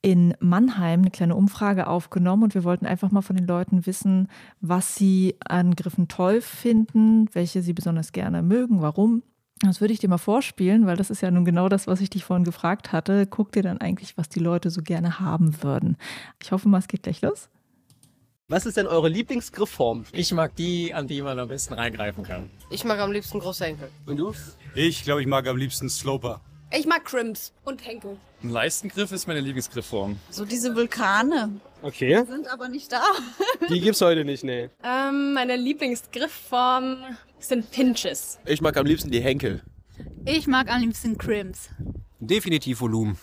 in 0.00 0.34
Mannheim 0.40 1.00
eine 1.00 1.10
kleine 1.10 1.34
Umfrage 1.34 1.86
aufgenommen 1.88 2.44
und 2.44 2.54
wir 2.54 2.64
wollten 2.64 2.86
einfach 2.86 3.10
mal 3.10 3.22
von 3.22 3.36
den 3.36 3.46
Leuten 3.46 3.84
wissen, 3.86 4.28
was 4.60 4.94
sie 4.94 5.36
an 5.40 5.74
Griffen 5.74 6.08
toll 6.08 6.40
finden, 6.40 7.28
welche 7.32 7.62
sie 7.62 7.72
besonders 7.72 8.12
gerne 8.12 8.42
mögen, 8.42 8.80
warum. 8.80 9.22
Das 9.60 9.80
würde 9.80 9.92
ich 9.92 9.98
dir 9.98 10.08
mal 10.08 10.18
vorspielen, 10.18 10.86
weil 10.86 10.96
das 10.96 11.10
ist 11.10 11.20
ja 11.20 11.32
nun 11.32 11.44
genau 11.44 11.68
das, 11.68 11.88
was 11.88 12.00
ich 12.00 12.10
dich 12.10 12.24
vorhin 12.24 12.44
gefragt 12.44 12.92
hatte. 12.92 13.26
Guck 13.26 13.50
dir 13.50 13.64
dann 13.64 13.80
eigentlich, 13.80 14.16
was 14.16 14.28
die 14.28 14.38
Leute 14.38 14.70
so 14.70 14.82
gerne 14.82 15.18
haben 15.18 15.62
würden. 15.64 15.96
Ich 16.40 16.52
hoffe 16.52 16.68
mal, 16.68 16.78
es 16.78 16.86
geht 16.86 17.02
gleich 17.02 17.20
los. 17.22 17.48
Was 18.46 18.66
ist 18.66 18.76
denn 18.76 18.86
eure 18.86 19.08
Lieblingsgriffform? 19.08 20.04
Ich 20.12 20.32
mag 20.32 20.54
die, 20.56 20.94
an 20.94 21.06
die 21.08 21.20
man 21.20 21.38
am 21.38 21.48
besten 21.48 21.74
reingreifen 21.74 22.22
kann. 22.22 22.48
Ich 22.70 22.84
mag 22.84 22.98
am 23.00 23.12
liebsten 23.12 23.40
große 23.40 23.64
Henkel. 23.64 23.90
Und 24.06 24.16
du? 24.16 24.32
Ich 24.74 25.02
glaube, 25.02 25.20
ich 25.20 25.26
mag 25.26 25.46
am 25.48 25.56
liebsten 25.56 25.90
Sloper. 25.90 26.40
Ich 26.70 26.86
mag 26.86 27.04
Crimps 27.04 27.52
und 27.64 27.86
Henkel. 27.86 28.18
Ein 28.42 28.50
Leistengriff 28.50 29.10
ist 29.10 29.26
meine 29.26 29.40
Lieblingsgriffform. 29.40 30.18
So 30.28 30.44
diese 30.44 30.76
Vulkane. 30.76 31.60
Okay. 31.80 32.24
Sind 32.28 32.46
aber 32.52 32.68
nicht 32.68 32.92
da. 32.92 33.02
Die 33.70 33.80
gibt's 33.80 34.00
heute 34.02 34.24
nicht, 34.24 34.44
nee. 34.44 34.68
Ähm, 34.84 35.32
meine 35.32 35.56
Lieblingsgriffform 35.56 36.98
sind 37.38 37.70
Pinches. 37.70 38.38
Ich 38.44 38.60
mag 38.60 38.76
am 38.76 38.84
liebsten 38.84 39.10
die 39.10 39.20
Henkel. 39.20 39.62
Ich 40.26 40.46
mag 40.46 40.70
am 40.70 40.82
liebsten 40.82 41.16
Crimps. 41.16 41.70
Definitiv 42.20 42.80
Volumen. 42.82 43.18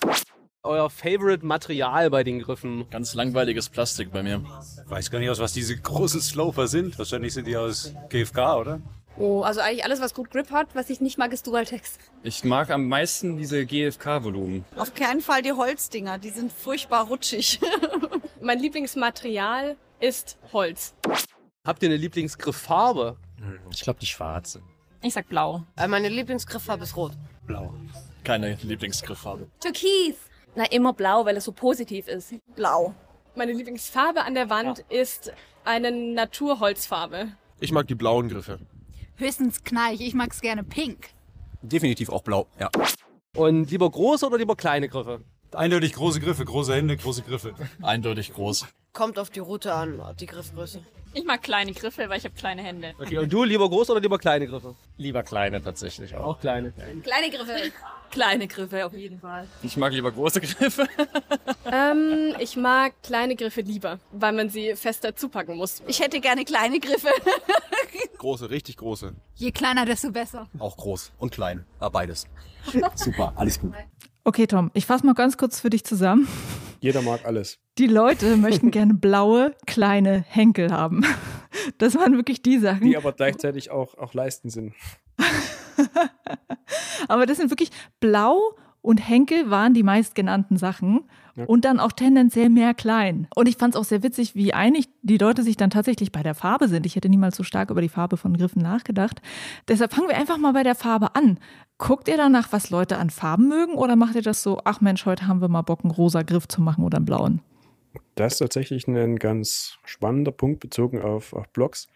Euer 0.63 0.89
Favorite 0.89 1.45
Material 1.45 2.09
bei 2.09 2.23
den 2.23 2.39
Griffen? 2.39 2.89
Ganz 2.89 3.13
langweiliges 3.13 3.69
Plastik 3.69 4.11
bei 4.11 4.23
mir. 4.23 4.43
Weiß 4.87 5.11
gar 5.11 5.19
nicht 5.19 5.29
aus, 5.29 5.39
was 5.39 5.53
diese 5.53 5.77
großen 5.77 6.19
Sloper 6.19 6.67
sind. 6.67 6.97
Wahrscheinlich 6.97 7.35
sind 7.35 7.45
die 7.45 7.55
aus 7.55 7.93
GFK, 8.09 8.57
oder? 8.57 8.81
Oh, 9.17 9.41
also 9.43 9.61
eigentlich 9.61 9.85
alles, 9.85 10.01
was 10.01 10.13
gut 10.13 10.29
Grip 10.29 10.51
hat. 10.51 10.67
Was 10.73 10.89
ich 10.89 10.99
nicht 10.99 11.17
mag, 11.17 11.31
ist 11.31 11.47
Dualtex. 11.47 11.97
Ich 12.23 12.43
mag 12.43 12.69
am 12.69 12.87
meisten 12.87 13.37
diese 13.37 13.65
GFK-Volumen. 13.65 14.65
Auf 14.75 14.93
keinen 14.93 15.21
Fall 15.21 15.41
die 15.41 15.53
Holzdinger, 15.53 16.17
die 16.17 16.31
sind 16.31 16.51
furchtbar 16.51 17.07
rutschig. 17.07 17.59
mein 18.41 18.59
Lieblingsmaterial 18.59 19.77
ist 20.01 20.37
Holz. 20.51 20.95
Habt 21.65 21.81
ihr 21.81 21.89
eine 21.89 21.97
Lieblingsgrifffarbe? 21.97 23.15
Hm, 23.37 23.59
ich 23.71 23.81
glaube 23.81 23.99
die 23.99 24.05
schwarze. 24.05 24.61
Ich 25.01 25.13
sag 25.13 25.29
blau. 25.29 25.63
Äh, 25.77 25.87
meine 25.87 26.09
Lieblingsgrifffarbe 26.09 26.83
ist 26.83 26.97
rot. 26.97 27.13
Blau. 27.47 27.73
Keine 28.23 28.57
Lieblingsgrifffarbe. 28.61 29.47
Türkis. 29.61 30.15
Na, 30.55 30.65
immer 30.65 30.93
blau, 30.93 31.25
weil 31.25 31.37
es 31.37 31.45
so 31.45 31.51
positiv 31.51 32.07
ist. 32.07 32.33
Blau. 32.55 32.93
Meine 33.35 33.53
Lieblingsfarbe 33.53 34.23
an 34.23 34.33
der 34.33 34.49
Wand 34.49 34.79
ja. 34.89 35.01
ist 35.01 35.31
eine 35.63 35.91
Naturholzfarbe. 35.91 37.33
Ich 37.59 37.71
mag 37.71 37.87
die 37.87 37.95
blauen 37.95 38.29
Griffe. 38.29 38.59
Höchstens 39.17 39.63
Knallig. 39.63 40.01
Ich 40.01 40.13
mag's 40.13 40.41
gerne 40.41 40.63
pink. 40.63 41.09
Definitiv 41.61 42.09
auch 42.09 42.21
blau, 42.21 42.47
ja. 42.59 42.69
Und 43.35 43.71
lieber 43.71 43.89
große 43.89 44.25
oder 44.25 44.37
lieber 44.37 44.55
kleine 44.55 44.89
Griffe? 44.89 45.21
Eindeutig 45.53 45.93
große 45.93 46.19
Griffe, 46.19 46.45
große 46.45 46.75
Hände, 46.75 46.97
große 46.97 47.21
Griffe. 47.21 47.53
Eindeutig 47.81 48.33
groß. 48.33 48.65
Kommt 48.95 49.19
auf 49.19 49.29
die 49.29 49.41
Route 49.41 49.73
an, 49.73 50.01
die 50.21 50.25
Griffgröße. 50.25 50.81
Ich 51.13 51.25
mag 51.25 51.43
kleine 51.43 51.73
Griffe, 51.73 52.07
weil 52.07 52.17
ich 52.17 52.23
habe 52.23 52.33
kleine 52.33 52.63
Hände. 52.63 52.93
Okay, 52.97 53.17
und 53.17 53.31
du 53.31 53.43
lieber 53.43 53.67
groß 53.67 53.89
oder 53.89 53.99
lieber 53.99 54.17
kleine 54.17 54.47
Griffe? 54.47 54.73
Lieber 54.97 55.21
kleine 55.21 55.61
tatsächlich 55.61 56.15
auch. 56.15 56.25
Auch 56.25 56.39
kleine. 56.39 56.71
Kleine 57.03 57.29
Griffe. 57.29 57.71
Kleine 58.11 58.47
Griffe 58.47 58.85
auf 58.85 58.93
jeden 58.93 59.19
Fall. 59.19 59.47
Ich 59.63 59.75
mag 59.75 59.91
lieber 59.91 60.11
große 60.11 60.41
Griffe. 60.41 60.87
Ähm, 61.71 62.35
ich 62.39 62.55
mag 62.55 62.93
kleine 63.01 63.35
Griffe 63.35 63.61
lieber, 63.61 63.99
weil 64.11 64.33
man 64.33 64.49
sie 64.49 64.75
fester 64.75 65.15
zupacken 65.15 65.57
muss. 65.57 65.81
Ich 65.87 65.99
hätte 65.99 66.21
gerne 66.21 66.45
kleine 66.45 66.79
Griffe. 66.79 67.07
Große, 68.19 68.51
richtig 68.51 68.77
große. 68.77 69.15
Je 69.33 69.51
kleiner, 69.51 69.83
desto 69.83 70.11
besser. 70.11 70.47
Auch 70.59 70.77
groß 70.77 71.11
und 71.17 71.31
klein. 71.31 71.65
Ja, 71.81 71.89
beides. 71.89 72.27
Super, 72.93 73.33
alles 73.35 73.59
gut. 73.59 73.73
Okay, 74.23 74.45
Tom, 74.45 74.69
ich 74.75 74.85
fasse 74.85 75.07
mal 75.07 75.15
ganz 75.15 75.37
kurz 75.37 75.59
für 75.59 75.71
dich 75.71 75.83
zusammen. 75.83 76.27
Jeder 76.79 77.01
mag 77.01 77.25
alles. 77.25 77.59
Die 77.77 77.87
Leute 77.87 78.37
möchten 78.37 78.71
gerne 78.71 78.93
blaue, 78.93 79.55
kleine 79.65 80.23
Henkel 80.27 80.71
haben. 80.71 81.03
Das 81.77 81.95
waren 81.95 82.15
wirklich 82.15 82.41
die 82.41 82.59
Sachen. 82.59 82.87
Die 82.87 82.97
aber 82.97 83.13
gleichzeitig 83.13 83.71
auch, 83.71 83.97
auch 83.97 84.13
Leisten 84.13 84.49
sind. 84.49 84.73
Aber 87.07 87.25
das 87.25 87.37
sind 87.37 87.49
wirklich 87.49 87.71
blau 87.99 88.55
und 88.81 88.97
Henkel 88.97 89.49
waren 89.49 89.73
die 89.73 89.83
meistgenannten 89.83 90.57
Sachen 90.57 91.09
Ja. 91.35 91.45
und 91.45 91.65
dann 91.65 91.79
auch 91.79 91.91
tendenziell 91.91 92.49
mehr 92.49 92.73
klein. 92.73 93.27
Und 93.35 93.47
ich 93.47 93.57
fand 93.57 93.75
es 93.75 93.79
auch 93.79 93.83
sehr 93.83 94.03
witzig, 94.03 94.35
wie 94.35 94.53
einig 94.53 94.87
die 95.01 95.17
Leute 95.17 95.43
sich 95.43 95.57
dann 95.57 95.69
tatsächlich 95.69 96.11
bei 96.11 96.23
der 96.23 96.33
Farbe 96.33 96.69
sind. 96.69 96.85
Ich 96.85 96.95
hätte 96.95 97.09
niemals 97.09 97.35
so 97.35 97.43
stark 97.43 97.71
über 97.71 97.81
die 97.81 97.89
Farbe 97.89 98.15
von 98.15 98.37
Griffen 98.37 98.61
nachgedacht. 98.61 99.21
Deshalb 99.67 99.93
fangen 99.93 100.07
wir 100.07 100.15
einfach 100.15 100.37
mal 100.37 100.53
bei 100.53 100.63
der 100.63 100.75
Farbe 100.75 101.13
an. 101.15 101.39
Guckt 101.77 102.07
ihr 102.07 102.15
danach, 102.15 102.53
was 102.53 102.69
Leute 102.69 102.97
an 102.97 103.09
Farben 103.09 103.49
mögen 103.49 103.73
oder 103.75 103.97
macht 103.97 104.15
ihr 104.15 104.21
das 104.21 104.41
so, 104.41 104.61
ach 104.63 104.79
Mensch, 104.79 105.05
heute 105.05 105.27
haben 105.27 105.41
wir 105.41 105.49
mal 105.49 105.61
Bock, 105.61 105.83
einen 105.83 105.91
rosa 105.91 106.21
Griff 106.21 106.47
zu 106.47 106.61
machen 106.61 106.85
oder 106.85 106.97
einen 106.97 107.05
blauen? 107.05 107.41
Das 108.15 108.33
ist 108.33 108.39
tatsächlich 108.39 108.87
ein 108.87 109.17
ganz 109.17 109.77
spannender 109.83 110.31
Punkt 110.31 110.61
bezogen 110.61 111.01
auf, 111.01 111.33
auf 111.33 111.49
Blocks. 111.49 111.87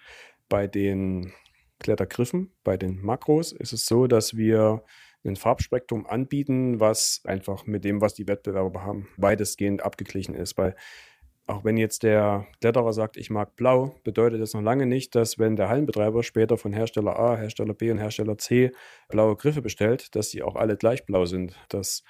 Bei 0.49 0.67
den 0.67 1.31
Klettergriffen, 1.79 2.51
bei 2.65 2.75
den 2.75 3.01
Makros 3.01 3.53
ist 3.53 3.71
es 3.71 3.85
so, 3.85 4.07
dass 4.07 4.35
wir 4.35 4.83
ein 5.25 5.35
Farbspektrum 5.35 6.05
anbieten, 6.05 6.79
was 6.79 7.21
einfach 7.25 7.65
mit 7.65 7.83
dem, 7.83 8.01
was 8.01 8.13
die 8.13 8.27
Wettbewerber 8.27 8.83
haben, 8.83 9.09
weitestgehend 9.17 9.83
abgeglichen 9.83 10.33
ist. 10.33 10.57
Weil 10.57 10.75
auch 11.49 11.63
wenn 11.63 11.77
jetzt 11.77 12.03
der 12.03 12.45
Kletterer 12.61 12.93
sagt, 12.93 13.17
ich 13.17 13.29
mag 13.29 13.55
blau, 13.55 13.95
bedeutet 14.03 14.39
das 14.39 14.53
noch 14.53 14.61
lange 14.61 14.85
nicht, 14.85 15.15
dass 15.15 15.39
wenn 15.39 15.55
der 15.55 15.67
Hallenbetreiber 15.67 16.21
später 16.21 16.57
von 16.57 16.73
Hersteller 16.73 17.17
A, 17.17 17.37
Hersteller 17.37 17.73
B 17.73 17.89
und 17.89 17.97
Hersteller 17.97 18.37
C 18.37 18.71
blaue 19.07 19.35
Griffe 19.35 19.61
bestellt, 19.61 20.15
dass 20.15 20.29
sie 20.29 20.43
auch 20.43 20.55
alle 20.55 20.77
gleich 20.77 21.05
blau 21.05 21.25
sind. 21.25 21.55
Das 21.69 22.03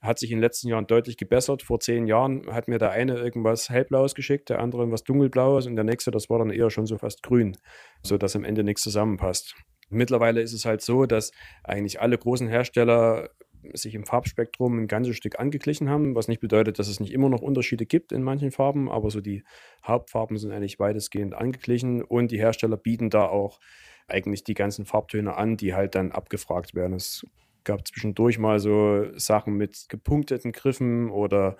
hat 0.00 0.18
sich 0.18 0.30
in 0.30 0.38
den 0.38 0.42
letzten 0.42 0.68
Jahren 0.68 0.86
deutlich 0.86 1.16
gebessert. 1.16 1.62
Vor 1.62 1.78
zehn 1.78 2.06
Jahren 2.06 2.52
hat 2.52 2.68
mir 2.68 2.78
der 2.78 2.90
eine 2.90 3.16
irgendwas 3.16 3.70
hellblaues 3.70 4.14
geschickt, 4.14 4.48
der 4.48 4.58
andere 4.58 4.90
was 4.90 5.04
dunkelblaues 5.04 5.66
und 5.66 5.76
der 5.76 5.84
nächste, 5.84 6.10
das 6.10 6.28
war 6.28 6.38
dann 6.38 6.50
eher 6.50 6.70
schon 6.70 6.86
so 6.86 6.98
fast 6.98 7.22
grün, 7.22 7.56
sodass 8.02 8.34
am 8.34 8.44
Ende 8.44 8.64
nichts 8.64 8.82
zusammenpasst. 8.82 9.54
Mittlerweile 9.90 10.40
ist 10.40 10.52
es 10.52 10.64
halt 10.64 10.80
so, 10.80 11.06
dass 11.06 11.32
eigentlich 11.64 12.00
alle 12.00 12.16
großen 12.16 12.48
Hersteller 12.48 13.30
sich 13.74 13.94
im 13.94 14.04
Farbspektrum 14.04 14.78
ein 14.78 14.88
ganzes 14.88 15.16
Stück 15.16 15.38
angeglichen 15.38 15.88
haben, 15.90 16.14
was 16.14 16.28
nicht 16.28 16.40
bedeutet, 16.40 16.78
dass 16.78 16.88
es 16.88 17.00
nicht 17.00 17.12
immer 17.12 17.28
noch 17.28 17.42
Unterschiede 17.42 17.86
gibt 17.86 18.12
in 18.12 18.22
manchen 18.22 18.52
Farben, 18.52 18.90
aber 18.90 19.10
so 19.10 19.20
die 19.20 19.44
Hauptfarben 19.86 20.38
sind 20.38 20.52
eigentlich 20.52 20.78
weitestgehend 20.78 21.34
angeglichen 21.34 22.02
und 22.02 22.30
die 22.30 22.38
Hersteller 22.38 22.76
bieten 22.76 23.10
da 23.10 23.26
auch 23.26 23.60
eigentlich 24.08 24.44
die 24.44 24.54
ganzen 24.54 24.86
Farbtöne 24.86 25.36
an, 25.36 25.56
die 25.56 25.74
halt 25.74 25.94
dann 25.94 26.12
abgefragt 26.12 26.74
werden. 26.74 26.94
Es 26.94 27.24
gab 27.64 27.86
zwischendurch 27.86 28.38
mal 28.38 28.58
so 28.58 29.06
Sachen 29.18 29.54
mit 29.54 29.86
gepunkteten 29.88 30.52
Griffen 30.52 31.10
oder 31.10 31.56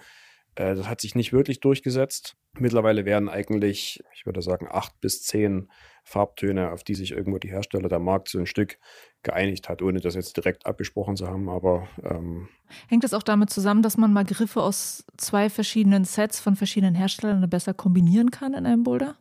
äh, 0.54 0.74
das 0.74 0.88
hat 0.88 1.00
sich 1.00 1.14
nicht 1.14 1.32
wirklich 1.32 1.60
durchgesetzt. 1.60 2.36
Mittlerweile 2.58 3.04
werden 3.04 3.28
eigentlich, 3.28 4.02
ich 4.14 4.26
würde 4.26 4.42
sagen, 4.42 4.66
acht 4.70 5.00
bis 5.00 5.22
zehn 5.22 5.70
Farbtöne, 6.04 6.72
auf 6.72 6.84
die 6.84 6.94
sich 6.94 7.12
irgendwo 7.12 7.38
die 7.38 7.50
Hersteller 7.50 7.88
der 7.88 7.98
Markt 7.98 8.28
so 8.28 8.38
ein 8.38 8.46
Stück 8.46 8.78
geeinigt 9.22 9.68
hat, 9.68 9.82
ohne 9.82 10.00
das 10.00 10.14
jetzt 10.14 10.36
direkt 10.36 10.66
abgesprochen 10.66 11.16
zu 11.16 11.26
haben. 11.26 11.48
Aber 11.48 11.88
ähm, 12.02 12.48
Hängt 12.88 13.04
das 13.04 13.14
auch 13.14 13.22
damit 13.22 13.50
zusammen, 13.50 13.82
dass 13.82 13.96
man 13.96 14.12
mal 14.12 14.24
Griffe 14.24 14.62
aus 14.62 15.04
zwei 15.16 15.50
verschiedenen 15.50 16.04
Sets 16.04 16.40
von 16.40 16.56
verschiedenen 16.56 16.94
Herstellern 16.94 17.48
besser 17.48 17.74
kombinieren 17.74 18.30
kann 18.30 18.54
in 18.54 18.66
einem 18.66 18.82
Boulder? 18.82 19.16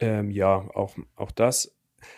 Ähm, 0.00 0.30
ja, 0.30 0.68
auch, 0.74 0.96
auch 1.14 1.30
das. 1.30 1.72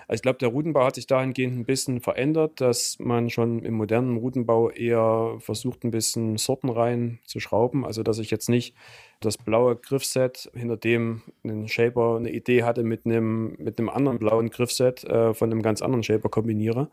Also 0.09 0.19
ich 0.19 0.23
glaube, 0.23 0.39
der 0.39 0.49
Routenbau 0.49 0.85
hat 0.85 0.95
sich 0.95 1.07
dahingehend 1.07 1.59
ein 1.59 1.65
bisschen 1.65 2.01
verändert, 2.01 2.61
dass 2.61 2.99
man 2.99 3.31
schon 3.31 3.65
im 3.65 3.75
modernen 3.75 4.17
Routenbau 4.17 4.71
eher 4.71 5.37
versucht, 5.39 5.85
ein 5.85 5.91
bisschen 5.91 6.37
Sortenreihen 6.37 7.21
zu 7.25 7.41
schrauben. 7.41 7.85
Also 7.85 8.03
dass 8.03 8.19
ich 8.19 8.31
jetzt 8.31 8.49
nicht 8.49 8.75
das 9.21 9.39
blaue 9.39 9.77
Griffset, 9.77 10.51
hinter 10.55 10.77
dem 10.77 11.23
ein 11.45 11.69
Shaper 11.69 12.17
eine 12.17 12.31
Idee 12.31 12.63
hatte, 12.63 12.83
mit 12.83 13.07
einem, 13.07 13.57
mit 13.59 13.79
einem 13.79 13.89
anderen 13.89 14.19
blauen 14.19 14.51
Griffset 14.51 15.05
äh, 15.05 15.35
von 15.35 15.51
einem 15.51 15.63
ganz 15.63 15.83
anderen 15.83 16.03
Shaper 16.03 16.29
kombiniere. 16.29 16.91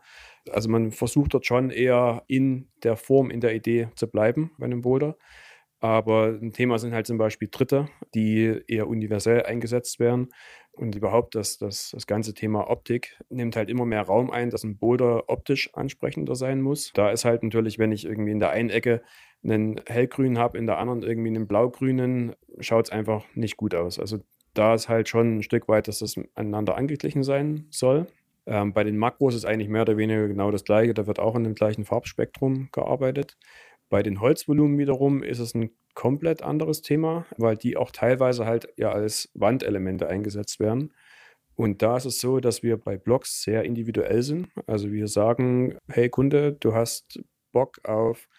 Also 0.50 0.68
man 0.68 0.92
versucht 0.92 1.34
dort 1.34 1.46
schon 1.46 1.70
eher 1.70 2.22
in 2.26 2.68
der 2.82 2.96
Form, 2.96 3.30
in 3.30 3.40
der 3.40 3.54
Idee 3.54 3.88
zu 3.94 4.08
bleiben 4.08 4.52
bei 4.58 4.66
einem 4.66 4.82
Boulder. 4.82 5.16
Aber 5.82 6.38
ein 6.40 6.52
Thema 6.52 6.78
sind 6.78 6.94
halt 6.94 7.08
zum 7.08 7.18
Beispiel 7.18 7.48
Dritte, 7.50 7.88
die 8.14 8.62
eher 8.68 8.86
universell 8.86 9.42
eingesetzt 9.42 9.98
werden. 9.98 10.28
Und 10.70 10.94
überhaupt 10.94 11.34
das, 11.34 11.58
das, 11.58 11.90
das 11.90 12.06
ganze 12.06 12.34
Thema 12.34 12.70
Optik 12.70 13.18
nimmt 13.30 13.56
halt 13.56 13.68
immer 13.68 13.84
mehr 13.84 14.02
Raum 14.02 14.30
ein, 14.30 14.48
dass 14.48 14.62
ein 14.62 14.78
Boulder 14.78 15.28
optisch 15.28 15.74
ansprechender 15.74 16.36
sein 16.36 16.62
muss. 16.62 16.92
Da 16.94 17.10
ist 17.10 17.24
halt 17.24 17.42
natürlich, 17.42 17.80
wenn 17.80 17.90
ich 17.90 18.04
irgendwie 18.04 18.30
in 18.30 18.38
der 18.38 18.50
einen 18.50 18.70
Ecke 18.70 19.02
einen 19.42 19.80
hellgrün 19.88 20.38
habe, 20.38 20.56
in 20.56 20.66
der 20.66 20.78
anderen 20.78 21.02
irgendwie 21.02 21.30
einen 21.30 21.48
blaugrünen, 21.48 22.36
schaut 22.60 22.86
es 22.86 22.92
einfach 22.92 23.24
nicht 23.34 23.56
gut 23.56 23.74
aus. 23.74 23.98
Also 23.98 24.20
da 24.54 24.74
ist 24.74 24.88
halt 24.88 25.08
schon 25.08 25.38
ein 25.38 25.42
Stück 25.42 25.66
weit, 25.66 25.88
dass 25.88 25.98
das 25.98 26.14
aneinander 26.36 26.76
angeglichen 26.76 27.24
sein 27.24 27.66
soll. 27.70 28.06
Ähm, 28.46 28.72
bei 28.72 28.84
den 28.84 28.96
Makros 28.96 29.34
ist 29.34 29.44
eigentlich 29.44 29.68
mehr 29.68 29.82
oder 29.82 29.96
weniger 29.96 30.28
genau 30.28 30.52
das 30.52 30.64
gleiche. 30.64 30.94
Da 30.94 31.08
wird 31.08 31.18
auch 31.18 31.34
in 31.34 31.42
dem 31.42 31.54
gleichen 31.54 31.84
Farbspektrum 31.84 32.68
gearbeitet. 32.72 33.36
Bei 33.92 34.02
den 34.02 34.22
Holzvolumen 34.22 34.78
wiederum 34.78 35.22
ist 35.22 35.38
es 35.38 35.54
ein 35.54 35.68
komplett 35.92 36.40
anderes 36.40 36.80
Thema, 36.80 37.26
weil 37.36 37.58
die 37.58 37.76
auch 37.76 37.90
teilweise 37.90 38.46
halt 38.46 38.72
ja 38.78 38.90
als 38.90 39.30
Wandelemente 39.34 40.08
eingesetzt 40.08 40.60
werden. 40.60 40.94
Und 41.56 41.82
da 41.82 41.98
ist 41.98 42.06
es 42.06 42.18
so, 42.18 42.40
dass 42.40 42.62
wir 42.62 42.78
bei 42.78 42.96
Blogs 42.96 43.42
sehr 43.42 43.64
individuell 43.64 44.22
sind. 44.22 44.48
Also 44.66 44.90
wir 44.90 45.08
sagen, 45.08 45.76
hey 45.88 46.08
Kunde, 46.08 46.54
du 46.54 46.72
hast 46.72 47.22
Bock 47.52 47.86
auf 47.86 48.30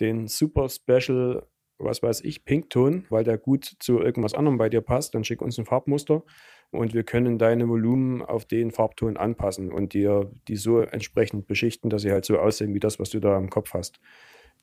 den 0.00 0.28
super 0.28 0.70
special, 0.70 1.46
was 1.76 2.02
weiß 2.02 2.22
ich, 2.22 2.46
Pinkton, 2.46 3.04
weil 3.10 3.24
der 3.24 3.36
gut 3.36 3.70
zu 3.80 4.00
irgendwas 4.00 4.32
anderem 4.32 4.56
bei 4.56 4.70
dir 4.70 4.80
passt, 4.80 5.14
dann 5.14 5.24
schick 5.24 5.42
uns 5.42 5.58
ein 5.58 5.66
Farbmuster 5.66 6.22
und 6.70 6.94
wir 6.94 7.02
können 7.02 7.36
deine 7.36 7.68
Volumen 7.68 8.22
auf 8.22 8.46
den 8.46 8.70
Farbton 8.70 9.18
anpassen 9.18 9.72
und 9.72 9.92
dir 9.92 10.32
die 10.48 10.56
so 10.56 10.80
entsprechend 10.80 11.46
beschichten, 11.46 11.90
dass 11.90 12.00
sie 12.00 12.12
halt 12.12 12.24
so 12.24 12.38
aussehen 12.38 12.72
wie 12.72 12.80
das, 12.80 12.98
was 12.98 13.10
du 13.10 13.20
da 13.20 13.36
im 13.36 13.50
Kopf 13.50 13.74
hast. 13.74 14.00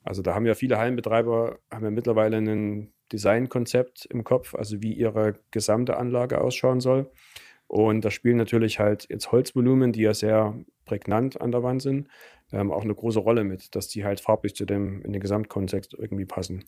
Also 0.04 0.22
da 0.22 0.34
haben 0.34 0.46
ja 0.46 0.56
viele 0.56 0.78
Hallenbetreiber 0.78 1.60
haben 1.72 1.86
ja 1.86 1.92
mittlerweile 1.92 2.38
ein 2.38 2.94
Designkonzept 3.12 4.06
im 4.06 4.24
Kopf, 4.24 4.56
also 4.56 4.82
wie 4.82 4.94
ihre 4.94 5.40
gesamte 5.52 5.98
Anlage 5.98 6.42
ausschauen 6.42 6.80
soll. 6.80 7.12
Und 7.68 8.04
da 8.04 8.10
spielen 8.10 8.38
natürlich 8.38 8.80
halt 8.80 9.08
jetzt 9.10 9.32
Holzvolumen, 9.32 9.92
die 9.92 10.02
ja 10.02 10.14
sehr 10.14 10.56
prägnant 10.86 11.40
an 11.40 11.52
der 11.52 11.62
Wand 11.62 11.84
sind, 11.84 12.08
ähm, 12.52 12.72
auch 12.72 12.84
eine 12.84 12.96
große 12.96 13.20
Rolle 13.20 13.44
mit, 13.44 13.76
dass 13.76 13.88
die 13.88 14.04
halt 14.04 14.20
farblich 14.20 14.56
zu 14.56 14.66
dem 14.66 15.04
in 15.04 15.14
den 15.14 15.22
Gesamtkontext 15.22 15.94
irgendwie 15.94 16.26
passen. 16.26 16.66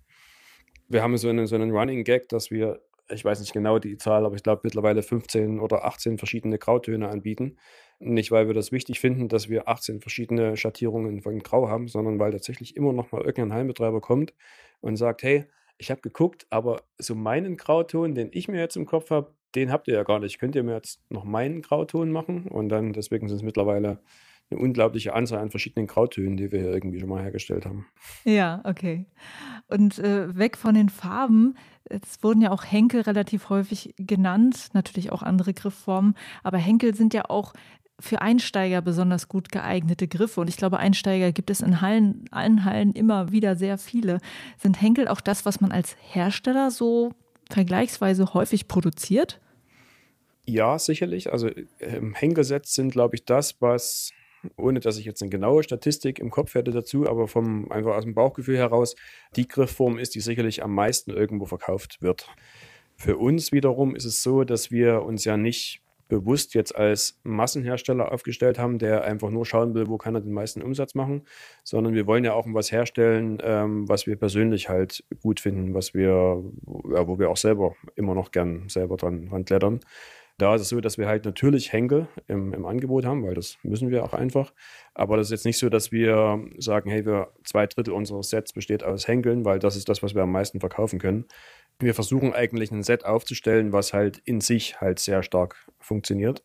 Wir 0.88 1.02
haben 1.02 1.18
so 1.18 1.30
einen, 1.30 1.48
so 1.48 1.56
einen 1.56 1.72
Running 1.72 2.04
Gag, 2.04 2.30
dass 2.30 2.52
wir, 2.52 2.82
ich 3.12 3.26
weiß 3.26 3.40
nicht 3.40 3.54
genau 3.54 3.80
die 3.80 3.98
Zahl, 3.98 4.26
aber 4.26 4.36
ich 4.36 4.44
glaube 4.44 4.62
mittlerweile 4.64 5.04
15 5.04 5.60
oder 5.60 5.86
18 5.86 6.18
verschiedene 6.18 6.58
Grautöne 6.58 7.10
anbieten. 7.10 7.58
Nicht, 8.00 8.32
weil 8.32 8.48
wir 8.48 8.54
das 8.54 8.72
wichtig 8.72 9.00
finden, 9.00 9.28
dass 9.28 9.50
wir 9.50 9.68
18 9.68 10.02
verschiedene 10.02 10.58
Schattierungen 10.58 11.22
von 11.22 11.40
Grau 11.40 11.70
haben, 11.70 11.88
sondern 11.88 12.20
weil 12.20 12.32
tatsächlich 12.32 12.76
immer 12.76 12.94
noch 12.94 13.12
mal 13.12 13.22
irgendein 13.22 13.54
Heimbetreiber 13.54 14.02
kommt 14.02 14.34
und 14.80 14.96
sagt, 14.96 15.24
hey, 15.24 15.46
ich 15.78 15.92
habe 15.92 16.02
geguckt, 16.02 16.46
aber 16.50 16.84
so 16.98 17.16
meinen 17.16 17.58
Grauton, 17.58 18.16
den 18.16 18.30
ich 18.34 18.48
mir 18.48 18.60
jetzt 18.60 18.76
im 18.76 18.86
Kopf 18.86 19.10
habe, 19.10 19.34
den 19.56 19.72
habt 19.72 19.88
ihr 19.88 19.96
ja 19.96 20.04
gar 20.04 20.20
nicht. 20.20 20.40
Könnt 20.40 20.56
ihr 20.56 20.64
mir 20.64 20.76
jetzt 20.76 21.02
noch 21.10 21.24
meinen 21.24 21.62
Grauton 21.62 22.12
machen? 22.12 22.48
Und 22.48 22.70
dann, 22.70 22.94
deswegen 22.94 23.28
sind 23.28 23.38
es 23.38 23.44
mittlerweile 23.44 24.00
eine 24.52 24.60
unglaubliche 24.60 25.14
Anzahl 25.14 25.40
an 25.40 25.50
verschiedenen 25.50 25.88
Grautönen, 25.88 26.38
die 26.38 26.52
wir 26.52 26.60
hier 26.60 26.74
irgendwie 26.74 27.00
schon 27.00 27.10
mal 27.10 27.24
hergestellt 27.24 27.66
haben. 27.66 27.88
Ja, 28.26 28.62
okay. 28.66 29.06
Und 29.68 30.00
äh, 30.00 30.36
weg 30.38 30.58
von 30.58 30.76
den 30.76 30.90
Farben, 30.90 31.56
es 31.86 32.22
wurden 32.22 32.42
ja 32.42 32.52
auch 32.52 32.64
Henkel 32.64 33.02
relativ 33.02 33.50
häufig 33.50 33.94
genannt, 33.98 34.70
natürlich 34.74 35.12
auch 35.12 35.24
andere 35.24 35.54
Griffformen, 35.54 36.16
aber 36.44 36.58
Henkel 36.58 36.96
sind 36.96 37.14
ja 37.14 37.30
auch 37.30 37.54
für 38.02 38.22
Einsteiger 38.22 38.82
besonders 38.82 39.30
gut 39.30 39.52
geeignete 39.52 40.08
Griffe. 40.08 40.42
Und 40.42 40.48
ich 40.48 40.58
glaube, 40.58 40.80
Einsteiger 40.80 41.32
gibt 41.32 41.52
es 41.52 41.62
in 41.62 41.82
Hallen, 41.82 42.26
allen 42.32 42.66
Hallen 42.66 42.94
immer 42.94 43.32
wieder 43.32 43.56
sehr 43.56 43.78
viele. 43.78 44.20
Sind 44.58 44.82
Henkel 44.82 45.08
auch 45.08 45.22
das, 45.22 45.46
was 45.46 45.62
man 45.62 45.72
als 45.72 45.96
Hersteller 46.00 46.72
so 46.72 47.14
vergleichsweise 47.52 48.34
häufig 48.34 48.68
produziert? 48.68 49.40
Ja, 50.46 50.80
sicherlich. 50.80 51.32
Also 51.32 51.50
ähm, 51.80 52.16
Henkersets 52.16 52.74
sind, 52.74 52.92
glaube 52.92 53.16
ich, 53.16 53.26
das, 53.26 53.62
was 53.62 54.12
ohne 54.58 54.80
dass 54.80 54.98
ich 54.98 55.06
jetzt 55.06 55.22
eine 55.22 55.30
genaue 55.30 55.64
Statistik 55.64 56.20
im 56.20 56.32
Kopf 56.32 56.56
hätte 56.56 56.72
dazu, 56.72 57.08
aber 57.08 57.28
vom 57.28 57.72
einfach 57.72 57.96
aus 57.96 58.04
dem 58.04 58.16
Bauchgefühl 58.16 58.58
heraus, 58.58 58.96
die 59.36 59.48
Griffform 59.48 59.98
ist, 59.98 60.16
die 60.16 60.22
sicherlich 60.22 60.64
am 60.64 60.74
meisten 60.74 61.12
irgendwo 61.12 61.46
verkauft 61.46 62.02
wird. 62.02 62.28
Für 62.96 63.18
uns 63.18 63.52
wiederum 63.52 63.96
ist 63.96 64.06
es 64.06 64.22
so, 64.22 64.44
dass 64.44 64.72
wir 64.72 65.04
uns 65.04 65.26
ja 65.26 65.38
nicht 65.38 65.82
bewusst 66.12 66.54
jetzt 66.56 66.76
als 66.76 67.22
Massenhersteller 67.24 68.12
aufgestellt 68.12 68.60
haben, 68.60 68.80
der 68.80 69.06
einfach 69.06 69.30
nur 69.30 69.46
schauen 69.46 69.74
will, 69.74 69.88
wo 69.88 69.98
kann 69.98 70.14
er 70.14 70.20
den 70.20 70.34
meisten 70.34 70.62
Umsatz 70.62 70.94
machen, 70.94 71.24
sondern 71.64 71.94
wir 71.94 72.06
wollen 72.06 72.26
ja 72.26 72.34
auch 72.34 72.46
was 72.50 72.70
herstellen, 72.70 73.38
ähm, 73.42 73.88
was 73.88 74.08
wir 74.08 74.18
persönlich 74.18 74.68
halt 74.68 75.06
gut 75.24 75.40
finden, 75.40 75.74
was 75.74 75.94
wir, 75.94 76.44
ja, 76.94 77.08
wo 77.08 77.18
wir 77.18 77.30
auch 77.30 77.38
selber 77.38 77.76
immer 77.96 78.14
noch 78.14 78.32
gern 78.32 78.68
selber 78.68 78.98
dran, 78.98 79.30
dran 79.30 79.46
klettern. 79.46 79.80
Da 80.42 80.56
ist 80.56 80.62
es 80.62 80.70
so, 80.70 80.82
dass 80.82 80.98
wir 80.98 81.08
halt 81.08 81.24
natürlich 81.26 81.72
Henkel 81.72 82.08
im, 82.28 82.52
im, 82.52 82.66
Angebot 82.66 83.06
haben, 83.06 83.24
weil 83.24 83.36
das 83.36 83.60
müssen 83.62 83.92
wir 83.92 84.04
auch 84.04 84.14
einfach. 84.14 84.54
Aber 84.96 85.16
das 85.16 85.28
ist 85.28 85.32
jetzt 85.32 85.46
nicht 85.46 85.60
so, 85.60 85.70
dass 85.70 85.92
wir 85.92 86.44
sagen, 86.58 86.90
hey, 86.90 87.06
wir 87.06 87.32
zwei 87.44 87.68
Drittel 87.68 87.94
unseres 87.94 88.32
Sets 88.32 88.52
besteht 88.52 88.84
aus 88.84 89.08
Henkeln, 89.08 89.46
weil 89.46 89.60
das 89.60 89.76
ist 89.76 89.88
das, 89.88 90.02
was 90.02 90.16
wir 90.16 90.24
am 90.24 90.32
meisten 90.32 90.60
verkaufen 90.60 90.98
können. 90.98 91.26
Wir 91.78 91.94
versuchen 91.94 92.34
eigentlich 92.34 92.72
ein 92.72 92.82
Set 92.82 93.06
aufzustellen, 93.06 93.72
was 93.72 93.94
halt 93.94 94.18
in 94.26 94.42
sich 94.42 94.82
halt 94.82 94.98
sehr 94.98 95.22
stark 95.22 95.68
funktioniert. 95.80 96.44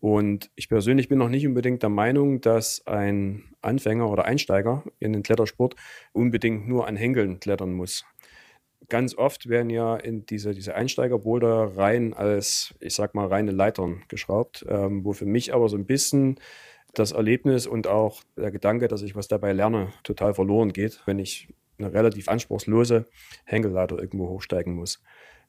Und 0.00 0.50
ich 0.56 0.68
persönlich 0.68 1.08
bin 1.08 1.18
noch 1.18 1.28
nicht 1.28 1.46
unbedingt 1.46 1.84
der 1.84 1.90
Meinung, 1.90 2.40
dass 2.40 2.84
ein 2.88 3.54
Anfänger 3.62 4.10
oder 4.10 4.24
Einsteiger 4.24 4.82
in 4.98 5.12
den 5.12 5.22
Klettersport 5.22 5.76
unbedingt 6.12 6.66
nur 6.66 6.88
an 6.88 6.96
Henkeln 6.96 7.38
klettern 7.38 7.74
muss. 7.74 8.04
Ganz 8.90 9.16
oft 9.16 9.48
werden 9.48 9.70
ja 9.70 9.96
in 9.96 10.26
diese, 10.26 10.52
diese 10.52 10.74
Einsteigerboulder 10.74 11.76
rein 11.76 12.12
als, 12.12 12.74
ich 12.80 12.94
sag 12.94 13.14
mal, 13.14 13.28
reine 13.28 13.52
Leitern 13.52 14.02
geschraubt, 14.08 14.66
ähm, 14.68 15.04
wo 15.04 15.12
für 15.12 15.26
mich 15.26 15.54
aber 15.54 15.68
so 15.68 15.76
ein 15.76 15.86
bisschen 15.86 16.38
das 16.92 17.12
Erlebnis 17.12 17.66
und 17.66 17.86
auch 17.86 18.22
der 18.36 18.50
Gedanke, 18.50 18.88
dass 18.88 19.02
ich 19.02 19.14
was 19.14 19.28
dabei 19.28 19.52
lerne, 19.52 19.92
total 20.02 20.34
verloren 20.34 20.72
geht, 20.72 21.00
wenn 21.06 21.18
ich 21.20 21.48
eine 21.78 21.92
relativ 21.92 22.28
anspruchslose 22.28 23.06
Henkelleiter 23.44 23.98
irgendwo 23.98 24.28
hochsteigen 24.28 24.74
muss. 24.74 25.00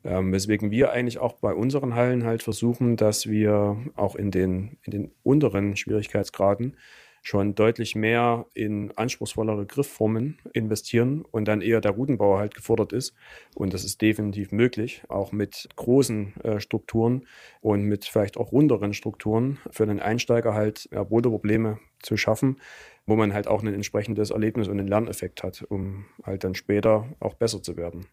Ähm, 0.04 0.32
weswegen 0.32 0.72
wir 0.72 0.92
eigentlich 0.92 1.20
auch 1.20 1.34
bei 1.34 1.54
unseren 1.54 1.96
Hallen 1.96 2.24
halt 2.24 2.42
versuchen, 2.44 2.96
dass 2.96 3.28
wir 3.28 3.78
auch 3.96 4.16
in 4.16 4.32
den, 4.32 4.78
in 4.84 4.92
den 4.92 5.12
unteren 5.24 5.76
Schwierigkeitsgraden 5.76 6.78
schon 7.22 7.53
deutlich 7.53 7.95
mehr 7.95 8.47
in 8.53 8.91
anspruchsvollere 8.97 9.65
Griffformen 9.65 10.39
investieren 10.53 11.24
und 11.32 11.45
dann 11.47 11.61
eher 11.61 11.80
der 11.80 11.91
Routenbauer 11.91 12.39
halt 12.39 12.55
gefordert 12.55 12.93
ist. 12.93 13.13
Und 13.55 13.74
das 13.74 13.84
ist 13.84 14.01
definitiv 14.01 14.51
möglich, 14.51 15.03
auch 15.07 15.32
mit 15.32 15.69
großen 15.76 16.34
äh, 16.43 16.59
Strukturen 16.59 17.28
und 17.61 17.84
mit 17.84 18.05
vielleicht 18.05 18.38
auch 18.38 18.51
runderen 18.51 18.93
Strukturen 18.93 19.59
für 19.69 19.86
den 19.86 19.99
Einsteiger 19.99 20.53
halt 20.53 20.89
ja, 20.91 21.03
Boulderprobleme 21.03 21.80
zu 22.01 22.17
schaffen, 22.17 22.59
wo 23.05 23.15
man 23.15 23.34
halt 23.34 23.47
auch 23.47 23.61
ein 23.61 23.74
entsprechendes 23.74 24.32
Erlebnis 24.32 24.67
und 24.67 24.80
einen 24.80 24.88
Lerneffekt 24.88 25.43
hat, 25.43 25.63
um 25.69 26.05
halt 26.24 26.43
dann 26.43 26.55
später 26.55 27.07
auch 27.19 27.36
besser 27.36 27.61
zu 27.61 27.78
werden. 27.78 28.07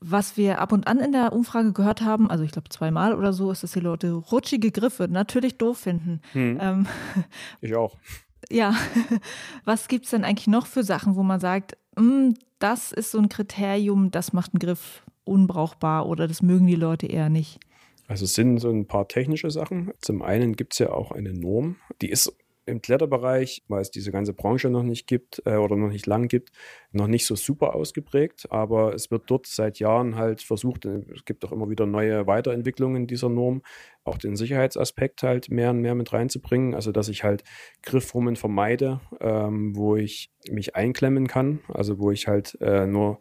Was 0.00 0.36
wir 0.36 0.60
ab 0.60 0.72
und 0.72 0.86
an 0.86 1.00
in 1.00 1.12
der 1.12 1.32
Umfrage 1.32 1.72
gehört 1.72 2.02
haben, 2.02 2.30
also 2.30 2.44
ich 2.44 2.52
glaube 2.52 2.68
zweimal 2.68 3.14
oder 3.14 3.32
so, 3.32 3.50
ist, 3.50 3.62
dass 3.62 3.72
die 3.72 3.80
Leute 3.80 4.12
rutschige 4.12 4.70
Griffe 4.70 5.08
natürlich 5.10 5.58
doof 5.58 5.78
finden. 5.78 6.20
Hm. 6.32 6.58
Ähm, 6.60 6.86
ich 7.60 7.74
auch. 7.74 7.96
Ja. 8.50 8.74
Was 9.64 9.88
gibt 9.88 10.04
es 10.04 10.12
denn 10.12 10.24
eigentlich 10.24 10.46
noch 10.46 10.66
für 10.66 10.84
Sachen, 10.84 11.16
wo 11.16 11.22
man 11.22 11.40
sagt, 11.40 11.76
hm, 11.96 12.34
das 12.58 12.92
ist 12.92 13.10
so 13.10 13.18
ein 13.18 13.28
Kriterium, 13.28 14.10
das 14.10 14.32
macht 14.32 14.54
einen 14.54 14.60
Griff 14.60 15.02
unbrauchbar 15.24 16.06
oder 16.06 16.28
das 16.28 16.42
mögen 16.42 16.66
die 16.66 16.74
Leute 16.74 17.06
eher 17.06 17.28
nicht? 17.28 17.60
Also 18.06 18.24
es 18.24 18.34
sind 18.34 18.58
so 18.58 18.70
ein 18.70 18.86
paar 18.86 19.06
technische 19.06 19.50
Sachen. 19.50 19.92
Zum 20.00 20.22
einen 20.22 20.56
gibt 20.56 20.72
es 20.72 20.78
ja 20.78 20.90
auch 20.90 21.12
eine 21.12 21.34
Norm, 21.34 21.76
die 22.00 22.08
ist 22.08 22.34
im 22.68 22.80
Kletterbereich, 22.82 23.64
weil 23.68 23.80
es 23.80 23.90
diese 23.90 24.12
ganze 24.12 24.32
Branche 24.32 24.70
noch 24.70 24.82
nicht 24.82 25.06
gibt 25.06 25.42
äh, 25.44 25.56
oder 25.56 25.76
noch 25.76 25.88
nicht 25.88 26.06
lang 26.06 26.28
gibt, 26.28 26.50
noch 26.92 27.06
nicht 27.06 27.26
so 27.26 27.34
super 27.34 27.74
ausgeprägt. 27.74 28.50
Aber 28.50 28.94
es 28.94 29.10
wird 29.10 29.24
dort 29.26 29.46
seit 29.46 29.78
Jahren 29.78 30.16
halt 30.16 30.42
versucht, 30.42 30.84
äh, 30.84 31.02
es 31.14 31.24
gibt 31.24 31.44
auch 31.44 31.52
immer 31.52 31.68
wieder 31.70 31.86
neue 31.86 32.26
Weiterentwicklungen 32.26 33.06
dieser 33.06 33.28
Norm, 33.28 33.62
auch 34.04 34.18
den 34.18 34.36
Sicherheitsaspekt 34.36 35.22
halt 35.22 35.50
mehr 35.50 35.70
und 35.70 35.80
mehr 35.80 35.94
mit 35.94 36.12
reinzubringen. 36.12 36.74
Also, 36.74 36.92
dass 36.92 37.08
ich 37.08 37.24
halt 37.24 37.44
Griffformen 37.82 38.36
vermeide, 38.36 39.00
ähm, 39.20 39.74
wo 39.76 39.96
ich 39.96 40.30
mich 40.50 40.76
einklemmen 40.76 41.26
kann, 41.26 41.60
also 41.68 41.98
wo 41.98 42.10
ich 42.10 42.28
halt 42.28 42.56
äh, 42.60 42.86
nur 42.86 43.18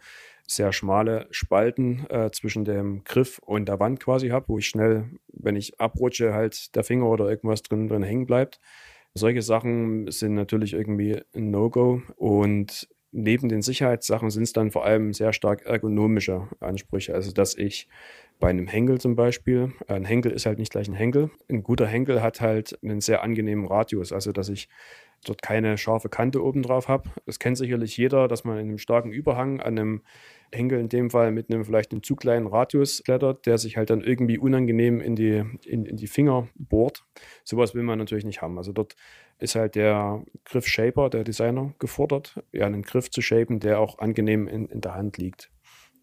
sehr 0.48 0.72
schmale 0.72 1.28
Spalten 1.30 2.06
äh, 2.10 2.32
zwischen 2.32 2.64
dem 2.64 3.04
Griff 3.04 3.40
und 3.40 3.68
der 3.68 3.80
Wand 3.80 4.00
quasi 4.00 4.30
habe, 4.30 4.48
wo 4.48 4.58
ich 4.58 4.68
schnell, 4.68 5.12
wenn 5.28 5.58
ich 5.58 5.80
abrutsche, 5.80 6.34
halt 6.34 6.74
der 6.76 6.84
Finger 6.84 7.08
oder 7.08 7.30
irgendwas 7.30 7.62
drin, 7.64 7.88
drin 7.88 8.04
hängen 8.04 8.26
bleibt. 8.26 8.60
Solche 9.14 9.42
Sachen 9.42 10.12
sind 10.12 10.36
natürlich 10.36 10.74
irgendwie 10.74 11.22
ein 11.36 11.52
No-Go 11.52 12.02
und 12.16 12.88
neben 13.12 13.50
den 13.50 13.62
Sicherheitssachen 13.62 14.30
sind 14.30 14.44
es 14.44 14.54
dann 14.54 14.72
vor 14.72 14.86
allem 14.86 15.14
sehr 15.14 15.34
stark 15.34 15.66
ergonomische 15.66 16.48
Ansprüche. 16.60 17.14
Also, 17.14 17.32
dass 17.32 17.56
ich 17.56 17.88
bei 18.40 18.50
einem 18.50 18.68
Henkel 18.68 19.00
zum 19.00 19.16
Beispiel, 19.16 19.74
ein 19.88 20.06
Henkel 20.06 20.32
ist 20.32 20.46
halt 20.46 20.60
nicht 20.60 20.72
gleich 20.72 20.88
ein 20.88 20.94
Henkel. 20.94 21.32
Ein 21.50 21.64
guter 21.64 21.88
Henkel 21.88 22.22
hat 22.22 22.42
halt 22.42 22.78
einen 22.84 23.02
sehr 23.02 23.24
angenehmen 23.24 23.66
Radius, 23.66 24.12
also 24.12 24.32
dass 24.32 24.50
ich 24.50 24.70
dort 25.26 25.42
keine 25.42 25.78
scharfe 25.78 26.10
Kante 26.10 26.44
oben 26.44 26.64
drauf 26.64 26.88
habe. 26.88 27.10
Das 27.26 27.40
kennt 27.40 27.58
sicherlich 27.58 27.98
jeder, 27.98 28.28
dass 28.28 28.44
man 28.44 28.58
in 28.58 28.68
einem 28.68 28.78
starken 28.78 29.12
Überhang 29.12 29.60
an 29.60 29.78
einem 29.78 30.02
Henkel 30.54 30.80
in 30.80 30.90
dem 30.90 31.10
Fall 31.10 31.32
mit 31.32 31.50
einem 31.50 31.66
vielleicht 31.66 31.92
einem 31.92 32.04
zu 32.04 32.16
kleinen 32.16 32.48
Radius 32.48 33.04
klettert, 33.04 33.46
der 33.46 33.58
sich 33.58 33.76
halt 33.78 33.90
dann 33.90 34.02
irgendwie 34.02 34.38
unangenehm 34.38 35.02
in 35.02 35.16
die, 35.16 35.44
in, 35.66 35.86
in 35.86 35.98
die 35.98 36.08
Finger 36.08 36.48
bohrt. 36.56 37.04
Sowas 37.44 37.76
will 37.76 37.84
man 37.84 38.00
natürlich 38.00 38.26
nicht 38.26 38.42
haben. 38.42 38.58
Also 38.58 38.72
dort 38.72 38.96
ist 39.40 39.56
halt 39.56 39.76
der 39.76 40.24
Griff-Shaper, 40.46 41.10
der 41.10 41.24
Designer, 41.24 41.74
gefordert, 41.80 42.42
ja, 42.52 42.66
einen 42.66 42.82
Griff 42.82 43.12
zu 43.12 43.22
shapen, 43.22 43.60
der 43.60 43.80
auch 43.80 44.00
angenehm 44.00 44.48
in, 44.48 44.68
in 44.68 44.82
der 44.82 44.96
Hand 44.96 45.18
liegt. 45.18 45.52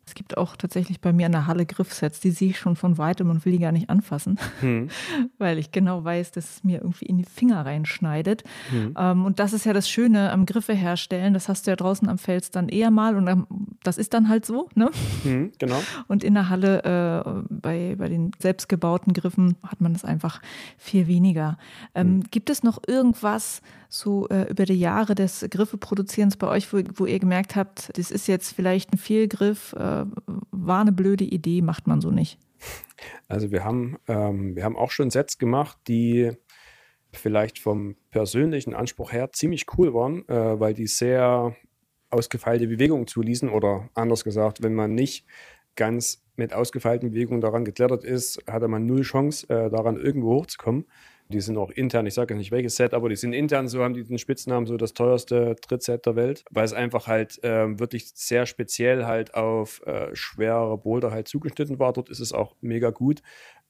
Es 0.06 0.14
gibt 0.14 0.36
auch 0.36 0.56
tatsächlich 0.56 1.00
bei 1.00 1.12
mir 1.12 1.26
in 1.26 1.32
der 1.32 1.46
Halle 1.46 1.66
Griffsets, 1.66 2.20
die 2.20 2.30
sehe 2.30 2.50
ich 2.50 2.58
schon 2.58 2.76
von 2.76 2.98
weitem 2.98 3.30
und 3.30 3.44
will 3.44 3.52
die 3.52 3.58
gar 3.58 3.72
nicht 3.72 3.90
anfassen, 3.90 4.38
hm. 4.60 4.88
weil 5.38 5.58
ich 5.58 5.72
genau 5.72 6.04
weiß, 6.04 6.32
dass 6.32 6.56
es 6.56 6.64
mir 6.64 6.82
irgendwie 6.82 7.06
in 7.06 7.18
die 7.18 7.24
Finger 7.24 7.64
reinschneidet. 7.64 8.44
Hm. 8.70 8.94
Ähm, 8.98 9.24
und 9.24 9.38
das 9.38 9.52
ist 9.52 9.64
ja 9.64 9.72
das 9.72 9.88
Schöne 9.88 10.30
am 10.30 10.46
Griffe 10.46 10.74
herstellen. 10.74 11.34
Das 11.34 11.48
hast 11.48 11.66
du 11.66 11.70
ja 11.70 11.76
draußen 11.76 12.08
am 12.08 12.18
Fels 12.18 12.50
dann 12.50 12.68
eher 12.68 12.90
mal 12.90 13.16
und 13.16 13.46
das 13.82 13.98
ist 13.98 14.14
dann 14.14 14.28
halt 14.28 14.44
so. 14.44 14.68
Ne? 14.74 14.90
Hm, 15.22 15.52
genau. 15.58 15.80
Und 16.08 16.24
in 16.24 16.34
der 16.34 16.48
Halle 16.48 16.82
äh, 16.84 17.42
bei, 17.48 17.96
bei 17.98 18.08
den 18.08 18.32
selbstgebauten 18.38 19.12
Griffen 19.12 19.56
hat 19.62 19.80
man 19.80 19.92
das 19.92 20.04
einfach 20.04 20.40
viel 20.76 21.06
weniger. 21.06 21.58
Ähm, 21.94 22.06
hm. 22.06 22.24
gibt 22.30 22.50
es 22.50 22.62
noch 22.62 22.80
irgendwas, 22.86 23.62
so 23.94 24.28
äh, 24.28 24.50
über 24.50 24.64
die 24.64 24.74
Jahre 24.74 25.14
des 25.14 25.46
Griffeproduzierens 25.48 26.36
bei 26.36 26.48
euch, 26.48 26.72
wo, 26.72 26.80
wo, 26.94 27.06
ihr 27.06 27.20
gemerkt 27.20 27.54
habt, 27.54 27.96
das 27.96 28.10
ist 28.10 28.26
jetzt 28.26 28.52
vielleicht 28.52 28.92
ein 28.92 28.98
Fehlgriff, 28.98 29.72
äh, 29.74 29.93
war 30.50 30.80
eine 30.80 30.92
blöde 30.92 31.24
Idee, 31.24 31.62
macht 31.62 31.86
man 31.86 32.00
so 32.00 32.10
nicht? 32.10 32.38
Also 33.28 33.50
wir 33.50 33.64
haben, 33.64 33.96
ähm, 34.08 34.56
wir 34.56 34.64
haben 34.64 34.76
auch 34.76 34.90
schon 34.90 35.10
Sets 35.10 35.38
gemacht, 35.38 35.78
die 35.88 36.32
vielleicht 37.12 37.58
vom 37.58 37.96
persönlichen 38.10 38.74
Anspruch 38.74 39.12
her 39.12 39.32
ziemlich 39.32 39.66
cool 39.76 39.94
waren, 39.94 40.28
äh, 40.28 40.58
weil 40.58 40.74
die 40.74 40.86
sehr 40.86 41.54
ausgefeilte 42.10 42.66
Bewegungen 42.66 43.06
zuließen 43.06 43.48
oder 43.48 43.88
anders 43.94 44.24
gesagt, 44.24 44.62
wenn 44.62 44.74
man 44.74 44.94
nicht 44.94 45.26
ganz 45.76 46.22
mit 46.36 46.52
ausgefeilten 46.52 47.10
Bewegungen 47.10 47.40
daran 47.40 47.64
geklettert 47.64 48.04
ist, 48.04 48.42
hatte 48.48 48.68
man 48.68 48.86
null 48.86 49.02
Chance, 49.02 49.48
äh, 49.48 49.70
daran 49.70 49.96
irgendwo 49.96 50.34
hochzukommen. 50.34 50.86
Die 51.28 51.40
sind 51.40 51.56
auch 51.56 51.70
intern, 51.70 52.06
ich 52.06 52.14
sage 52.14 52.34
nicht 52.34 52.50
welches 52.50 52.76
Set, 52.76 52.92
aber 52.92 53.08
die 53.08 53.16
sind 53.16 53.32
intern 53.32 53.66
so, 53.66 53.82
haben 53.82 53.94
die 53.94 54.04
den 54.04 54.18
Spitznamen 54.18 54.66
so 54.66 54.76
das 54.76 54.92
teuerste 54.92 55.56
Trittset 55.56 56.04
der 56.04 56.16
Welt, 56.16 56.44
weil 56.50 56.64
es 56.64 56.74
einfach 56.74 57.06
halt 57.06 57.42
äh, 57.42 57.78
wirklich 57.78 58.10
sehr 58.14 58.44
speziell 58.46 59.06
halt 59.06 59.34
auf 59.34 59.82
äh, 59.86 60.14
schwere 60.14 60.76
Boulder 60.76 61.10
halt 61.10 61.26
zugeschnitten 61.26 61.78
war. 61.78 61.92
Dort 61.92 62.10
ist 62.10 62.20
es 62.20 62.32
auch 62.32 62.54
mega 62.60 62.90
gut, 62.90 63.22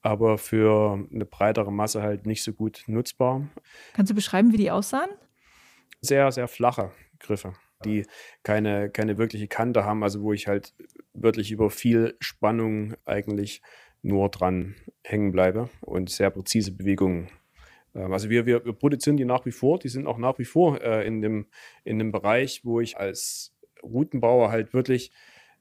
aber 0.02 0.36
für 0.36 1.07
eine 1.12 1.24
breitere 1.24 1.70
Masse 1.70 2.02
halt 2.02 2.26
nicht 2.26 2.42
so 2.42 2.52
gut 2.52 2.82
nutzbar. 2.86 3.46
Kannst 3.92 4.11
du 4.11 4.14
beschreiben, 4.14 4.52
wie 4.52 4.59
die 4.59 4.70
aussahen? 4.70 5.11
Sehr, 6.00 6.30
sehr 6.32 6.48
flache 6.48 6.90
Griffe 7.20 7.55
die 7.84 8.07
keine, 8.42 8.90
keine 8.90 9.18
wirkliche 9.18 9.48
Kante 9.48 9.84
haben, 9.84 10.02
also 10.02 10.22
wo 10.22 10.32
ich 10.32 10.46
halt 10.46 10.74
wirklich 11.12 11.50
über 11.52 11.70
viel 11.70 12.16
Spannung 12.20 12.94
eigentlich 13.05 13.62
nur 14.02 14.28
dran 14.28 14.74
hängen 15.02 15.32
bleibe 15.32 15.70
und 15.80 16.11
sehr 16.11 16.30
präzise 16.30 16.72
Bewegungen 16.72 17.28
ähm, 17.28 17.43
also 17.95 18.28
wir, 18.28 18.47
wir, 18.47 18.64
wir, 18.64 18.72
produzieren 18.72 19.16
die 19.16 19.24
nach 19.24 19.47
wie 19.47 19.53
vor, 19.53 19.78
die 19.78 19.88
sind 19.88 20.07
auch 20.07 20.18
nach 20.18 20.38
wie 20.38 20.45
vor 20.45 20.80
äh, 20.82 21.07
in, 21.07 21.22
dem, 21.22 21.47
in 21.84 21.99
dem 21.99 22.12
Bereich, 22.12 22.62
wo 22.64 22.80
ich 22.80 22.97
als 22.99 23.55
Routenbauer 23.82 24.51
halt 24.51 24.74
wirklich 24.74 25.12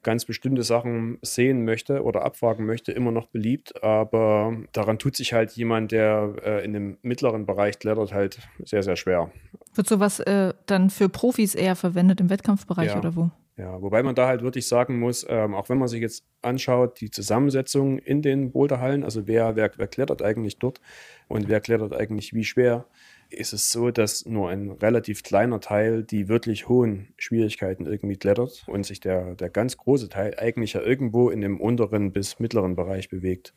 ganz 0.04 0.24
bestimmte 0.24 0.62
Sachen 0.62 1.18
sehen 1.22 1.64
möchte 1.64 2.04
oder 2.04 2.24
abfragen 2.24 2.66
möchte, 2.66 2.92
immer 2.92 3.10
noch 3.10 3.26
beliebt. 3.26 3.82
Aber 3.82 4.56
daran 4.72 4.98
tut 4.98 5.16
sich 5.16 5.32
halt 5.32 5.52
jemand, 5.52 5.90
der 5.90 6.34
äh, 6.44 6.64
in 6.64 6.72
dem 6.72 6.98
mittleren 7.02 7.46
Bereich 7.46 7.78
klettert, 7.78 8.12
halt 8.12 8.38
sehr, 8.64 8.82
sehr 8.82 8.96
schwer. 8.96 9.32
Wird 9.74 9.88
sowas 9.88 10.20
äh, 10.20 10.54
dann 10.66 10.90
für 10.90 11.08
Profis 11.08 11.54
eher 11.54 11.74
verwendet 11.74 12.20
im 12.20 12.30
Wettkampfbereich 12.30 12.90
ja. 12.90 12.98
oder 12.98 13.16
wo? 13.16 13.30
Ja, 13.56 13.80
wobei 13.80 14.02
man 14.02 14.16
da 14.16 14.26
halt 14.26 14.42
wirklich 14.42 14.66
sagen 14.66 14.98
muss, 14.98 15.24
ähm, 15.28 15.54
auch 15.54 15.68
wenn 15.68 15.78
man 15.78 15.86
sich 15.86 16.00
jetzt 16.00 16.24
anschaut, 16.42 17.00
die 17.00 17.10
Zusammensetzung 17.10 17.98
in 17.98 18.20
den 18.20 18.50
Boulderhallen, 18.50 19.04
also 19.04 19.28
wer, 19.28 19.54
wer, 19.54 19.70
wer 19.76 19.86
klettert 19.86 20.22
eigentlich 20.22 20.58
dort 20.58 20.80
und 21.28 21.48
wer 21.48 21.60
klettert 21.60 21.92
eigentlich 21.94 22.34
wie 22.34 22.42
schwer, 22.42 22.86
ist 23.30 23.52
es 23.52 23.70
so, 23.70 23.92
dass 23.92 24.26
nur 24.26 24.50
ein 24.50 24.72
relativ 24.72 25.22
kleiner 25.22 25.60
Teil 25.60 26.02
die 26.02 26.28
wirklich 26.28 26.68
hohen 26.68 27.14
Schwierigkeiten 27.16 27.86
irgendwie 27.86 28.16
klettert 28.16 28.64
und 28.66 28.84
sich 28.84 28.98
der, 28.98 29.36
der 29.36 29.50
ganz 29.50 29.76
große 29.76 30.08
Teil 30.08 30.34
eigentlich 30.36 30.72
ja 30.72 30.80
irgendwo 30.80 31.30
in 31.30 31.40
dem 31.40 31.60
unteren 31.60 32.12
bis 32.12 32.40
mittleren 32.40 32.74
Bereich 32.74 33.08
bewegt. 33.08 33.54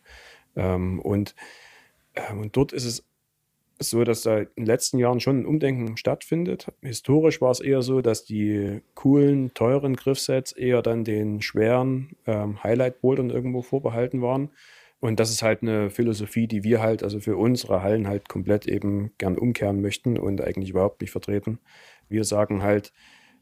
Ähm, 0.55 0.99
und, 0.99 1.33
ähm, 2.15 2.41
und 2.41 2.55
dort 2.55 2.71
ist 2.71 2.85
es 2.85 3.03
so, 3.79 4.03
dass 4.03 4.23
da 4.23 4.39
in 4.39 4.47
den 4.57 4.65
letzten 4.65 4.97
Jahren 4.97 5.19
schon 5.19 5.41
ein 5.41 5.45
Umdenken 5.45 5.97
stattfindet. 5.97 6.67
Historisch 6.81 7.41
war 7.41 7.51
es 7.51 7.59
eher 7.59 7.81
so, 7.81 8.01
dass 8.01 8.25
die 8.25 8.81
coolen, 8.95 9.53
teuren 9.53 9.95
Griffsets 9.95 10.51
eher 10.51 10.81
dann 10.81 11.03
den 11.03 11.41
schweren 11.41 12.15
ähm, 12.25 12.63
Highlight-Bouldern 12.63 13.29
irgendwo 13.29 13.61
vorbehalten 13.61 14.21
waren. 14.21 14.49
Und 14.99 15.19
das 15.19 15.29
ist 15.29 15.43
halt 15.43 15.61
eine 15.61 15.89
Philosophie, 15.91 16.47
die 16.47 16.63
wir 16.63 16.81
halt, 16.81 17.03
also 17.03 17.19
für 17.19 17.37
unsere 17.37 17.83
Hallen 17.83 18.07
halt 18.07 18.29
komplett 18.29 18.67
eben 18.67 19.11
gern 19.17 19.37
umkehren 19.37 19.81
möchten 19.81 20.17
und 20.17 20.41
eigentlich 20.41 20.71
überhaupt 20.71 21.01
nicht 21.01 21.11
vertreten. 21.11 21.59
Wir 22.09 22.23
sagen 22.23 22.63
halt, 22.63 22.93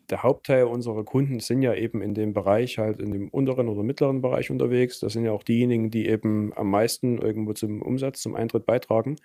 der 0.09 0.23
Hauptteil 0.23 0.65
unserer 0.65 1.03
Kunden 1.03 1.39
sind 1.39 1.61
ja 1.61 1.73
eben 1.73 2.01
in 2.01 2.13
dem 2.13 2.33
Bereich, 2.33 2.77
halt 2.77 2.99
in 2.99 3.11
dem 3.11 3.29
unteren 3.29 3.67
oder 3.67 3.83
mittleren 3.83 4.21
Bereich 4.21 4.51
unterwegs. 4.51 4.99
Das 4.99 5.13
sind 5.13 5.25
ja 5.25 5.31
auch 5.31 5.43
diejenigen, 5.43 5.89
die 5.91 6.07
eben 6.07 6.53
am 6.55 6.69
meisten 6.69 7.17
irgendwo 7.17 7.53
zum 7.53 7.81
Umsatz, 7.81 8.21
zum 8.21 8.35
Eintritt 8.35 8.65
beitragen. 8.65 9.17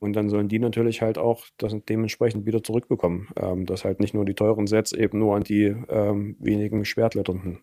Und 0.00 0.14
dann 0.14 0.28
sollen 0.28 0.48
die 0.48 0.58
natürlich 0.58 1.02
halt 1.02 1.18
auch 1.18 1.44
das 1.56 1.74
dementsprechend 1.88 2.46
wieder 2.46 2.62
zurückbekommen. 2.62 3.28
Ähm, 3.36 3.66
dass 3.66 3.84
halt 3.84 4.00
nicht 4.00 4.14
nur 4.14 4.24
die 4.24 4.34
teuren 4.34 4.66
Sets 4.66 4.92
eben 4.92 5.18
nur 5.18 5.34
an 5.36 5.42
die 5.42 5.74
ähm, 5.88 6.36
wenigen 6.38 6.84
Schwertletternden 6.84 7.58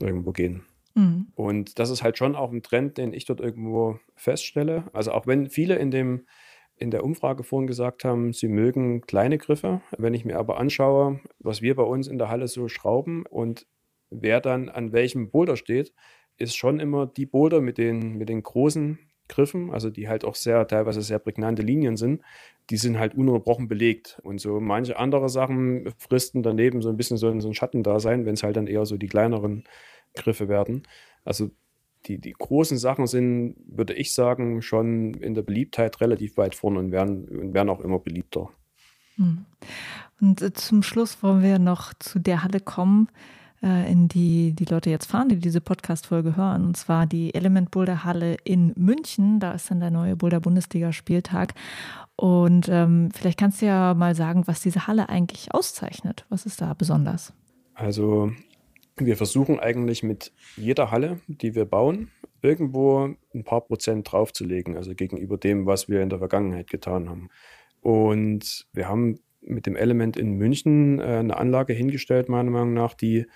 irgendwo 0.00 0.32
gehen. 0.32 0.62
Mhm. 0.94 1.26
Und 1.34 1.78
das 1.78 1.90
ist 1.90 2.02
halt 2.02 2.18
schon 2.18 2.34
auch 2.34 2.50
ein 2.50 2.62
Trend, 2.62 2.98
den 2.98 3.12
ich 3.12 3.26
dort 3.26 3.40
irgendwo 3.40 3.98
feststelle. 4.14 4.84
Also 4.92 5.12
auch 5.12 5.26
wenn 5.26 5.48
viele 5.50 5.76
in 5.76 5.90
dem 5.90 6.26
in 6.78 6.90
der 6.90 7.04
Umfrage 7.04 7.42
vorhin 7.42 7.66
gesagt 7.66 8.04
haben, 8.04 8.32
sie 8.32 8.48
mögen 8.48 9.00
kleine 9.02 9.38
Griffe. 9.38 9.80
Wenn 9.96 10.14
ich 10.14 10.24
mir 10.24 10.38
aber 10.38 10.58
anschaue, 10.58 11.20
was 11.38 11.62
wir 11.62 11.74
bei 11.74 11.82
uns 11.82 12.06
in 12.06 12.18
der 12.18 12.28
Halle 12.28 12.48
so 12.48 12.68
schrauben 12.68 13.24
und 13.26 13.66
wer 14.10 14.40
dann 14.40 14.68
an 14.68 14.92
welchem 14.92 15.30
Boulder 15.30 15.56
steht, 15.56 15.92
ist 16.36 16.56
schon 16.56 16.80
immer 16.80 17.06
die 17.06 17.26
Boulder 17.26 17.60
mit 17.60 17.78
den, 17.78 18.18
mit 18.18 18.28
den 18.28 18.42
großen 18.42 18.98
Griffen, 19.28 19.70
also 19.70 19.90
die 19.90 20.08
halt 20.08 20.24
auch 20.24 20.34
sehr, 20.34 20.66
teilweise 20.68 21.02
sehr 21.02 21.18
prägnante 21.18 21.62
Linien 21.62 21.96
sind, 21.96 22.22
die 22.70 22.76
sind 22.76 22.98
halt 22.98 23.14
ununterbrochen 23.14 23.68
belegt. 23.68 24.20
Und 24.22 24.40
so 24.40 24.60
manche 24.60 24.98
andere 24.98 25.28
Sachen 25.28 25.92
fristen 25.98 26.42
daneben 26.42 26.82
so 26.82 26.90
ein 26.90 26.96
bisschen 26.96 27.16
so, 27.16 27.38
so 27.40 27.48
ein 27.48 27.54
Schattendasein, 27.54 28.26
wenn 28.26 28.34
es 28.34 28.42
halt 28.42 28.56
dann 28.56 28.66
eher 28.66 28.86
so 28.86 28.96
die 28.96 29.08
kleineren 29.08 29.64
Griffe 30.14 30.48
werden. 30.48 30.86
Also 31.24 31.50
die, 32.08 32.18
die 32.18 32.32
großen 32.32 32.78
Sachen 32.78 33.06
sind, 33.06 33.56
würde 33.66 33.94
ich 33.94 34.14
sagen, 34.14 34.62
schon 34.62 35.14
in 35.14 35.34
der 35.34 35.42
Beliebtheit 35.42 36.00
relativ 36.00 36.36
weit 36.36 36.54
vorne 36.54 36.78
und 36.78 36.92
werden, 36.92 37.26
und 37.28 37.54
werden 37.54 37.68
auch 37.68 37.80
immer 37.80 37.98
beliebter. 37.98 38.50
Hm. 39.16 39.44
Und 40.20 40.42
äh, 40.42 40.52
zum 40.52 40.82
Schluss 40.82 41.22
wollen 41.22 41.42
wir 41.42 41.58
noch 41.58 41.92
zu 41.94 42.18
der 42.18 42.42
Halle 42.42 42.60
kommen, 42.60 43.08
äh, 43.62 43.90
in 43.90 44.08
die 44.08 44.52
die 44.52 44.64
Leute 44.64 44.90
jetzt 44.90 45.06
fahren, 45.06 45.28
die 45.28 45.36
diese 45.36 45.60
Podcast-Folge 45.60 46.36
hören. 46.36 46.64
Und 46.66 46.76
zwar 46.76 47.06
die 47.06 47.34
Element 47.34 47.70
Boulder 47.70 48.04
Halle 48.04 48.36
in 48.44 48.72
München. 48.76 49.40
Da 49.40 49.52
ist 49.52 49.70
dann 49.70 49.80
der 49.80 49.90
neue 49.90 50.16
Boulder 50.16 50.40
Bundesliga-Spieltag. 50.40 51.54
Und 52.16 52.68
ähm, 52.70 53.10
vielleicht 53.14 53.38
kannst 53.38 53.60
du 53.60 53.66
ja 53.66 53.94
mal 53.94 54.14
sagen, 54.14 54.46
was 54.46 54.62
diese 54.62 54.86
Halle 54.86 55.08
eigentlich 55.08 55.52
auszeichnet. 55.52 56.24
Was 56.30 56.46
ist 56.46 56.60
da 56.60 56.72
besonders? 56.72 57.32
Also 57.74 58.32
wir 58.96 59.16
versuchen 59.16 59.60
eigentlich 59.60 60.02
mit 60.02 60.32
jeder 60.56 60.90
Halle, 60.90 61.20
die 61.26 61.54
wir 61.54 61.66
bauen, 61.66 62.10
irgendwo 62.42 63.14
ein 63.34 63.44
paar 63.44 63.62
Prozent 63.62 64.10
draufzulegen, 64.10 64.76
also 64.76 64.94
gegenüber 64.94 65.36
dem, 65.36 65.66
was 65.66 65.88
wir 65.88 66.00
in 66.02 66.08
der 66.08 66.18
Vergangenheit 66.18 66.70
getan 66.70 67.08
haben. 67.08 67.28
Und 67.80 68.66
wir 68.72 68.88
haben 68.88 69.20
mit 69.40 69.66
dem 69.66 69.76
Element 69.76 70.16
in 70.16 70.32
München 70.32 70.98
äh, 70.98 71.18
eine 71.18 71.36
Anlage 71.36 71.72
hingestellt, 71.72 72.28
meiner 72.28 72.50
Meinung 72.50 72.74
nach, 72.74 72.94
die 72.94 73.26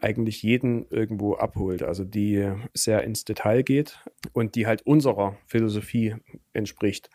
eigentlich 0.00 0.42
jeden 0.42 0.86
irgendwo 0.88 1.34
abholt, 1.34 1.82
also 1.82 2.04
die 2.04 2.50
sehr 2.72 3.04
ins 3.04 3.24
Detail 3.24 3.62
geht 3.62 4.02
und 4.32 4.54
die 4.54 4.66
halt 4.66 4.82
unserer 4.86 5.36
Philosophie 5.46 6.14
entspricht 6.54 7.10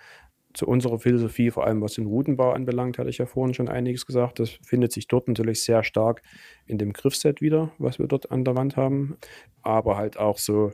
zu 0.55 0.67
unserer 0.67 0.99
Philosophie, 0.99 1.51
vor 1.51 1.65
allem 1.67 1.81
was 1.81 1.93
den 1.93 2.05
Routenbau 2.05 2.51
anbelangt, 2.51 2.97
hatte 2.97 3.09
ich 3.09 3.17
ja 3.17 3.25
vorhin 3.25 3.53
schon 3.53 3.69
einiges 3.69 4.05
gesagt. 4.05 4.39
Das 4.39 4.49
findet 4.49 4.91
sich 4.91 5.07
dort 5.07 5.27
natürlich 5.27 5.63
sehr 5.63 5.83
stark 5.83 6.21
in 6.65 6.77
dem 6.77 6.93
Griffset 6.93 7.41
wieder, 7.41 7.71
was 7.77 7.99
wir 7.99 8.07
dort 8.07 8.31
an 8.31 8.45
der 8.45 8.55
Wand 8.55 8.77
haben. 8.77 9.17
Aber 9.61 9.97
halt 9.97 10.17
auch 10.17 10.37
so, 10.37 10.71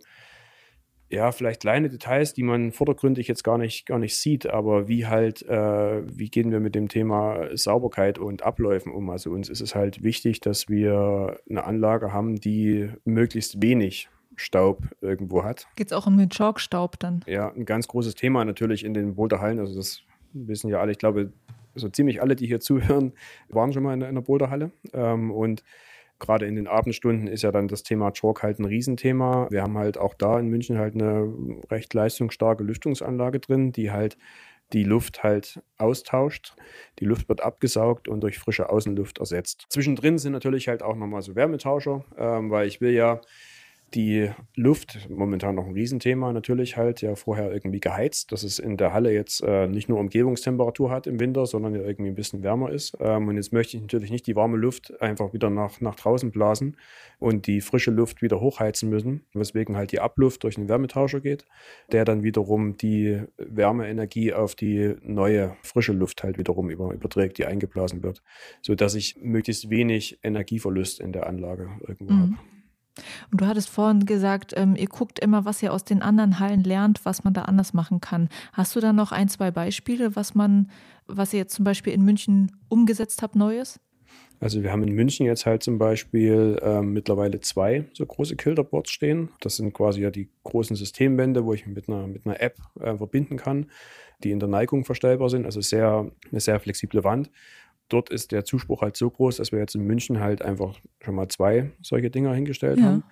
ja, 1.10 1.32
vielleicht 1.32 1.62
kleine 1.62 1.90
Details, 1.90 2.34
die 2.34 2.44
man 2.44 2.72
vordergründig 2.72 3.28
jetzt 3.28 3.44
gar 3.44 3.58
nicht, 3.58 3.86
gar 3.86 4.00
nicht 4.00 4.16
sieht, 4.16 4.48
aber 4.48 4.88
wie 4.88 5.08
halt, 5.08 5.42
äh, 5.44 6.02
wie 6.08 6.30
gehen 6.30 6.52
wir 6.52 6.62
mit 6.62 6.74
dem 6.74 6.88
Thema 6.88 7.50
Sauberkeit 7.56 8.18
und 8.18 8.44
Abläufen 8.44 8.94
um? 8.94 9.10
Also 9.10 9.32
uns 9.32 9.50
ist 9.50 9.62
es 9.62 9.76
halt 9.76 10.04
wichtig, 10.04 10.40
dass 10.40 10.70
wir 10.70 11.40
eine 11.50 11.66
Anlage 11.66 12.14
haben, 12.14 12.38
die 12.38 12.90
möglichst 13.04 13.62
wenig 13.62 14.10
Staub 14.42 14.84
irgendwo 15.02 15.44
hat. 15.44 15.68
Geht 15.76 15.88
es 15.88 15.94
auch 15.94 16.08
um 16.08 16.18
den 16.18 16.30
Chalkstaub 16.30 17.00
dann? 17.00 17.24
Ja, 17.28 17.52
ein 17.52 17.66
ganz 17.66 17.88
großes 17.88 18.16
Thema 18.16 18.44
natürlich 18.46 18.84
in 18.84 18.94
den 18.94 19.16
Boulderhallen. 19.16 19.60
Also 19.60 19.76
das 19.76 20.02
wissen 20.34 20.70
ja 20.70 20.80
alle. 20.80 20.92
Ich 20.92 20.98
glaube, 20.98 21.32
so 21.76 21.90
ziemlich 21.90 22.22
alle, 22.22 22.36
die 22.36 22.48
hier 22.48 22.60
zuhören, 22.60 23.14
waren 23.50 23.74
schon 23.74 23.84
mal 23.84 23.94
in, 23.94 24.04
einer 24.04 24.22
Boulderhalle. 24.22 24.72
Ähm, 24.94 25.32
und 25.32 25.64
gerade 26.20 26.46
in 26.46 26.56
den 26.56 26.68
Abendstunden 26.68 27.28
ist 27.28 27.42
ja 27.42 27.52
dann 27.52 27.68
das 27.68 27.84
Thema 27.84 28.12
Chalk 28.12 28.44
halt 28.44 28.60
ein 28.60 28.66
Riesenthema. 28.66 29.48
Wir 29.50 29.64
haben 29.64 29.78
halt 29.78 29.98
auch 29.98 30.14
da 30.14 30.40
in 30.40 30.48
München 30.48 30.78
halt 30.78 30.96
eine 30.96 31.34
recht 31.70 31.94
leistungsstarke 31.94 32.64
Lüftungsanlage 32.64 33.40
drin, 33.40 33.72
die 33.72 33.92
halt 33.92 34.18
die 34.74 34.84
Luft 34.84 35.24
halt 35.24 35.62
austauscht. 35.78 36.56
Die 37.00 37.06
Luft 37.06 37.28
wird 37.28 37.42
abgesaugt 37.42 38.08
und 38.08 38.22
durch 38.22 38.40
frische 38.40 38.70
Außenluft 38.70 39.20
ersetzt. 39.20 39.66
Zwischendrin 39.70 40.18
sind 40.18 40.32
natürlich 40.32 40.68
halt 40.68 40.82
auch 40.82 40.96
nochmal 40.96 41.22
so 41.22 41.36
Wärmetauscher, 41.36 42.06
ähm, 42.18 42.50
weil 42.52 42.68
ich 42.68 42.80
will 42.80 42.94
ja 42.94 43.20
die 43.94 44.30
Luft, 44.56 45.10
momentan 45.10 45.56
noch 45.56 45.66
ein 45.66 45.74
Riesenthema 45.74 46.32
natürlich 46.32 46.78
halt, 46.78 47.02
ja 47.02 47.16
vorher 47.16 47.52
irgendwie 47.52 47.80
geheizt, 47.80 48.32
dass 48.32 48.44
es 48.44 48.60
in 48.60 48.78
der 48.78 48.94
Halle 48.94 49.14
jetzt 49.14 49.42
äh, 49.42 49.68
nicht 49.68 49.90
nur 49.90 50.00
Umgebungstemperatur 50.00 50.90
hat 50.90 51.08
im 51.08 51.20
Winter, 51.20 51.46
sondern 51.46 51.76
ja 51.76 51.82
irgendwie 51.82 52.12
ein 52.12 52.16
bisschen 52.16 52.44
wärmer 52.44 52.72
ist. 52.72 52.98
Ähm, 53.00 53.28
und 53.28 53.36
jetzt 53.36 53.52
möchte 53.52 53.78
ich 53.78 53.82
natürlich 53.82 54.12
nicht 54.12 54.28
die 54.28 54.36
warme 54.36 54.58
Luft 54.58 55.02
einfach 55.02 55.34
wieder 55.34 55.50
nach, 55.50 55.82
nach 55.82 55.96
draußen 55.96 56.32
blasen 56.32 56.78
und 57.20 57.48
die 57.48 57.62
frische 57.62 57.92
Luft 57.92 58.22
wieder 58.22 58.40
hochheizen 58.40 58.90
müssen, 58.90 59.26
weswegen 59.34 59.76
halt 59.76 59.92
die 59.92 60.00
Abluft 60.00 60.44
durch 60.44 60.56
den 60.56 60.70
Wärmetauscher 60.70 61.20
geht, 61.20 61.46
der 61.92 62.06
dann 62.06 62.24
wiederum 62.24 62.78
die 62.78 63.22
Wärmeenergie 63.38 64.34
auf 64.34 64.56
die 64.56 64.96
neue 65.04 65.56
frische 65.64 65.94
Luft 65.94 66.24
halt 66.24 66.38
wiederum 66.38 66.70
über, 66.70 66.94
überträgt, 66.94 67.38
die 67.38 67.46
eingeblasen 67.46 68.04
wird, 68.04 68.24
sodass 68.62 68.96
ich 68.96 69.18
möglichst 69.22 69.70
wenig 69.70 70.20
Energieverlust 70.24 71.00
in 71.00 71.12
der 71.12 71.28
Anlage 71.28 71.70
irgendwo 71.88 72.14
mhm. 72.14 72.20
habe. 72.22 72.61
Und 73.32 73.42
du 73.42 73.48
hattest 73.48 73.70
vorhin 73.70 74.06
gesagt, 74.06 74.54
ähm, 74.56 74.76
ihr 74.76 74.88
guckt 74.88 75.20
immer, 75.20 75.46
was 75.46 75.64
ihr 75.64 75.74
aus 75.74 75.84
den 75.84 76.02
anderen 76.02 76.40
Hallen 76.40 76.64
lernt, 76.64 77.06
was 77.06 77.24
man 77.24 77.34
da 77.34 77.44
anders 77.44 77.74
machen 77.74 78.02
kann. 78.02 78.30
Hast 78.54 78.76
du 78.76 78.80
da 78.80 78.94
noch 78.94 79.12
ein, 79.12 79.30
zwei 79.30 79.52
Beispiele, 79.52 80.16
was 80.16 80.36
man, 80.36 80.70
was 81.08 81.34
ihr 81.34 81.40
jetzt 81.40 81.56
zum 81.56 81.66
Beispiel 81.66 81.94
in 81.94 82.04
München 82.04 82.52
umgesetzt 82.68 83.22
habt, 83.22 83.36
Neues? 83.36 83.80
Also 84.42 84.64
wir 84.64 84.72
haben 84.72 84.82
in 84.82 84.94
München 84.94 85.28
jetzt 85.28 85.46
halt 85.46 85.62
zum 85.62 85.78
Beispiel 85.78 86.58
äh, 86.64 86.82
mittlerweile 86.82 87.40
zwei 87.42 87.86
so 87.94 88.04
große 88.06 88.36
Kilderboards 88.36 88.90
stehen. 88.90 89.30
Das 89.40 89.58
sind 89.58 89.72
quasi 89.72 90.02
ja 90.02 90.10
die 90.10 90.30
großen 90.44 90.76
Systemwände, 90.76 91.46
wo 91.46 91.54
ich 91.54 91.68
mit 91.68 91.88
einer, 91.88 92.08
mit 92.08 92.26
einer 92.26 92.42
App 92.42 92.58
äh, 92.80 92.98
verbinden 92.98 93.38
kann, 93.38 93.68
die 94.24 94.32
in 94.32 94.40
der 94.40 94.50
Neigung 94.50 94.84
verstellbar 94.84 95.30
sind. 95.30 95.46
Also 95.46 95.62
sehr, 95.62 96.12
eine 96.32 96.40
sehr 96.40 96.60
flexible 96.60 97.04
Wand 97.04 97.30
dort 97.94 98.10
ist 98.10 98.32
der 98.32 98.46
Zuspruch 98.46 98.82
halt 98.82 98.96
so 98.96 99.10
groß, 99.10 99.38
dass 99.38 99.52
wir 99.52 99.60
jetzt 99.60 99.76
in 99.76 99.84
München 99.84 100.20
halt 100.20 100.42
einfach 100.42 100.80
schon 101.02 101.16
mal 101.16 101.28
zwei 101.28 101.72
solche 101.82 102.10
Dinger 102.10 102.34
hingestellt 102.34 102.80
ja. 102.80 102.86
haben. 102.86 103.04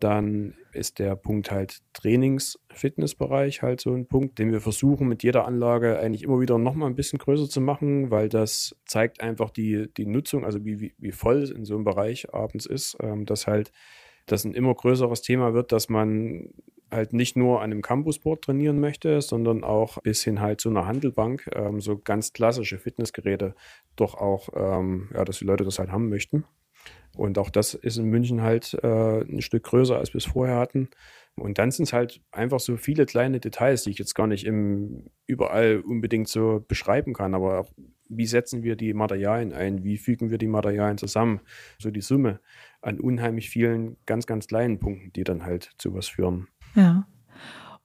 Dann 0.00 0.54
ist 0.72 0.98
der 0.98 1.14
Punkt 1.14 1.52
halt 1.52 1.78
Trainings-Fitnessbereich 1.92 3.62
halt 3.62 3.80
so 3.80 3.94
ein 3.94 4.06
Punkt, 4.06 4.38
den 4.38 4.50
wir 4.50 4.60
versuchen 4.60 5.06
mit 5.06 5.22
jeder 5.22 5.46
Anlage 5.46 5.98
eigentlich 6.00 6.24
immer 6.24 6.40
wieder 6.40 6.58
nochmal 6.58 6.90
ein 6.90 6.96
bisschen 6.96 7.20
größer 7.20 7.48
zu 7.48 7.60
machen, 7.60 8.10
weil 8.10 8.28
das 8.28 8.74
zeigt 8.84 9.20
einfach 9.20 9.50
die, 9.50 9.92
die 9.96 10.06
Nutzung, 10.06 10.44
also 10.44 10.64
wie, 10.64 10.80
wie, 10.80 10.94
wie 10.98 11.12
voll 11.12 11.42
es 11.42 11.50
in 11.50 11.64
so 11.64 11.74
einem 11.74 11.84
Bereich 11.84 12.34
abends 12.34 12.66
ist, 12.66 12.96
ähm, 13.00 13.26
dass 13.26 13.46
halt 13.46 13.70
das 14.26 14.44
ein 14.44 14.54
immer 14.54 14.74
größeres 14.74 15.22
Thema 15.22 15.54
wird, 15.54 15.72
dass 15.72 15.88
man 15.88 16.50
halt 16.90 17.12
nicht 17.12 17.36
nur 17.36 17.60
an 17.60 17.72
einem 17.72 17.82
Campusboard 17.82 18.42
trainieren 18.42 18.78
möchte, 18.78 19.20
sondern 19.20 19.64
auch 19.64 19.98
bis 20.02 20.22
hin 20.22 20.40
halt 20.40 20.60
zu 20.60 20.68
einer 20.68 20.86
Handelbank, 20.86 21.48
ähm, 21.54 21.80
so 21.80 21.98
ganz 21.98 22.32
klassische 22.32 22.78
Fitnessgeräte 22.78 23.54
doch 23.96 24.14
auch, 24.14 24.50
ähm, 24.54 25.08
ja, 25.14 25.24
dass 25.24 25.38
die 25.38 25.46
Leute 25.46 25.64
das 25.64 25.78
halt 25.78 25.90
haben 25.90 26.08
möchten. 26.08 26.44
Und 27.16 27.38
auch 27.38 27.50
das 27.50 27.74
ist 27.74 27.98
in 27.98 28.06
München 28.06 28.42
halt 28.42 28.74
äh, 28.82 29.20
ein 29.22 29.42
Stück 29.42 29.64
größer, 29.64 29.98
als 29.98 30.14
wir 30.14 30.18
es 30.18 30.24
vorher 30.24 30.56
hatten. 30.56 30.88
Und 31.34 31.58
dann 31.58 31.70
sind 31.70 31.84
es 31.84 31.92
halt 31.92 32.20
einfach 32.30 32.60
so 32.60 32.76
viele 32.76 33.06
kleine 33.06 33.40
Details, 33.40 33.84
die 33.84 33.90
ich 33.90 33.98
jetzt 33.98 34.14
gar 34.14 34.26
nicht 34.26 34.44
im, 34.44 35.10
überall 35.26 35.80
unbedingt 35.80 36.28
so 36.28 36.64
beschreiben 36.66 37.12
kann. 37.12 37.34
Aber 37.34 37.66
wie 38.08 38.26
setzen 38.26 38.62
wir 38.62 38.76
die 38.76 38.94
Materialien 38.94 39.52
ein? 39.52 39.84
Wie 39.84 39.98
fügen 39.98 40.30
wir 40.30 40.38
die 40.38 40.46
Materialien 40.46 40.98
zusammen? 40.98 41.40
So 41.78 41.90
die 41.90 42.00
Summe 42.00 42.40
an 42.82 43.00
unheimlich 43.00 43.48
vielen 43.48 43.96
ganz, 44.06 44.26
ganz 44.26 44.46
kleinen 44.46 44.78
Punkten, 44.78 45.12
die 45.12 45.24
dann 45.24 45.44
halt 45.44 45.70
zu 45.78 45.94
was 45.94 46.08
führen. 46.08 46.48
Ja. 46.74 47.06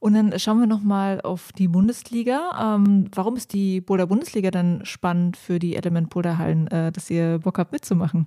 Und 0.00 0.14
dann 0.14 0.38
schauen 0.38 0.60
wir 0.60 0.66
nochmal 0.66 1.20
auf 1.22 1.50
die 1.52 1.66
Bundesliga. 1.66 2.76
Ähm, 2.76 3.08
warum 3.14 3.36
ist 3.36 3.52
die 3.52 3.80
Boulder 3.80 4.06
Bundesliga 4.06 4.50
dann 4.50 4.84
spannend 4.84 5.36
für 5.36 5.58
die 5.58 5.74
Element 5.74 6.10
Boulder 6.10 6.38
Hallen, 6.38 6.68
äh, 6.68 6.92
dass 6.92 7.10
ihr 7.10 7.38
Bock 7.38 7.58
habt 7.58 7.72
mitzumachen? 7.72 8.26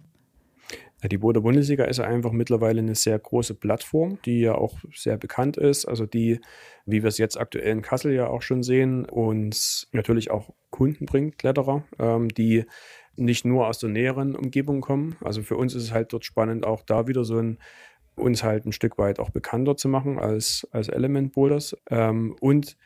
Die 1.09 1.17
Boulder 1.17 1.41
Bundesliga 1.41 1.85
ist 1.85 1.99
einfach 1.99 2.31
mittlerweile 2.31 2.79
eine 2.79 2.93
sehr 2.93 3.17
große 3.17 3.55
Plattform, 3.55 4.19
die 4.23 4.41
ja 4.41 4.55
auch 4.55 4.77
sehr 4.93 5.17
bekannt 5.17 5.57
ist. 5.57 5.85
Also 5.85 6.05
die, 6.05 6.39
wie 6.85 7.01
wir 7.01 7.07
es 7.07 7.17
jetzt 7.17 7.39
aktuell 7.39 7.71
in 7.71 7.81
Kassel 7.81 8.13
ja 8.13 8.27
auch 8.27 8.43
schon 8.43 8.61
sehen, 8.61 9.05
uns 9.05 9.87
natürlich 9.93 10.29
auch 10.29 10.51
Kunden 10.69 11.05
bringt, 11.05 11.39
Kletterer, 11.39 11.83
ähm, 11.97 12.29
die 12.29 12.65
nicht 13.15 13.45
nur 13.45 13.67
aus 13.67 13.79
der 13.79 13.89
näheren 13.89 14.35
Umgebung 14.35 14.81
kommen. 14.81 15.15
Also 15.23 15.41
für 15.43 15.57
uns 15.57 15.75
ist 15.75 15.83
es 15.83 15.91
halt 15.91 16.13
dort 16.13 16.25
spannend, 16.25 16.65
auch 16.65 16.83
da 16.83 17.07
wieder 17.07 17.23
so 17.23 17.37
ein 17.37 17.57
uns 18.15 18.43
halt 18.43 18.65
ein 18.65 18.71
Stück 18.71 18.97
weit 18.97 19.19
auch 19.19 19.29
bekannter 19.29 19.77
zu 19.77 19.87
machen 19.87 20.19
als, 20.19 20.67
als 20.71 20.89
Element 20.89 21.33
Boulders 21.33 21.75
ähm, 21.89 22.35
und 22.39 22.77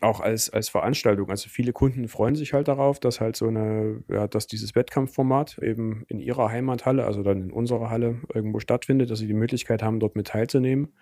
auch 0.00 0.20
als, 0.20 0.50
als 0.50 0.68
Veranstaltung. 0.68 1.30
Also 1.30 1.48
viele 1.48 1.72
Kunden 1.72 2.08
freuen 2.08 2.34
sich 2.34 2.54
halt 2.54 2.68
darauf, 2.68 2.98
dass 2.98 3.20
halt 3.20 3.36
so 3.36 3.46
eine, 3.46 4.02
ja, 4.08 4.26
dass 4.26 4.46
dieses 4.46 4.74
Wettkampfformat 4.74 5.58
eben 5.58 6.04
in 6.08 6.18
ihrer 6.18 6.48
Heimathalle, 6.48 7.04
also 7.04 7.22
dann 7.22 7.42
in 7.42 7.50
unserer 7.52 7.90
Halle 7.90 8.20
irgendwo 8.32 8.58
stattfindet, 8.58 9.10
dass 9.10 9.18
sie 9.18 9.26
die 9.26 9.34
Möglichkeit 9.34 9.82
haben, 9.82 10.00
dort 10.00 10.16
mit 10.16 10.28
teilzunehmen. 10.28 10.92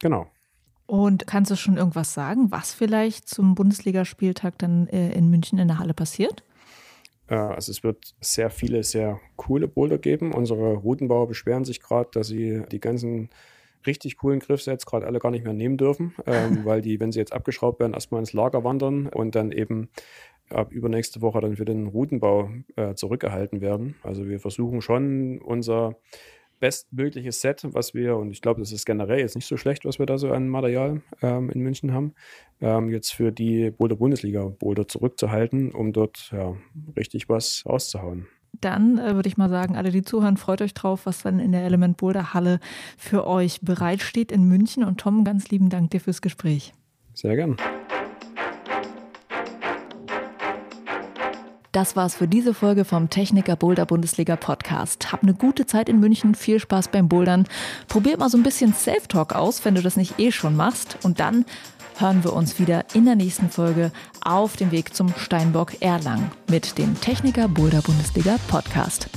Genau. 0.00 0.26
Und 0.86 1.26
kannst 1.26 1.50
du 1.50 1.56
schon 1.56 1.76
irgendwas 1.76 2.12
sagen, 2.12 2.50
was 2.50 2.74
vielleicht 2.74 3.28
zum 3.28 3.54
Bundesligaspieltag 3.54 4.58
dann 4.58 4.88
äh, 4.88 5.12
in 5.12 5.30
München 5.30 5.58
in 5.58 5.68
der 5.68 5.78
Halle 5.78 5.94
passiert? 5.94 6.42
Äh, 7.32 7.36
also 7.36 7.72
es 7.72 7.82
wird 7.82 8.14
sehr 8.20 8.50
viele, 8.50 8.84
sehr 8.84 9.20
coole 9.36 9.66
Boulder 9.66 9.98
geben. 9.98 10.32
Unsere 10.32 10.74
Routenbauer 10.74 11.26
beschweren 11.26 11.64
sich 11.64 11.80
gerade, 11.80 12.10
dass 12.12 12.28
sie 12.28 12.62
die 12.70 12.80
ganzen 12.80 13.30
richtig 13.86 14.18
coolen 14.18 14.38
Griffsets 14.38 14.86
gerade 14.86 15.06
alle 15.06 15.18
gar 15.18 15.32
nicht 15.32 15.44
mehr 15.44 15.54
nehmen 15.54 15.76
dürfen, 15.76 16.14
ähm, 16.26 16.64
weil 16.64 16.82
die, 16.82 17.00
wenn 17.00 17.10
sie 17.10 17.18
jetzt 17.18 17.32
abgeschraubt 17.32 17.80
werden, 17.80 17.94
erstmal 17.94 18.20
ins 18.20 18.32
Lager 18.34 18.62
wandern 18.62 19.08
und 19.08 19.34
dann 19.34 19.50
eben 19.50 19.88
ab 20.50 20.70
übernächste 20.70 21.22
Woche 21.22 21.40
dann 21.40 21.56
für 21.56 21.64
den 21.64 21.86
Routenbau 21.86 22.50
äh, 22.76 22.94
zurückgehalten 22.94 23.62
werden. 23.62 23.96
Also 24.02 24.28
wir 24.28 24.38
versuchen 24.38 24.82
schon 24.82 25.40
unser 25.40 25.96
bestmögliches 26.62 27.40
Set, 27.40 27.66
was 27.72 27.92
wir, 27.92 28.16
und 28.16 28.30
ich 28.30 28.40
glaube, 28.40 28.60
das 28.60 28.70
ist 28.70 28.86
generell 28.86 29.18
jetzt 29.18 29.34
nicht 29.34 29.48
so 29.48 29.56
schlecht, 29.56 29.84
was 29.84 29.98
wir 29.98 30.06
da 30.06 30.16
so 30.16 30.30
an 30.30 30.48
Material 30.48 31.02
ähm, 31.20 31.50
in 31.50 31.60
München 31.60 31.92
haben, 31.92 32.14
ähm, 32.60 32.88
jetzt 32.88 33.12
für 33.12 33.32
die 33.32 33.72
Boulder 33.72 33.96
Bundesliga 33.96 34.44
Boulder 34.44 34.86
zurückzuhalten, 34.86 35.72
um 35.72 35.92
dort 35.92 36.30
ja, 36.32 36.54
richtig 36.96 37.28
was 37.28 37.64
rauszuhauen. 37.66 38.28
Dann 38.60 38.98
äh, 38.98 39.16
würde 39.16 39.28
ich 39.28 39.36
mal 39.36 39.48
sagen, 39.48 39.76
alle, 39.76 39.90
die 39.90 40.02
zuhören, 40.02 40.36
freut 40.36 40.62
euch 40.62 40.72
drauf, 40.72 41.04
was 41.04 41.22
dann 41.22 41.40
in 41.40 41.50
der 41.50 41.64
Element 41.64 41.96
Boulder 41.96 42.32
Halle 42.32 42.60
für 42.96 43.26
euch 43.26 43.60
bereitsteht 43.62 44.30
in 44.30 44.44
München. 44.44 44.84
Und 44.84 45.00
Tom, 45.00 45.24
ganz 45.24 45.48
lieben 45.48 45.68
Dank 45.68 45.90
dir 45.90 46.00
fürs 46.00 46.22
Gespräch. 46.22 46.72
Sehr 47.12 47.34
gern. 47.34 47.56
Das 51.72 51.96
war's 51.96 52.16
für 52.16 52.28
diese 52.28 52.52
Folge 52.52 52.84
vom 52.84 53.08
Techniker 53.08 53.56
Boulder 53.56 53.86
Bundesliga 53.86 54.36
Podcast. 54.36 55.10
Hab 55.10 55.22
eine 55.22 55.32
gute 55.32 55.64
Zeit 55.64 55.88
in 55.88 56.00
München, 56.00 56.34
viel 56.34 56.60
Spaß 56.60 56.88
beim 56.88 57.08
Bouldern. 57.08 57.48
Probiert 57.88 58.18
mal 58.18 58.28
so 58.28 58.36
ein 58.36 58.42
bisschen 58.42 58.74
Self-Talk 58.74 59.34
aus, 59.34 59.64
wenn 59.64 59.74
du 59.74 59.80
das 59.80 59.96
nicht 59.96 60.18
eh 60.20 60.32
schon 60.32 60.54
machst. 60.54 60.98
Und 61.02 61.18
dann 61.18 61.46
hören 61.96 62.24
wir 62.24 62.34
uns 62.34 62.58
wieder 62.58 62.84
in 62.92 63.06
der 63.06 63.16
nächsten 63.16 63.48
Folge 63.48 63.90
auf 64.22 64.58
dem 64.58 64.70
Weg 64.70 64.94
zum 64.94 65.14
Steinbock 65.16 65.80
Erlangen 65.80 66.30
mit 66.50 66.76
dem 66.76 67.00
Techniker 67.00 67.48
Boulder 67.48 67.80
Bundesliga 67.80 68.36
Podcast. 68.48 69.08